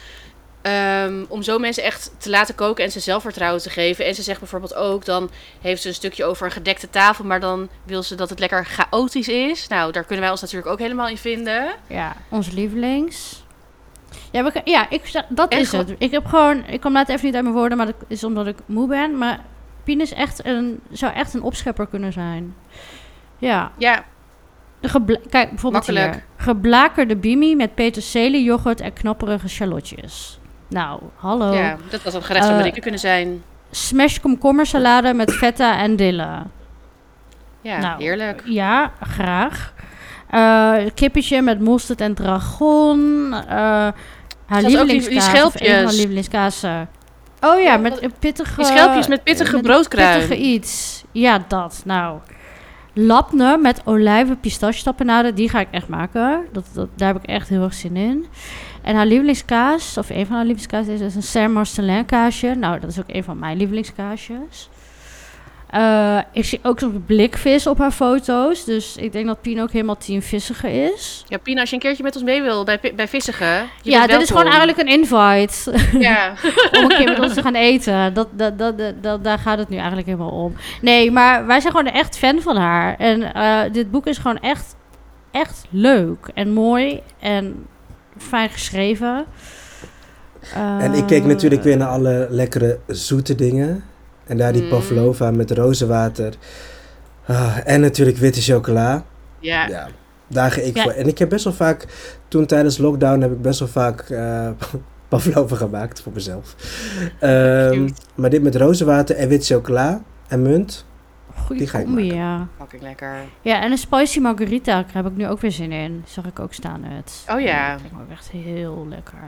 ehm, 0.67 1.25
om 1.29 1.43
zo 1.43 1.59
mensen 1.59 1.83
echt 1.83 2.11
te 2.19 2.31
laten 2.31 2.55
koken 2.55 2.85
en 2.85 2.91
ze 2.91 3.01
zelfvertrouwen 3.01 3.63
te 3.63 3.71
geven. 3.71 4.05
En 4.05 4.15
ze 4.15 4.23
zegt 4.23 4.39
bijvoorbeeld 4.39 4.75
ook, 4.75 5.05
dan 5.05 5.31
heeft 5.61 5.83
ze 5.83 5.89
een 5.89 5.95
stukje 5.95 6.25
over 6.25 6.47
een 6.47 6.53
gedekte 6.53 6.91
tafel. 6.91 7.25
Maar 7.25 7.41
dan 7.41 7.69
wil 7.85 8.03
ze 8.03 8.15
dat 8.15 8.31
het 8.31 8.39
lekker 8.39 8.65
chaotisch 8.65 9.29
is. 9.29 9.69
Nou, 9.69 9.93
daar 9.93 10.05
kunnen 10.05 10.21
wij 10.21 10.31
ons 10.31 10.41
natuurlijk 10.41 10.71
ook 10.73 10.79
helemaal 10.79 11.09
in 11.09 11.17
vinden. 11.19 11.69
Ja, 11.87 12.17
onze 12.29 12.53
lievelings. 12.53 13.45
Ja, 14.31 14.43
we, 14.45 14.61
ja 14.65 14.91
ik, 14.91 15.23
dat 15.29 15.53
En 15.53 15.59
is 15.59 15.73
het. 15.73 15.95
Ik 15.99 16.11
heb 16.11 16.27
gewoon, 16.27 16.65
ik 16.67 16.81
kom 16.81 16.93
laat 16.93 17.09
even 17.09 17.25
niet 17.27 17.35
uit 17.35 17.45
mijn 17.45 17.57
woorden, 17.57 17.77
maar 17.77 17.87
dat 17.87 18.05
is 18.07 18.25
omdat 18.25 18.47
ik 18.47 18.57
moe 18.67 18.89
ben. 18.89 19.19
Maar 19.19 19.41
Pien 19.85 20.01
is 20.01 20.13
echt 20.13 20.45
een, 20.45 20.81
zou 20.91 21.13
echt 21.15 21.35
een 21.35 21.43
opschepper 21.43 21.87
kunnen 21.87 22.13
zijn. 22.13 22.55
Ja, 23.39 23.73
Ja, 23.79 24.05
de 24.81 25.21
kijk 25.31 25.51
bijvoorbeeld 25.51 25.87
Makkelijk. 25.87 26.13
hier. 26.13 26.25
Geblakerde 26.37 27.17
bimi 27.17 27.57
met 27.57 27.75
peterselie, 27.75 28.45
yoghurt 28.45 28.81
en 28.81 28.93
knapperige 28.93 29.49
shallotjes. 29.49 30.39
Nou, 30.69 31.01
hallo. 31.17 31.53
ja 31.55 31.77
dat 31.91 32.03
was 32.03 32.15
een 32.15 32.23
gerecht 32.23 32.45
van 32.47 32.55
Eh, 32.55 32.63
kunnen 32.81 33.01
zijn. 33.01 33.43
Smash 33.71 34.19
komkommersalade 34.19 35.15
met 35.15 35.33
feta 35.33 35.79
en 35.79 35.97
dille. 35.97 36.29
Ja, 37.61 37.79
nou, 37.79 38.03
heerlijk. 38.03 38.43
Ja, 38.45 38.93
graag. 39.01 39.73
Eh 40.31 40.75
kippetje 40.95 41.43
met 41.43 41.61
mosterd 41.61 42.01
en 42.01 42.15
dragon. 42.15 43.33
eh 43.49 43.49
haar 44.47 44.61
die- 44.61 44.67
die 44.67 44.85
lievelingskaas. 44.85 45.33
haar 45.33 45.51
schelpjes. 45.51 45.97
Oh 47.41 47.61
ja, 47.61 47.73
Ja, 47.73 47.77
met 47.77 48.19
pittige... 48.19 48.57
Die 48.57 48.65
schelpjes 48.65 49.07
met 49.07 49.23
pittige 49.23 49.61
broodkruim. 49.61 50.19
Pittige 50.19 50.41
iets. 50.43 51.05
Ja, 51.13 51.45
dat. 51.49 51.83
Nou. 51.85 52.19
Labne 52.99 53.59
met 53.59 53.83
olijven 53.85 54.41
pistachetapenade. 54.41 55.33
Die 55.33 55.49
ga 55.49 55.61
ik 55.61 55.69
echt 55.71 55.89
maken. 55.89 56.45
Dat, 56.53 56.65
dat, 56.73 56.89
daar 56.95 57.13
heb 57.13 57.23
ik 57.23 57.29
echt 57.29 57.49
heel 57.49 57.63
erg 57.63 57.75
zin 57.75 57.97
in. 57.97 58.27
En 58.83 58.97
haar 58.97 59.07
lievelingskaas, 59.07 59.99
of 59.99 60.11
een 60.11 60.27
van 60.27 60.37
haar 60.37 60.45
lievelingskaas, 60.45 60.87
is, 60.87 61.15
een 61.15 61.23
Saint 61.23 61.53
Marcelin 61.53 62.05
kaasje. 62.05 62.55
Nou, 62.55 62.81
dat 62.81 62.91
is 62.91 62.99
ook 62.99 63.09
een 63.09 63.25
van 63.25 63.39
mijn 63.39 63.57
lievelingskaasjes. 63.57 64.69
Eh, 65.77 66.19
ik 66.33 66.45
zie 66.45 66.59
ook 66.63 66.79
zo'n 66.79 67.05
blikvis 67.07 67.67
op 67.67 67.79
haar 67.79 67.91
foto's. 67.91 68.65
Dus 68.65 68.97
ik 68.97 69.13
denk 69.13 69.27
dat 69.27 69.41
Pien 69.41 69.61
ook 69.61 69.71
helemaal 69.71 69.97
team 69.97 70.23
vissiger 70.23 70.93
is. 70.93 71.25
Ja, 71.29 71.39
Pina, 71.39 71.61
als 71.61 71.69
je 71.69 71.75
een 71.77 71.83
keertje 71.83 72.03
met 72.03 72.15
ons 72.15 72.25
mee 72.25 72.43
wil 72.43 72.65
bij, 72.65 72.81
bij 72.97 73.09
Vissigen. 73.09 73.67
ja, 73.83 74.07
dit 74.07 74.21
is 74.21 74.29
gewoon 74.29 74.45
eigenlijk 74.47 74.79
een 74.79 74.87
invite. 74.89 75.75
Ja. 75.99 76.33
om 76.79 76.83
een 76.83 76.97
keer 76.97 77.09
met 77.09 77.21
ons 77.21 77.35
te 77.35 77.43
gaan 77.43 77.55
eten. 77.55 78.15
Dat, 78.15 78.29
dat, 78.33 78.59
dat, 78.59 78.79
dat, 78.79 78.95
dat- 79.03 79.25
daar 79.25 79.39
gaat 79.39 79.59
het 79.59 79.69
nu 79.69 79.77
eigenlijk 79.77 80.07
helemaal 80.07 80.31
om. 80.45 80.55
Nee, 80.81 81.11
maar 81.11 81.47
wij 81.47 81.61
zijn 81.61 81.73
gewoon 81.77 81.93
echt 81.93 82.19
fan 82.19 82.41
van 82.41 82.57
haar. 82.57 82.97
En 82.99 83.35
eh, 83.35 83.61
dit 83.73 83.91
boek 83.91 84.07
is 84.07 84.19
gewoon 84.19 84.39
echt, 84.41 84.77
echt 85.31 85.65
leuk 85.71 86.31
en 86.35 86.53
mooi 86.53 87.01
en 87.21 87.67
fijn 88.19 88.49
geschreven. 88.51 89.25
En 90.55 90.93
ik 90.93 91.07
keek 91.07 91.23
Eh, 91.23 91.29
natuurlijk 91.29 91.63
weer 91.63 91.77
naar 91.77 91.89
alle 91.89 92.27
lekkere 92.31 92.79
zoete 92.87 93.35
dingen. 93.35 93.85
En 94.27 94.37
daar 94.37 94.53
die 94.53 94.63
Mm. 94.63 94.69
pavlova 94.69 95.31
met 95.31 95.51
rozenwater. 95.51 96.35
Ah, 97.27 97.57
en 97.65 97.81
natuurlijk 97.81 98.17
witte 98.17 98.41
chocola. 98.41 99.05
ja. 99.41 99.67
Ja, 99.69 99.89
daar 100.27 100.51
ga 100.51 100.61
ik 100.61 100.77
Ja. 100.77 100.83
voor. 100.83 100.93
En 100.93 101.07
ik 101.09 101.19
heb 101.19 101.29
best 101.29 101.45
wel 101.45 101.53
vaak, 101.53 101.87
toen 102.29 102.47
tijdens 102.47 102.79
lockdown, 102.79 103.21
heb 103.21 103.33
ik 103.33 103.43
best 103.43 103.59
wel 103.59 103.69
vaak 103.69 104.01
eh 104.01 104.49
pavlova 105.09 105.57
gemaakt 105.57 106.01
voor 106.01 106.13
mezelf. 106.13 106.55
Ehm, 107.21 107.89
maar 108.15 108.31
dit 108.31 108.43
met 108.43 108.57
rozenwater 108.57 109.17
en 109.17 109.29
wit 109.29 109.47
chocola 109.47 110.03
en 110.29 110.43
munt. 110.43 110.85
Goeie 111.45 111.59
die 111.61 111.69
ga 111.71 111.79
ik 111.79 111.85
combi, 111.85 112.03
maken. 112.03 112.17
ja. 112.17 112.47
Fucking 112.59 112.83
lekker. 112.83 113.15
Ja, 113.43 113.63
en 113.63 113.71
een 113.71 113.79
spicy 113.79 114.19
margarita 114.21 114.73
daar 114.83 114.91
heb 114.93 115.07
ik 115.07 115.17
nu 115.17 115.29
ook 115.29 115.41
weer 115.41 115.53
zin 115.53 115.73
in. 115.73 116.03
Zag 116.07 116.25
ik 116.25 116.39
ook 116.41 116.53
staan 116.55 116.85
het. 116.85 117.25
Oh 117.35 117.41
ja. 117.41 117.71
Dat 117.73 117.81
vind 117.81 117.93
ik 117.93 117.99
ook 118.01 118.11
echt 118.11 118.29
heel 118.31 118.87
lekker. 118.89 119.19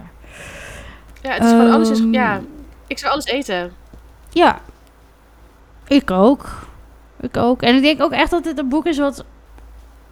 Ja, 1.22 1.32
het 1.32 1.42
is 1.42 1.50
gewoon 1.50 1.70
alles 1.72 1.90
is... 1.90 1.98
Ehm, 1.98 2.12
Ja, 2.12 2.40
ik 2.86 2.98
zou 2.98 3.12
alles 3.12 3.24
eten. 3.26 3.70
Ja, 4.30 4.60
ik 5.88 6.10
ook. 6.10 6.48
Ik 7.20 7.36
ook. 7.36 7.62
En 7.62 7.74
ik 7.76 7.82
denk 7.82 8.02
ook 8.02 8.12
echt 8.12 8.30
dat 8.30 8.44
dit 8.44 8.58
een 8.58 8.68
boek 8.68 8.86
is 8.86 8.98
wat 8.98 9.24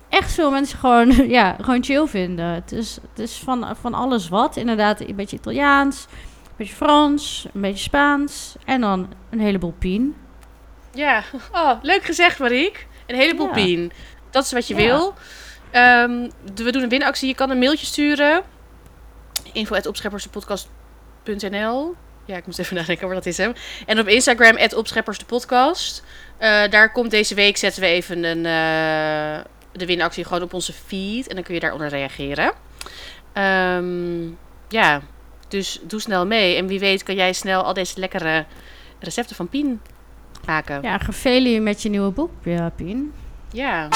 echt 0.09 0.33
veel 0.33 0.51
mensen 0.51 0.79
gewoon, 0.79 1.11
ja, 1.39 1.57
gewoon 1.61 1.85
chill 1.85 2.07
vinden. 2.07 2.47
Het 2.47 2.73
is, 2.73 2.99
het 3.11 3.19
is 3.19 3.41
van, 3.45 3.77
van 3.81 3.95
alles 3.95 4.29
wat. 4.29 4.57
Inderdaad, 4.57 5.01
een 5.01 5.17
beetje 5.17 5.37
Italiaans, 5.37 6.07
een 6.11 6.17
beetje 6.57 6.75
Frans, 6.75 7.47
een 7.55 7.61
beetje 7.61 7.83
Spaans. 7.83 8.57
En 8.65 8.81
dan 8.81 9.09
een 9.31 9.41
heleboel 9.41 9.75
pien. 9.79 10.17
Ja. 10.95 11.23
Oh, 11.53 11.73
leuk 11.83 12.05
gezegd, 12.05 12.39
Marieke. 12.39 12.81
Een 13.07 13.17
heleboel 13.17 13.47
Ja. 13.47 13.53
pien. 13.53 13.93
Dat 14.31 14.45
is 14.45 14.53
wat 14.53 14.67
je 14.69 14.75
Ja. 14.75 14.81
wil. 14.81 15.15
De- 16.55 16.65
we 16.65 16.73
doen 16.73 16.83
een 16.83 16.89
winactie. 16.89 17.29
Je 17.29 17.35
kan 17.35 17.51
een 17.51 17.59
mailtje 17.59 17.87
sturen. 17.87 18.43
info.opscheppersdepodcast.nl 19.53 21.95
Ja, 22.27 22.37
ik 22.37 22.47
moest 22.47 22.59
even 22.59 22.77
nadenken 22.77 23.07
waar 23.07 23.17
dat 23.17 23.27
is. 23.27 23.37
Hè. 23.37 23.51
En 23.87 23.99
op 23.99 24.09
Instagram, 24.09 24.59
opscheppersdepodcast. 24.77 26.03
Eh 26.39 26.71
daar 26.71 26.93
komt 26.93 27.11
deze 27.11 27.35
week, 27.35 27.57
zetten 27.57 27.83
we 27.83 27.89
even 27.89 28.25
een, 28.25 28.47
eh, 28.47 29.45
de 29.73 29.87
winactie 29.87 30.25
gewoon 30.25 30.43
op 30.43 30.55
onze 30.55 30.73
feed. 30.73 31.27
En 31.27 31.35
dan 31.35 31.45
kun 31.45 31.55
je 31.55 31.61
daaronder 31.61 31.89
reageren. 31.89 32.53
Ehm, 33.33 34.27
ja, 34.69 35.03
dus 35.49 35.81
doe 35.83 36.01
snel 36.01 36.27
mee. 36.27 36.57
En 36.57 36.67
wie 36.67 36.79
weet 36.79 37.03
kan 37.03 37.15
jij 37.15 37.33
snel 37.33 37.63
al 37.63 37.75
deze 37.75 38.01
lekkere 38.01 38.45
recepten 38.99 39.37
van 39.37 39.49
Pien 39.49 39.81
maken. 40.47 40.83
Ja, 40.83 40.99
gefeliciteerd 40.99 41.63
met 41.63 41.83
je 41.83 41.89
nieuwe 41.89 42.11
boek, 42.11 42.31
ja, 42.43 42.69
Pien. 42.69 43.13
Ja. 43.53 43.89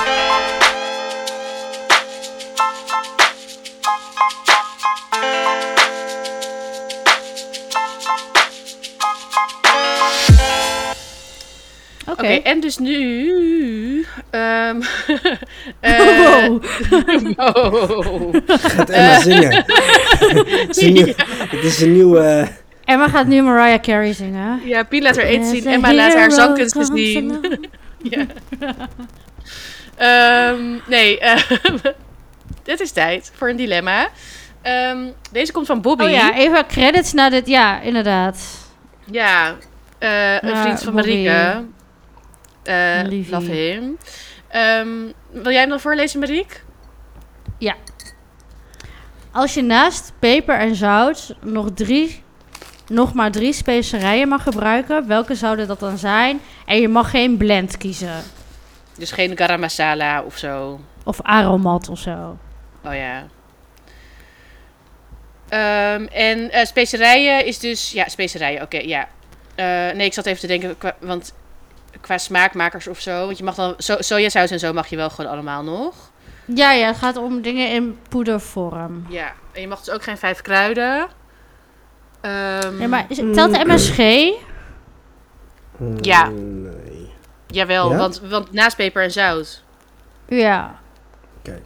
Oké. 12.10 12.26
En 12.26 12.60
dus 12.60 12.78
nu. 12.78 14.06
ehm 14.30 14.80
eh, 15.80 15.98
Wow. 15.98 16.62
wow. 17.36 18.34
Gaat 18.46 18.90
Emma 18.90 19.20
zingen. 19.20 19.64
het, 19.64 20.76
is 20.76 20.82
een 20.82 20.92
nieuw, 20.92 21.06
het 21.48 21.64
is 21.64 21.80
een 21.80 21.92
nieuwe... 21.92 22.48
Emma 22.84 23.08
gaat 23.08 23.26
nu 23.26 23.42
Mariah 23.42 23.80
Carey 23.80 24.12
zingen. 24.12 24.60
Ja, 24.64 24.82
Pien 24.82 25.02
laat 25.02 25.16
haar 25.16 25.24
eten 25.26 25.46
zien. 25.46 25.66
Emma 25.66 25.94
laat 25.94 26.14
haar 26.14 26.30
zangkunsten 26.30 26.84
zien. 26.86 27.40
ja. 28.02 28.26
Ehm, 29.96 30.62
nee, 30.86 31.18
eh, 31.18 31.36
het 32.64 32.80
is 32.80 32.90
tijd 32.90 33.32
voor 33.34 33.48
een 33.48 33.56
dilemma. 33.56 34.08
Ehm, 34.62 34.98
deze 35.32 35.52
komt 35.52 35.66
van 35.66 35.80
Bobby. 35.80 36.04
Oh 36.04 36.10
ja, 36.10 36.34
even 36.36 36.66
credits 36.66 37.12
naar 37.12 37.30
dit. 37.30 37.46
Ja, 37.46 37.80
inderdaad. 37.80 38.38
Ja, 39.10 39.56
Eh, 39.98 40.32
een 40.42 40.56
vriend 40.56 40.82
van 40.82 40.94
Bobby. 40.94 41.08
Marieke. 41.08 41.64
Eh 42.62 43.00
Lievie. 43.04 43.34
love 43.34 43.50
him. 43.50 43.96
Ehm, 44.48 44.88
wil 45.30 45.50
jij 45.50 45.60
hem 45.60 45.68
dan 45.68 45.80
voorlezen, 45.80 46.20
Marieke? 46.20 46.56
Als 49.32 49.54
je 49.54 49.62
naast 49.62 50.12
peper 50.18 50.58
en 50.58 50.74
zout 50.74 51.34
nog, 51.40 51.68
drie, 51.74 52.22
nog 52.88 53.14
maar 53.14 53.30
drie 53.30 53.52
specerijen 53.52 54.28
mag 54.28 54.42
gebruiken, 54.42 55.06
welke 55.06 55.34
zouden 55.34 55.66
dat 55.66 55.80
dan 55.80 55.98
zijn? 55.98 56.40
En 56.66 56.80
je 56.80 56.88
mag 56.88 57.10
geen 57.10 57.36
blend 57.36 57.76
kiezen. 57.76 58.22
Dus 58.98 59.10
geen 59.10 59.36
garam 59.36 59.60
masala 59.60 60.22
of 60.22 60.36
zo. 60.36 60.80
Of 61.04 61.22
aromat 61.22 61.88
of 61.88 61.98
zo. 61.98 62.38
Oh 62.84 62.94
ja. 62.94 63.26
Ehm, 65.48 66.04
en 66.04 66.50
eh, 66.50 66.64
specerijen 66.64 67.46
is 67.46 67.58
dus... 67.58 67.92
Ja, 67.92 68.08
specerijen, 68.08 68.62
oké, 68.62 68.78
ja. 68.78 69.08
Eh, 69.54 69.96
nee, 69.96 70.06
ik 70.06 70.12
zat 70.12 70.26
even 70.26 70.40
te 70.40 70.46
denken, 70.46 70.76
want 70.98 71.34
qua 72.00 72.18
smaakmakers 72.18 72.86
of 72.88 73.00
zo. 73.00 73.24
Want 73.26 73.38
je 73.38 73.44
mag 73.44 73.54
dan... 73.54 73.74
So 73.78 73.96
sojasaus 73.98 74.50
en 74.50 74.58
zo 74.58 74.72
mag 74.72 74.86
je 74.86 74.96
wel 74.96 75.10
gewoon 75.10 75.30
allemaal 75.30 75.62
nog. 75.62 75.94
Ja, 76.44 76.72
ja, 76.72 76.86
het 76.86 76.96
gaat 76.96 77.16
om 77.16 77.42
dingen 77.42 77.68
in 77.70 77.98
poedervorm. 78.08 79.06
Ja, 79.08 79.32
en 79.52 79.60
je 79.60 79.68
mag 79.68 79.78
dus 79.78 79.94
ook 79.94 80.02
geen 80.02 80.18
vijf 80.18 80.40
kruiden. 80.42 81.08
Ehm, 82.20 82.80
Ja, 82.80 82.88
maar 82.88 83.04
is, 83.08 83.16
telt 83.32 83.54
de 83.54 83.64
MSG? 83.64 83.98
Ja. 86.00 86.24
Mm, 86.24 86.62
Nee. 86.62 87.10
Jawel, 87.46 87.90
Ja? 87.90 87.96
want, 87.96 88.20
want 88.20 88.52
naast 88.52 88.76
peper 88.76 89.02
en 89.02 89.10
zout. 89.10 89.62
Ja. 90.28 90.78
Oké. 91.38 91.60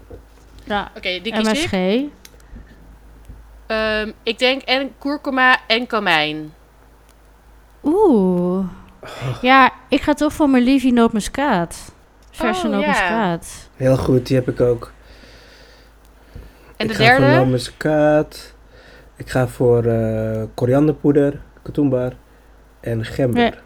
Ja, 0.65 0.91
Oké, 0.97 1.21
die 1.23 1.33
kies 1.33 1.49
MSG. 1.53 1.73
ik. 1.73 2.11
Ehm, 3.67 4.11
ik 4.23 4.39
denk 4.39 4.63
en 4.63 4.93
kurkuma 4.99 5.59
en 5.67 5.87
komijn. 5.87 6.55
Oeh. 7.83 8.65
Ja, 9.41 9.73
ik 9.89 10.01
ga 10.03 10.15
toch 10.15 10.33
voor 10.33 10.49
mijn 10.51 10.63
liefie 10.63 10.93
nootmuskaat. 10.93 11.93
Verse 12.31 12.67
Oh, 12.67 12.73
ja. 12.73 12.77
nootmuskaat. 12.79 13.69
Heel 13.77 13.97
goed, 13.97 14.27
die 14.27 14.37
heb 14.37 14.49
ik 14.49 14.61
ook. 14.61 14.93
En 16.77 16.87
ik 16.87 16.89
de 16.89 16.95
ga 16.95 17.11
voor 17.11 17.21
derde? 17.21 17.37
nootmuskaat. 17.37 18.55
Ik 19.17 19.31
ga 19.31 19.49
voor 19.49 19.85
eh 19.85 20.43
korianderpoeder, 20.55 21.41
katoenbar 21.63 22.13
en 22.81 23.05
gember. 23.05 23.63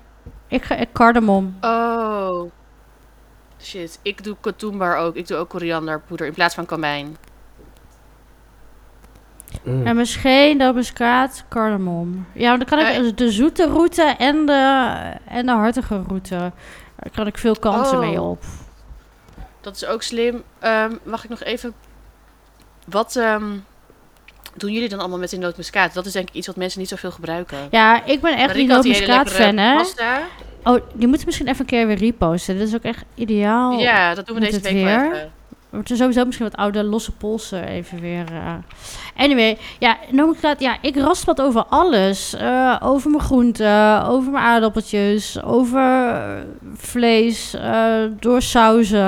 Ik 0.49 0.62
ga 0.64 0.76
ik 0.76 0.89
cardamom. 0.93 1.57
Oh. 1.61 2.51
Shit, 3.62 3.99
ik 4.03 4.24
doe 4.24 4.36
katoenbar 4.41 4.97
ook. 4.97 5.16
Ik 5.16 5.26
doe 5.26 5.36
ook 5.36 5.49
korianderpoeder 5.49 6.26
in 6.26 6.32
plaats 6.32 6.55
van 6.55 6.66
komijn. 6.66 7.16
Mm. 9.69 9.99
MSG, 9.99 10.25
nootmuskaat, 10.57 11.45
cardamom. 11.49 12.27
Ja, 12.33 12.57
dan 12.57 12.66
kan 12.66 12.79
ik 12.79 12.87
Eh, 12.87 13.03
de 13.14 13.31
zoete 13.31 13.66
route 13.66 14.03
en 14.03 14.47
de, 14.47 14.93
en 15.29 15.47
de 15.47 15.53
hartige 15.53 16.03
route. 16.09 16.35
Daar 16.97 17.11
kan 17.14 17.27
ik 17.27 17.39
veel 17.39 17.57
kansen 17.59 17.99
Oh. 17.99 18.05
mee 18.09 18.21
op. 18.21 18.43
Dat 19.61 19.77
is 19.77 19.87
ook 19.87 20.03
slim. 20.03 20.43
Ehm, 20.59 20.93
mag 21.03 21.25
ik 21.25 21.31
nog 21.31 21.43
even... 21.43 21.73
Wat 22.87 23.16
ehm, 23.16 23.45
doen 24.57 24.73
jullie 24.73 24.89
dan 24.89 24.99
allemaal 24.99 25.19
met 25.19 25.31
die 25.31 25.39
nootmuskaat? 25.39 25.95
Dat 25.95 26.07
is 26.07 26.12
denk 26.12 26.29
ik 26.29 26.35
iets 26.35 26.47
wat 26.47 26.57
mensen 26.57 26.81
niet 26.81 26.89
zoveel 26.89 27.11
gebruiken. 27.11 27.59
Ja, 27.71 28.05
ik 28.05 28.21
ben 28.21 28.37
echt 28.37 28.47
Marieke 28.47 28.66
die 28.66 28.73
had 28.75 28.83
die 28.83 28.93
hele 28.95 29.07
nootmuskaat 29.07 29.45
fan, 29.45 29.55
lekkere 29.55 29.73
hè. 29.73 29.77
Pasta. 29.77 30.21
Oh, 30.64 30.81
die 30.95 31.07
moeten 31.09 31.27
misschien 31.27 31.47
even 31.49 31.61
een 31.61 31.66
keer 31.66 31.87
weer 31.87 31.97
reposten. 31.99 32.59
Dit 32.59 32.69
is 32.69 32.75
ook 32.75 32.83
echt 32.83 33.05
ideaal. 33.14 33.73
Ja, 33.79 34.14
dat 34.14 34.27
doen 34.27 34.35
we 34.35 34.41
deze 34.45 34.61
week 34.61 34.73
wel 34.73 34.83
weer? 34.85 35.14
even. 35.14 35.33
We 35.71 35.77
moeten 35.77 35.97
sowieso 35.97 36.25
misschien 36.25 36.47
wat 36.47 36.57
oude 36.57 36.85
losse 36.85 37.12
polsen 37.12 37.64
even 37.64 38.01
weer. 38.01 38.25
eh. 38.33 38.55
Anyway, 39.16 39.59
ja, 39.79 39.97
ja, 40.59 40.77
ik 40.81 40.97
rasp 40.97 41.27
wat 41.27 41.41
over 41.41 41.64
alles. 41.64 42.35
Eh, 42.35 42.77
over 42.83 43.11
mijn 43.11 43.23
groenten, 43.23 44.05
over 44.07 44.31
mijn 44.33 44.45
aardappeltjes, 44.45 45.43
over 45.43 45.81
eh, 46.14 46.43
vlees, 46.75 47.55
eh, 47.55 48.05
door 48.21 48.43
sauzen. 48.43 48.99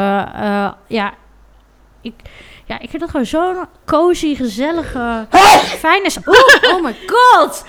ja, 0.87 1.15
ik, 2.01 2.15
ja, 2.65 2.79
ik 2.79 2.91
vind 2.91 3.01
dat 3.03 3.11
gewoon 3.11 3.27
zo'n 3.27 3.65
cozy, 3.87 4.35
gezellige, 4.35 5.27
fijne... 5.79 6.11
Oeh, 6.27 6.75
oh 6.75 6.83
my 6.83 6.97
god! 7.07 7.65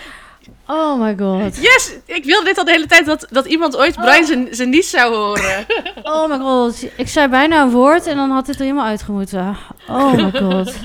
Oh 0.68 1.00
my 1.00 1.16
god. 1.18 1.56
Yes! 1.56 1.96
Ik 2.06 2.26
wilde 2.26 2.46
dit 2.46 2.58
al 2.58 2.64
de 2.64 2.72
hele 2.72 2.86
tijd 2.86 3.06
dat, 3.06 3.28
dat 3.30 3.46
iemand 3.46 3.78
ooit 3.78 3.96
Brian 3.96 4.26
zijn, 4.26 4.48
zijn 4.52 4.70
nies 4.70 4.90
zou 4.90 5.16
horen. 5.16 5.66
Oh 6.04 6.30
my 6.30 6.38
god. 6.38 6.86
Ik 6.98 7.08
zei 7.08 7.28
bijna 7.28 7.62
een 7.62 7.70
woord 7.70 8.08
en 8.08 8.16
dan 8.16 8.32
had 8.32 8.46
dit 8.46 8.56
er 8.56 8.62
helemaal 8.62 8.86
uitgemoeten. 8.86 9.58
Oh 9.88 10.14
my 10.14 10.32
god. 10.32 10.74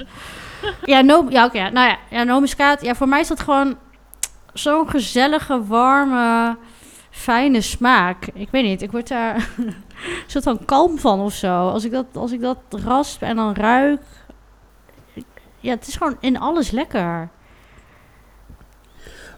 Ja, 0.85 1.01
no, 1.01 1.27
ja 1.29 1.45
oké. 1.45 1.71
nou 1.71 1.89
ja, 1.89 2.25
ja. 2.25 2.77
Ja, 2.81 2.95
voor 2.95 3.09
mij 3.09 3.21
is 3.21 3.29
dat 3.29 3.41
gewoon 3.41 3.77
zo'n 4.53 4.89
gezellige, 4.89 5.67
warme, 5.67 6.57
fijne 7.11 7.61
smaak. 7.61 8.27
Ik 8.35 8.49
weet 8.51 8.65
niet, 8.65 8.83
ik 8.83 8.91
word 8.91 9.09
daar 9.09 9.49
soort 10.27 10.45
van 10.45 10.65
kalm 10.65 10.99
van 10.99 11.21
of 11.21 11.33
zo. 11.33 11.69
Als 11.69 11.85
ik 11.85 11.91
dat, 11.93 12.07
als 12.15 12.33
ik 12.33 12.41
dat 12.41 12.59
rasp 12.71 13.23
en 13.23 13.37
dan 13.37 13.55
ruik. 13.55 14.03
Ja, 15.61 15.71
het 15.71 15.87
is 15.87 15.97
gewoon 15.97 16.17
in 16.21 16.39
alles 16.39 16.71
lekker. 16.71 17.29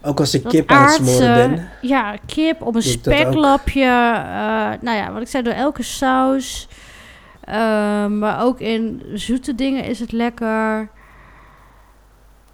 Ook 0.02 0.20
als 0.20 0.34
ik 0.34 0.42
Dat 0.42 0.52
kip 0.52 0.70
aan 0.70 0.82
het 0.82 0.90
aardse- 0.90 1.04
smoren 1.14 1.50
ben. 1.54 1.68
Ja, 1.80 2.16
kip 2.26 2.62
op 2.62 2.74
een 2.74 2.82
speklapje. 2.82 3.82
eh, 3.82 4.70
nou 4.80 4.96
ja, 4.96 5.12
wat 5.12 5.22
ik 5.22 5.28
zei, 5.28 5.42
door 5.42 5.52
elke 5.52 5.82
saus. 5.82 6.68
Ehm, 7.44 8.18
maar 8.18 8.42
ook 8.42 8.60
in 8.60 9.02
zoete 9.14 9.54
dingen 9.54 9.84
is 9.84 10.00
het 10.00 10.12
lekker. 10.12 10.88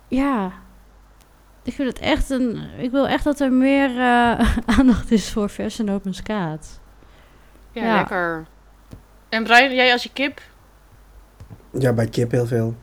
Ja. 0.08 0.52
Ik 1.62 1.72
vind 1.74 1.88
het 1.88 1.98
echt 1.98 2.30
een... 2.30 2.60
Ik 2.78 2.90
wil 2.90 3.08
echt 3.08 3.24
dat 3.24 3.40
er 3.40 3.52
meer 3.52 3.90
eh, 3.98 4.56
aandacht 4.78 5.10
is 5.10 5.30
voor 5.32 5.50
verse 5.50 5.82
nootmuskaat. 5.82 6.80
Ja, 7.72 7.82
Ja. 7.84 7.96
lekker. 7.96 8.46
En 9.28 9.44
Brian, 9.44 9.74
jij 9.74 9.92
als 9.92 10.02
je 10.02 10.10
kip? 10.12 10.40
Ja, 11.78 11.92
bij 11.92 12.06
kip 12.06 12.30
heel 12.30 12.46
veel. 12.46 12.74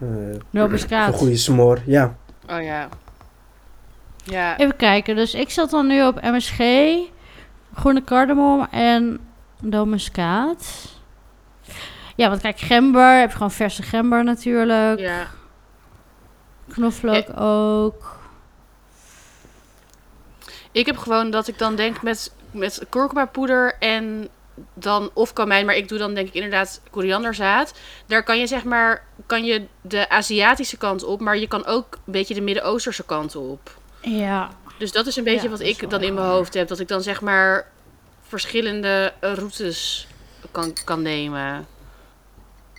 Eh, 0.00 0.08
een 0.08 0.42
Nootmuskaat. 0.50 1.14
goede 1.14 1.36
smoor, 1.36 1.80
ja. 1.86 2.16
Oh 2.50 2.62
ja. 2.62 2.88
Ja, 4.26 4.56
Even 4.58 4.76
kijken. 4.76 5.16
Dus 5.16 5.34
ik 5.34 5.50
zat 5.50 5.70
dan 5.70 5.86
nu 5.86 6.06
op 6.06 6.20
MSG, 6.22 6.58
groene 7.74 8.04
cardamom 8.04 8.66
en 8.70 9.20
nootmuskaat. 9.60 10.94
Ja, 12.16 12.28
want 12.28 12.40
kijk, 12.40 12.58
gember. 12.58 13.18
Heb 13.18 13.28
je 13.28 13.36
gewoon 13.36 13.50
verse 13.50 13.82
gember 13.82 14.24
natuurlijk. 14.24 14.98
ja. 14.98 15.26
Knoflook 16.68 17.40
ook. 17.40 18.18
Ik 20.72 20.86
heb 20.86 20.96
gewoon 20.96 21.30
dat 21.30 21.48
ik 21.48 21.58
dan 21.58 21.76
denk 21.76 22.02
met, 22.02 22.32
met 22.50 22.86
kurkumapoeder 22.88 23.76
en 23.78 24.28
dan 24.74 25.10
of 25.12 25.32
kamijn, 25.32 25.66
maar 25.66 25.76
ik 25.76 25.88
doe 25.88 25.98
dan 25.98 26.14
denk 26.14 26.28
ik 26.28 26.34
inderdaad 26.34 26.80
korianderzaad. 26.90 27.74
Daar 28.06 28.22
kan 28.22 28.38
je 28.38 28.46
zeg 28.46 28.64
maar, 28.64 29.04
kan 29.26 29.44
je 29.44 29.66
de 29.80 30.08
Aziatische 30.08 30.76
kant 30.76 31.04
op, 31.04 31.20
maar 31.20 31.38
je 31.38 31.48
kan 31.48 31.66
ook 31.66 31.94
een 31.94 32.12
beetje 32.12 32.34
de 32.34 32.40
Midden-Oosterse 32.40 33.04
kant 33.04 33.36
op. 33.36 33.78
Ja. 34.10 34.50
Dus 34.78 34.92
dat 34.92 35.06
is 35.06 35.16
een 35.16 35.24
beetje 35.24 35.42
Ja, 35.42 35.48
wat 35.50 35.60
ik 35.60 35.90
dan 35.90 36.02
in 36.02 36.14
mijn 36.14 36.26
hoofd 36.26 36.54
heb. 36.54 36.68
Dat 36.68 36.80
ik 36.80 36.88
dan 36.88 37.02
zeg 37.02 37.20
maar 37.20 37.70
verschillende 38.22 39.12
eh, 39.20 39.32
routes 39.34 40.06
kan, 40.50 40.72
kan 40.84 41.02
nemen. 41.02 41.66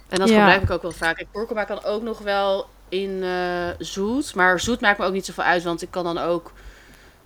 En 0.08 0.20
dat 0.20 0.30
Ja. 0.30 0.36
gebruik 0.40 0.62
ik 0.62 0.70
ook 0.72 0.82
wel 0.82 0.92
vaak. 0.92 1.20
En 1.20 1.28
kurkuma 1.32 1.64
kan 1.64 1.84
ook 1.84 2.02
nog 2.02 2.20
wel 2.20 2.70
in 2.90 3.24
eh, 3.24 3.70
zoet. 3.78 4.36
Maar 4.36 4.60
zoet 4.60 4.82
maakt 4.82 4.98
me 5.00 5.06
ook 5.06 5.14
niet 5.14 5.26
zoveel 5.26 5.44
uit. 5.44 5.64
Want 5.64 5.82
ik 5.82 5.92
kan 5.92 6.04
dan 6.04 6.18
ook... 6.18 6.52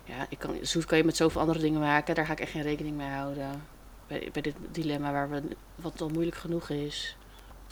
Ja, 0.04 0.26
ik 0.28 0.38
kan, 0.38 0.58
zoet 0.62 0.84
kan 0.84 0.98
je 0.98 1.04
met 1.04 1.16
zoveel 1.16 1.40
andere 1.40 1.58
dingen 1.58 1.80
maken. 1.80 2.14
Daar 2.14 2.26
ga 2.26 2.32
ik 2.32 2.40
echt 2.40 2.50
geen 2.50 2.62
rekening 2.62 2.96
mee 2.96 3.08
houden. 3.08 3.64
Bij, 4.06 4.28
bij 4.32 4.42
dit 4.42 4.54
dilemma 4.70 5.12
waar 5.12 5.30
we, 5.30 5.42
wat 5.74 6.00
al 6.00 6.08
moeilijk 6.08 6.36
genoeg 6.36 6.68
is. 6.68 7.16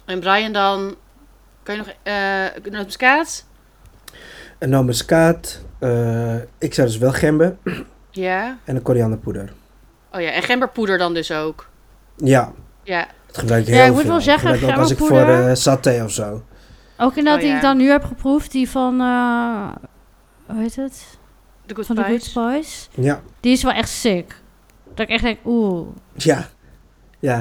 En 0.04 0.20
Brian 0.20 0.52
dan... 0.52 0.96
Kan 1.62 1.74
je 1.74 1.80
nog... 1.80 1.94
eh 2.02 2.72
nootmuskaat? 2.72 3.44
Een 4.60 4.68
nootmuskaat. 4.70 5.64
eh 5.78 6.34
ik 6.58 6.74
zou 6.74 6.86
dus 6.86 6.98
wel 6.98 7.12
gember 7.12 7.56
Ja. 8.10 8.58
en 8.64 8.76
een 8.76 8.82
korianderpoeder. 8.82 9.52
Oh 10.12 10.20
ja, 10.20 10.30
en 10.30 10.42
gemberpoeder 10.42 10.98
dan 10.98 11.14
dus 11.14 11.32
ook. 11.32 11.68
Ja, 12.16 12.52
Ja, 12.82 13.06
dat 13.26 13.38
gebruik 13.38 13.62
ik 13.66 13.68
Ja, 13.68 13.74
heel 13.74 13.84
ik 13.86 13.92
moet 13.92 14.00
veel. 14.00 14.10
wel 14.10 14.20
zeggen, 14.20 14.60
Dat 14.60 14.76
als 14.76 14.90
ik 14.90 14.98
voor 14.98 15.20
eh 15.20 15.54
saté 15.54 16.02
of 16.04 16.10
zo. 16.10 16.42
Ook 16.98 17.16
inderdaad 17.16 17.34
Oh, 17.34 17.40
die 17.40 17.48
ja. 17.50 17.56
ik 17.56 17.62
dan 17.62 17.76
nu 17.76 17.88
heb 17.90 18.04
geproefd. 18.04 18.52
Die 18.52 18.70
van... 18.70 19.00
eh 19.00 19.68
hoe 20.46 20.60
heet 20.60 20.76
het? 20.76 21.18
de 21.66 21.74
Good 21.74 21.86
Van 21.86 21.96
de 21.96 22.02
Good 22.04 22.22
Spice. 22.22 22.62
Spice. 22.80 22.88
Ja, 23.02 23.20
Die 23.40 23.52
is 23.52 23.62
wel 23.62 23.72
echt 23.72 23.88
sick. 23.88 24.34
Dat 24.94 24.98
ik 24.98 25.08
echt 25.08 25.22
denk, 25.22 25.38
oeh. 25.44 25.88
ja, 26.14 26.46
ja. 27.18 27.40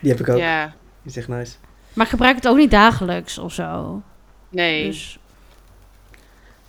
Die 0.00 0.10
heb 0.10 0.20
ik 0.20 0.28
ook. 0.28 0.38
Ja, 0.38 0.64
Die 1.02 1.10
is 1.10 1.16
echt 1.16 1.28
nice. 1.28 1.54
Maar 1.92 2.04
ik 2.04 2.10
gebruik 2.10 2.34
het 2.36 2.48
ook 2.48 2.56
niet 2.56 2.70
dagelijks 2.70 3.38
of 3.38 3.52
zo. 3.52 4.02
nee. 4.48 4.84
Dus 4.86 5.18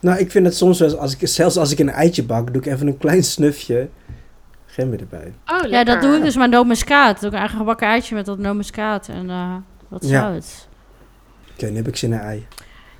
Nou, 0.03 0.19
ik 0.19 0.31
vind 0.31 0.45
het 0.45 0.55
soms 0.57 0.79
wel, 0.79 0.97
als 0.97 1.15
ik, 1.17 1.27
zelfs 1.27 1.57
als 1.57 1.71
ik 1.71 1.79
een 1.79 1.89
eitje 1.89 2.23
bak, 2.23 2.53
doe 2.53 2.61
ik 2.61 2.67
even 2.73 2.87
een 2.87 2.97
klein 2.97 3.23
snufje 3.23 3.89
gember 4.65 4.99
erbij. 4.99 5.33
Oh, 5.45 5.51
lekker. 5.53 5.69
ja, 5.69 5.83
dat 5.83 6.01
doe 6.01 6.15
ik 6.17 6.23
dus 6.23 6.35
met 6.35 6.49
nootmuskaat. 6.49 7.19
Doe 7.19 7.27
ik 7.27 7.33
een 7.33 7.39
eigen 7.39 7.57
gebakken 7.57 7.87
eitje 7.87 8.15
met 8.15 8.25
dat 8.25 8.37
nootmuskaat 8.37 9.07
en 9.07 9.29
eh 9.29 9.55
wat 9.87 10.05
Ja. 10.07 10.19
zout. 10.31 10.67
Oké, 11.53 11.65
nu 11.65 11.75
heb 11.75 11.87
ik 11.87 11.95
zin 11.95 12.11
in 12.13 12.17
een 12.19 12.23
ei. 12.25 12.47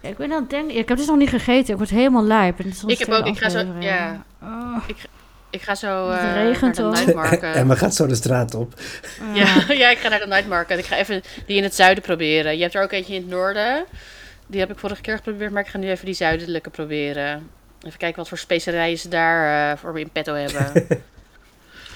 Ja, 0.02 0.10
ik 0.10 0.18
ben 0.18 0.32
aan 0.32 0.42
het 0.42 0.50
denken... 0.50 0.74
ja, 0.74 0.80
ik 0.80 0.88
heb 0.88 0.98
dus 0.98 1.08
nog 1.08 1.18
niet 1.18 1.30
gegeten. 1.30 1.72
Ik 1.72 1.78
word 1.78 1.90
helemaal 1.90 2.24
lijp. 2.24 2.60
En 2.60 2.74
Ik 2.86 3.00
heb 3.00 3.10
ook- 3.10 3.26
ik 3.26 3.38
ga 3.38 3.50
zo- 3.50 3.66
ja. 3.80 4.24
Oh. 4.44 4.78
Ik 5.50 5.62
ga 5.62 5.76
zo 5.76 6.10
Het 6.10 6.20
eh 6.20 6.24
naar 6.26 6.46
regent 6.48 6.76
de 6.76 6.84
ook. 6.84 6.94
night 6.94 7.14
market. 7.14 7.56
Emma 7.62 7.76
gaat 7.76 7.96
zo 7.96 8.08
de 8.08 8.16
straat 8.16 8.56
op. 8.56 8.74
Ja, 9.34 9.56
ja, 9.84 9.90
ik 9.90 9.98
ga 9.98 10.10
naar 10.10 10.20
de 10.20 10.28
night 10.28 10.48
market. 10.48 10.78
Ik 10.78 10.86
ga 10.86 10.96
even 10.96 11.22
die 11.48 11.58
in 11.58 11.64
het 11.64 11.76
zuiden 11.76 12.04
proberen. 12.04 12.56
Je 12.56 12.62
hebt 12.62 12.76
er 12.76 12.84
ook 12.84 12.92
eentje 12.92 13.14
in 13.14 13.22
het 13.22 13.30
noorden. 13.30 13.84
Die 14.54 14.62
heb 14.62 14.72
ik 14.72 14.80
vorige 14.80 15.02
keer 15.02 15.16
geprobeerd, 15.16 15.52
maar 15.52 15.62
ik 15.62 15.68
ga 15.68 15.78
nu 15.78 15.90
even 15.90 16.06
die 16.06 16.14
zuidelijke 16.14 16.70
proberen. 16.70 17.50
Even 17.82 17.98
kijken 17.98 18.18
wat 18.18 18.28
voor 18.28 18.38
specerijen 18.38 18.98
ze 18.98 19.08
daar 19.08 19.72
eh, 19.72 19.78
voor 19.78 19.94
me 19.94 20.00
in 20.00 20.10
petto 20.10 20.34
hebben. 20.34 20.72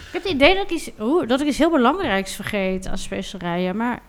Ik 0.08 0.14
heb 0.14 0.24
het 0.24 0.32
idee 0.32 0.56
dat 0.56 0.64
ik 0.64 0.70
iets, 0.70 0.90
oeh, 1.00 1.28
dat 1.28 1.42
ik 1.42 1.48
iets 1.48 1.58
heel 1.58 1.70
belangrijks 1.70 2.36
vergeet 2.36 2.88
aan 2.88 2.98
specerijen, 2.98 3.78
maar 3.78 4.00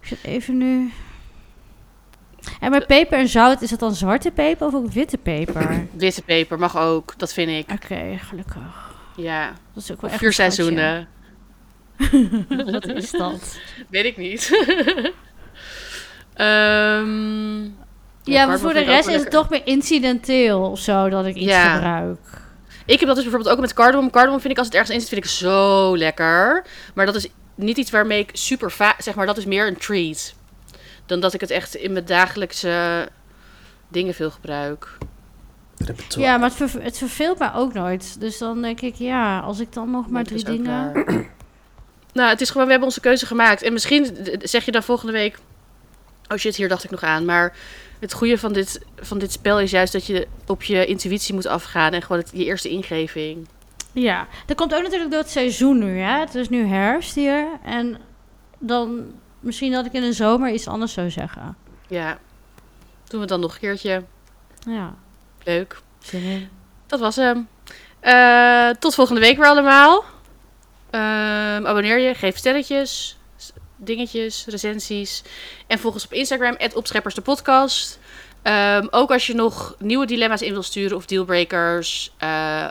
ik 0.00 0.06
zit 0.06 0.24
even 0.24 0.56
nu... 0.56 0.92
En 2.60 2.70
bij 2.70 2.86
peper 2.86 3.18
en 3.18 3.28
zout, 3.28 3.62
is 3.62 3.70
het 3.70 3.80
dan 3.80 3.94
zwarte 3.94 4.30
peper 4.30 4.66
of 4.66 4.74
ook 4.74 4.92
witte 4.92 5.18
peper? 5.18 5.62
Oké, 5.62 5.86
Witte 5.92 6.22
peper 6.22 6.58
mag 6.58 6.78
ook, 6.78 7.14
dat 7.16 7.32
vind 7.32 7.50
ik. 7.50 7.84
gelukkig. 8.18 8.92
Ja, 9.16 9.52
Dat 9.74 9.82
is 9.82 9.92
ook 9.92 10.00
wel 10.00 10.10
echt 10.10 10.18
vier 10.18 10.32
seizoenen. 10.32 11.08
Wat 12.72 12.86
is 12.86 13.10
dat? 13.10 13.58
Weet 13.88 14.04
ik 14.04 14.16
niet. 14.16 14.50
Ehm, 16.38 17.62
Ja, 18.22 18.46
maar 18.46 18.58
voor 18.58 18.72
de 18.72 18.80
rest 18.80 19.08
is 19.08 19.20
het 19.20 19.30
toch 19.30 19.48
meer 19.48 19.60
incidenteel 19.64 20.60
of 20.60 20.78
zo 20.78 21.08
dat 21.08 21.26
ik 21.26 21.34
iets 21.34 21.44
Ja. 21.50 21.74
gebruik. 21.74 22.18
Ik 22.86 22.98
heb 22.98 23.06
dat 23.08 23.14
dus 23.16 23.24
bijvoorbeeld 23.24 23.54
ook 23.54 23.60
met 23.60 23.74
cardamom. 23.74 24.10
Cardamom 24.10 24.40
vind 24.40 24.52
ik 24.52 24.58
als 24.58 24.66
het 24.66 24.76
ergens 24.76 24.94
in 24.94 25.00
zit, 25.00 25.08
vind 25.08 25.24
ik 25.24 25.30
zo 25.30 25.96
lekker. 25.96 26.64
Maar 26.94 27.06
dat 27.06 27.14
is 27.14 27.28
niet 27.54 27.76
iets 27.76 27.90
waarmee 27.90 28.18
ik 28.18 28.30
super 28.32 28.70
vaak... 28.70 29.00
Zeg 29.00 29.14
maar, 29.14 29.26
dat 29.26 29.36
is 29.36 29.44
meer 29.44 29.66
een 29.66 29.76
treat. 29.76 30.34
Dan 31.06 31.20
dat 31.20 31.34
ik 31.34 31.40
het 31.40 31.50
echt 31.50 31.74
in 31.74 31.92
mijn 31.92 32.04
dagelijkse 32.04 33.08
dingen 33.88 34.14
veel 34.14 34.30
gebruik. 34.30 34.88
Repertoire. 35.78 36.30
Ja, 36.30 36.36
maar 36.38 36.48
het, 36.48 36.56
verve- 36.58 36.80
het 36.80 36.98
verveelt 36.98 37.38
mij 37.38 37.52
ook 37.54 37.72
nooit. 37.74 38.20
Dus 38.20 38.38
dan 38.38 38.62
denk 38.62 38.80
ik, 38.80 38.94
ja, 38.94 39.38
als 39.38 39.60
ik 39.60 39.72
dan 39.72 39.90
nog 39.90 40.02
maar 40.02 40.10
Maar 40.12 40.24
drie 40.24 40.44
dingen... 40.44 40.92
nou, 42.12 42.28
het 42.30 42.40
is 42.40 42.48
gewoon, 42.50 42.64
we 42.64 42.70
hebben 42.70 42.88
onze 42.88 43.00
keuze 43.00 43.26
gemaakt. 43.26 43.62
En 43.62 43.72
misschien 43.72 44.16
zeg 44.42 44.64
je 44.64 44.70
dan 44.72 44.82
volgende 44.82 45.12
week... 45.12 45.38
Oh 46.28 46.38
shit, 46.38 46.56
hier 46.56 46.68
dacht 46.68 46.84
ik 46.84 46.90
nog 46.90 47.02
aan. 47.02 47.24
Maar 47.24 47.56
het 47.98 48.12
goede 48.12 48.38
van 48.38 48.52
dit, 48.52 48.80
van 48.96 49.18
dit 49.18 49.32
spel 49.32 49.60
is 49.60 49.70
juist 49.70 49.92
dat 49.92 50.06
je 50.06 50.26
op 50.46 50.62
je 50.62 50.86
intuïtie 50.86 51.34
moet 51.34 51.46
afgaan. 51.46 51.92
En 51.92 52.02
gewoon 52.02 52.18
het, 52.18 52.30
je 52.32 52.44
eerste 52.44 52.68
ingeving. 52.68 53.48
Ja, 53.92 54.26
dat 54.46 54.56
komt 54.56 54.74
ook 54.74 54.82
natuurlijk 54.82 55.10
door 55.10 55.20
het 55.20 55.30
seizoen 55.30 55.78
nu, 55.78 55.98
hè. 55.98 56.18
Het 56.18 56.34
is 56.34 56.48
nu 56.48 56.66
herfst 56.66 57.14
hier. 57.14 57.46
En 57.64 57.98
dan 58.58 59.12
misschien 59.40 59.72
dat 59.72 59.86
ik 59.86 59.92
in 59.92 60.02
de 60.02 60.12
zomer 60.12 60.52
iets 60.52 60.68
anders 60.68 60.92
zou 60.92 61.10
zeggen. 61.10 61.56
Ja. 61.86 62.18
Doen 63.08 63.20
we 63.20 63.26
dan 63.26 63.40
nog 63.40 63.52
een 63.52 63.60
keertje. 63.60 64.02
Ja, 64.66 64.94
Leuk. 65.44 65.80
zin 65.98 66.22
in. 66.22 66.48
Dat 66.86 67.00
was 67.00 67.16
hem. 67.16 67.48
Eh, 68.00 68.70
tot 68.70 68.94
volgende 68.94 69.20
week 69.20 69.36
weer 69.36 69.46
allemaal. 69.46 70.04
Ehm, 70.90 71.66
abonneer 71.66 71.98
je, 71.98 72.14
geef 72.14 72.36
sterretjes, 72.36 73.17
dingetjes, 73.78 74.44
recensies. 74.46 75.22
En 75.66 75.78
volg 75.78 75.94
ons 75.94 76.04
op 76.04 76.12
Instagram, 76.12 76.56
opscheppers 76.74 77.14
de 77.14 77.20
podcast. 77.20 77.98
Ehm, 78.42 78.86
ook 78.90 79.10
als 79.10 79.26
je 79.26 79.34
nog 79.34 79.74
nieuwe 79.78 80.06
dilemma's 80.06 80.42
in 80.42 80.52
wil 80.52 80.62
sturen 80.62 80.96
of 80.96 81.06
dealbreakers, 81.06 82.12
eh, 82.18 82.66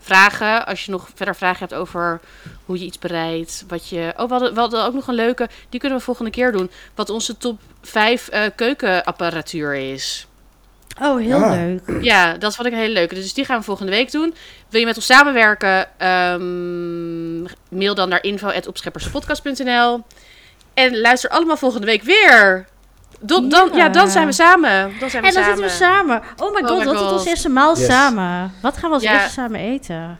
vragen. 0.00 0.66
Als 0.66 0.84
je 0.84 0.90
nog 0.90 1.08
verder 1.14 1.36
vragen 1.36 1.58
hebt 1.58 1.74
over 1.74 2.20
hoe 2.64 2.78
je 2.78 2.84
iets 2.84 2.98
bereidt. 2.98 3.64
Wat 3.68 3.88
je... 3.88 4.12
Oh, 4.16 4.26
we 4.26 4.32
hadden, 4.32 4.54
we 4.54 4.60
hadden 4.60 4.84
ook 4.84 4.94
nog 4.94 5.06
een 5.06 5.14
leuke, 5.14 5.48
die 5.68 5.80
kunnen 5.80 5.98
we 5.98 6.04
volgende 6.04 6.30
keer 6.30 6.52
doen. 6.52 6.70
Wat 6.94 7.10
onze 7.10 7.36
top 7.36 7.60
5 7.82 8.28
keukenapparatuur 8.54 9.74
is. 9.74 10.26
Oh, 11.02 11.18
heel 11.18 11.50
leuk. 11.50 12.02
Ja, 12.02 12.36
dat 12.36 12.54
vond 12.54 12.66
ik 12.66 12.72
een 12.72 12.78
hele 12.78 12.92
leuke. 12.92 13.14
Dus 13.14 13.34
die 13.34 13.44
gaan 13.44 13.58
we 13.58 13.64
volgende 13.64 13.92
week 13.92 14.12
doen. 14.12 14.34
Wil 14.70 14.80
je 14.80 14.86
met 14.86 14.96
ons 14.96 15.06
samenwerken? 15.06 15.86
Ehm, 15.98 17.42
mail 17.78 17.94
dan 17.94 18.08
naar 18.08 18.22
info.opschepperspodcast.nl 18.22 20.02
En 20.74 21.00
luister 21.00 21.30
allemaal 21.30 21.56
volgende 21.56 21.86
week 21.86 22.02
weer. 22.02 22.66
Dan, 23.20 23.48
dan, 23.48 23.68
ja. 23.72 23.76
Ja. 23.76 23.88
dan 23.88 24.08
zijn 24.10 24.26
we 24.26 24.32
samen. 24.32 24.92
Dan 25.00 25.10
zijn 25.10 25.22
we 25.22 25.28
En 25.28 25.34
dan 25.34 25.42
samen. 25.44 25.58
zitten 25.58 25.64
we 25.78 25.84
samen. 25.84 26.22
Oh 26.36 26.54
my 26.54 26.60
Oh 26.60 26.68
god, 26.68 26.78
my 26.78 26.84
wat 26.84 26.94
is 26.94 27.10
ons 27.12 27.26
eerste 27.26 27.48
maal 27.48 27.76
Yes. 27.76 27.86
samen? 27.86 28.52
Wat 28.62 28.76
gaan 28.76 28.88
we 28.88 28.94
als 28.94 29.04
Ja. 29.04 29.12
eerste 29.14 29.32
samen 29.32 29.60
eten? 29.60 30.18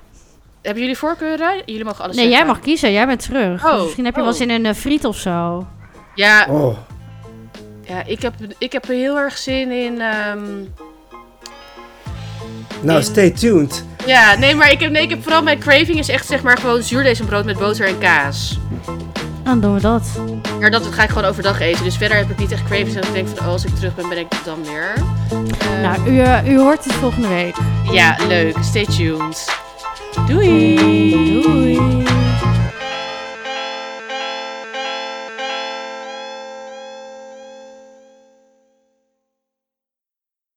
Hebben 0.63 0.83
jullie 0.83 0.99
voorkeuren? 0.99 1.63
Jullie 1.67 1.85
mogen 1.85 2.05
alles 2.05 2.17
Nee, 2.17 2.25
zeggen. 2.25 2.45
jij 2.45 2.55
mag 2.55 2.63
kiezen. 2.65 2.93
Jij 2.93 3.07
bent 3.07 3.23
terug. 3.23 3.65
Oh, 3.65 3.73
Dus 3.73 3.83
misschien 3.83 4.05
heb 4.05 4.15
je 4.15 4.21
wel 4.21 4.31
oh. 4.31 4.37
zin 4.37 4.51
in 4.51 4.65
een 4.67 4.75
friet 4.75 5.05
of 5.05 5.17
zo. 5.17 5.67
Ja, 6.15 6.47
Oh, 6.51 6.77
ja 7.83 8.03
ik, 8.07 8.23
heb, 8.23 8.35
ik 8.59 8.73
heb 8.73 8.85
er 8.89 8.95
heel 8.95 9.19
erg 9.19 9.37
zin 9.39 9.71
in. 9.71 10.01
ehm, 10.01 10.45
nou, 12.81 12.99
In- 12.99 13.05
stay 13.05 13.31
tuned. 13.31 13.85
ja, 14.07 14.35
nee, 14.39 14.55
maar 14.55 14.71
ik 14.71 14.81
heb, 14.81 14.91
nee, 14.91 15.03
ik 15.03 15.11
heb 15.11 15.23
vooral 15.23 15.43
mijn 15.43 15.59
craving 15.59 15.99
is 15.99 16.09
echt 16.09 16.27
zeg 16.27 16.43
maar 16.43 16.59
gewoon 16.59 16.83
zuurdezenbrood 16.83 17.45
met 17.45 17.59
boter 17.59 17.87
en 17.87 17.99
kaas. 17.99 18.59
Dan 19.45 19.61
doen 19.61 19.75
we 19.75 19.81
dat. 19.81 20.03
Maar 20.61 20.71
dat 20.71 20.87
ga 20.91 21.03
ik 21.03 21.09
gewoon 21.09 21.25
overdag 21.25 21.61
eten. 21.61 21.85
Dus 21.85 21.97
verder 21.97 22.17
heb 22.17 22.31
ik 22.31 22.39
niet 22.39 22.53
echt 22.53 22.63
cravings. 22.65 22.95
En 22.95 23.03
ik 23.03 23.13
denk 23.13 23.29
van, 23.29 23.39
oh, 23.47 23.53
als 23.53 23.65
ik 23.65 23.75
terug 23.75 23.95
ben, 23.95 24.09
ben 24.09 24.19
ik 24.19 24.27
het 24.29 24.45
dan 24.45 24.59
weer. 24.63 24.93
Eh, 25.59 25.83
Nou, 25.83 26.11
u, 26.11 26.21
eh, 26.21 26.49
u 26.49 26.59
hoort 26.59 26.85
het 26.85 26.93
volgende 26.93 27.29
week. 27.29 27.55
Ja, 27.93 28.17
leuk. 28.29 28.57
Stay 28.63 28.85
tuned. 28.87 29.45
Doei! 30.29 30.77
Doei. 31.43 32.05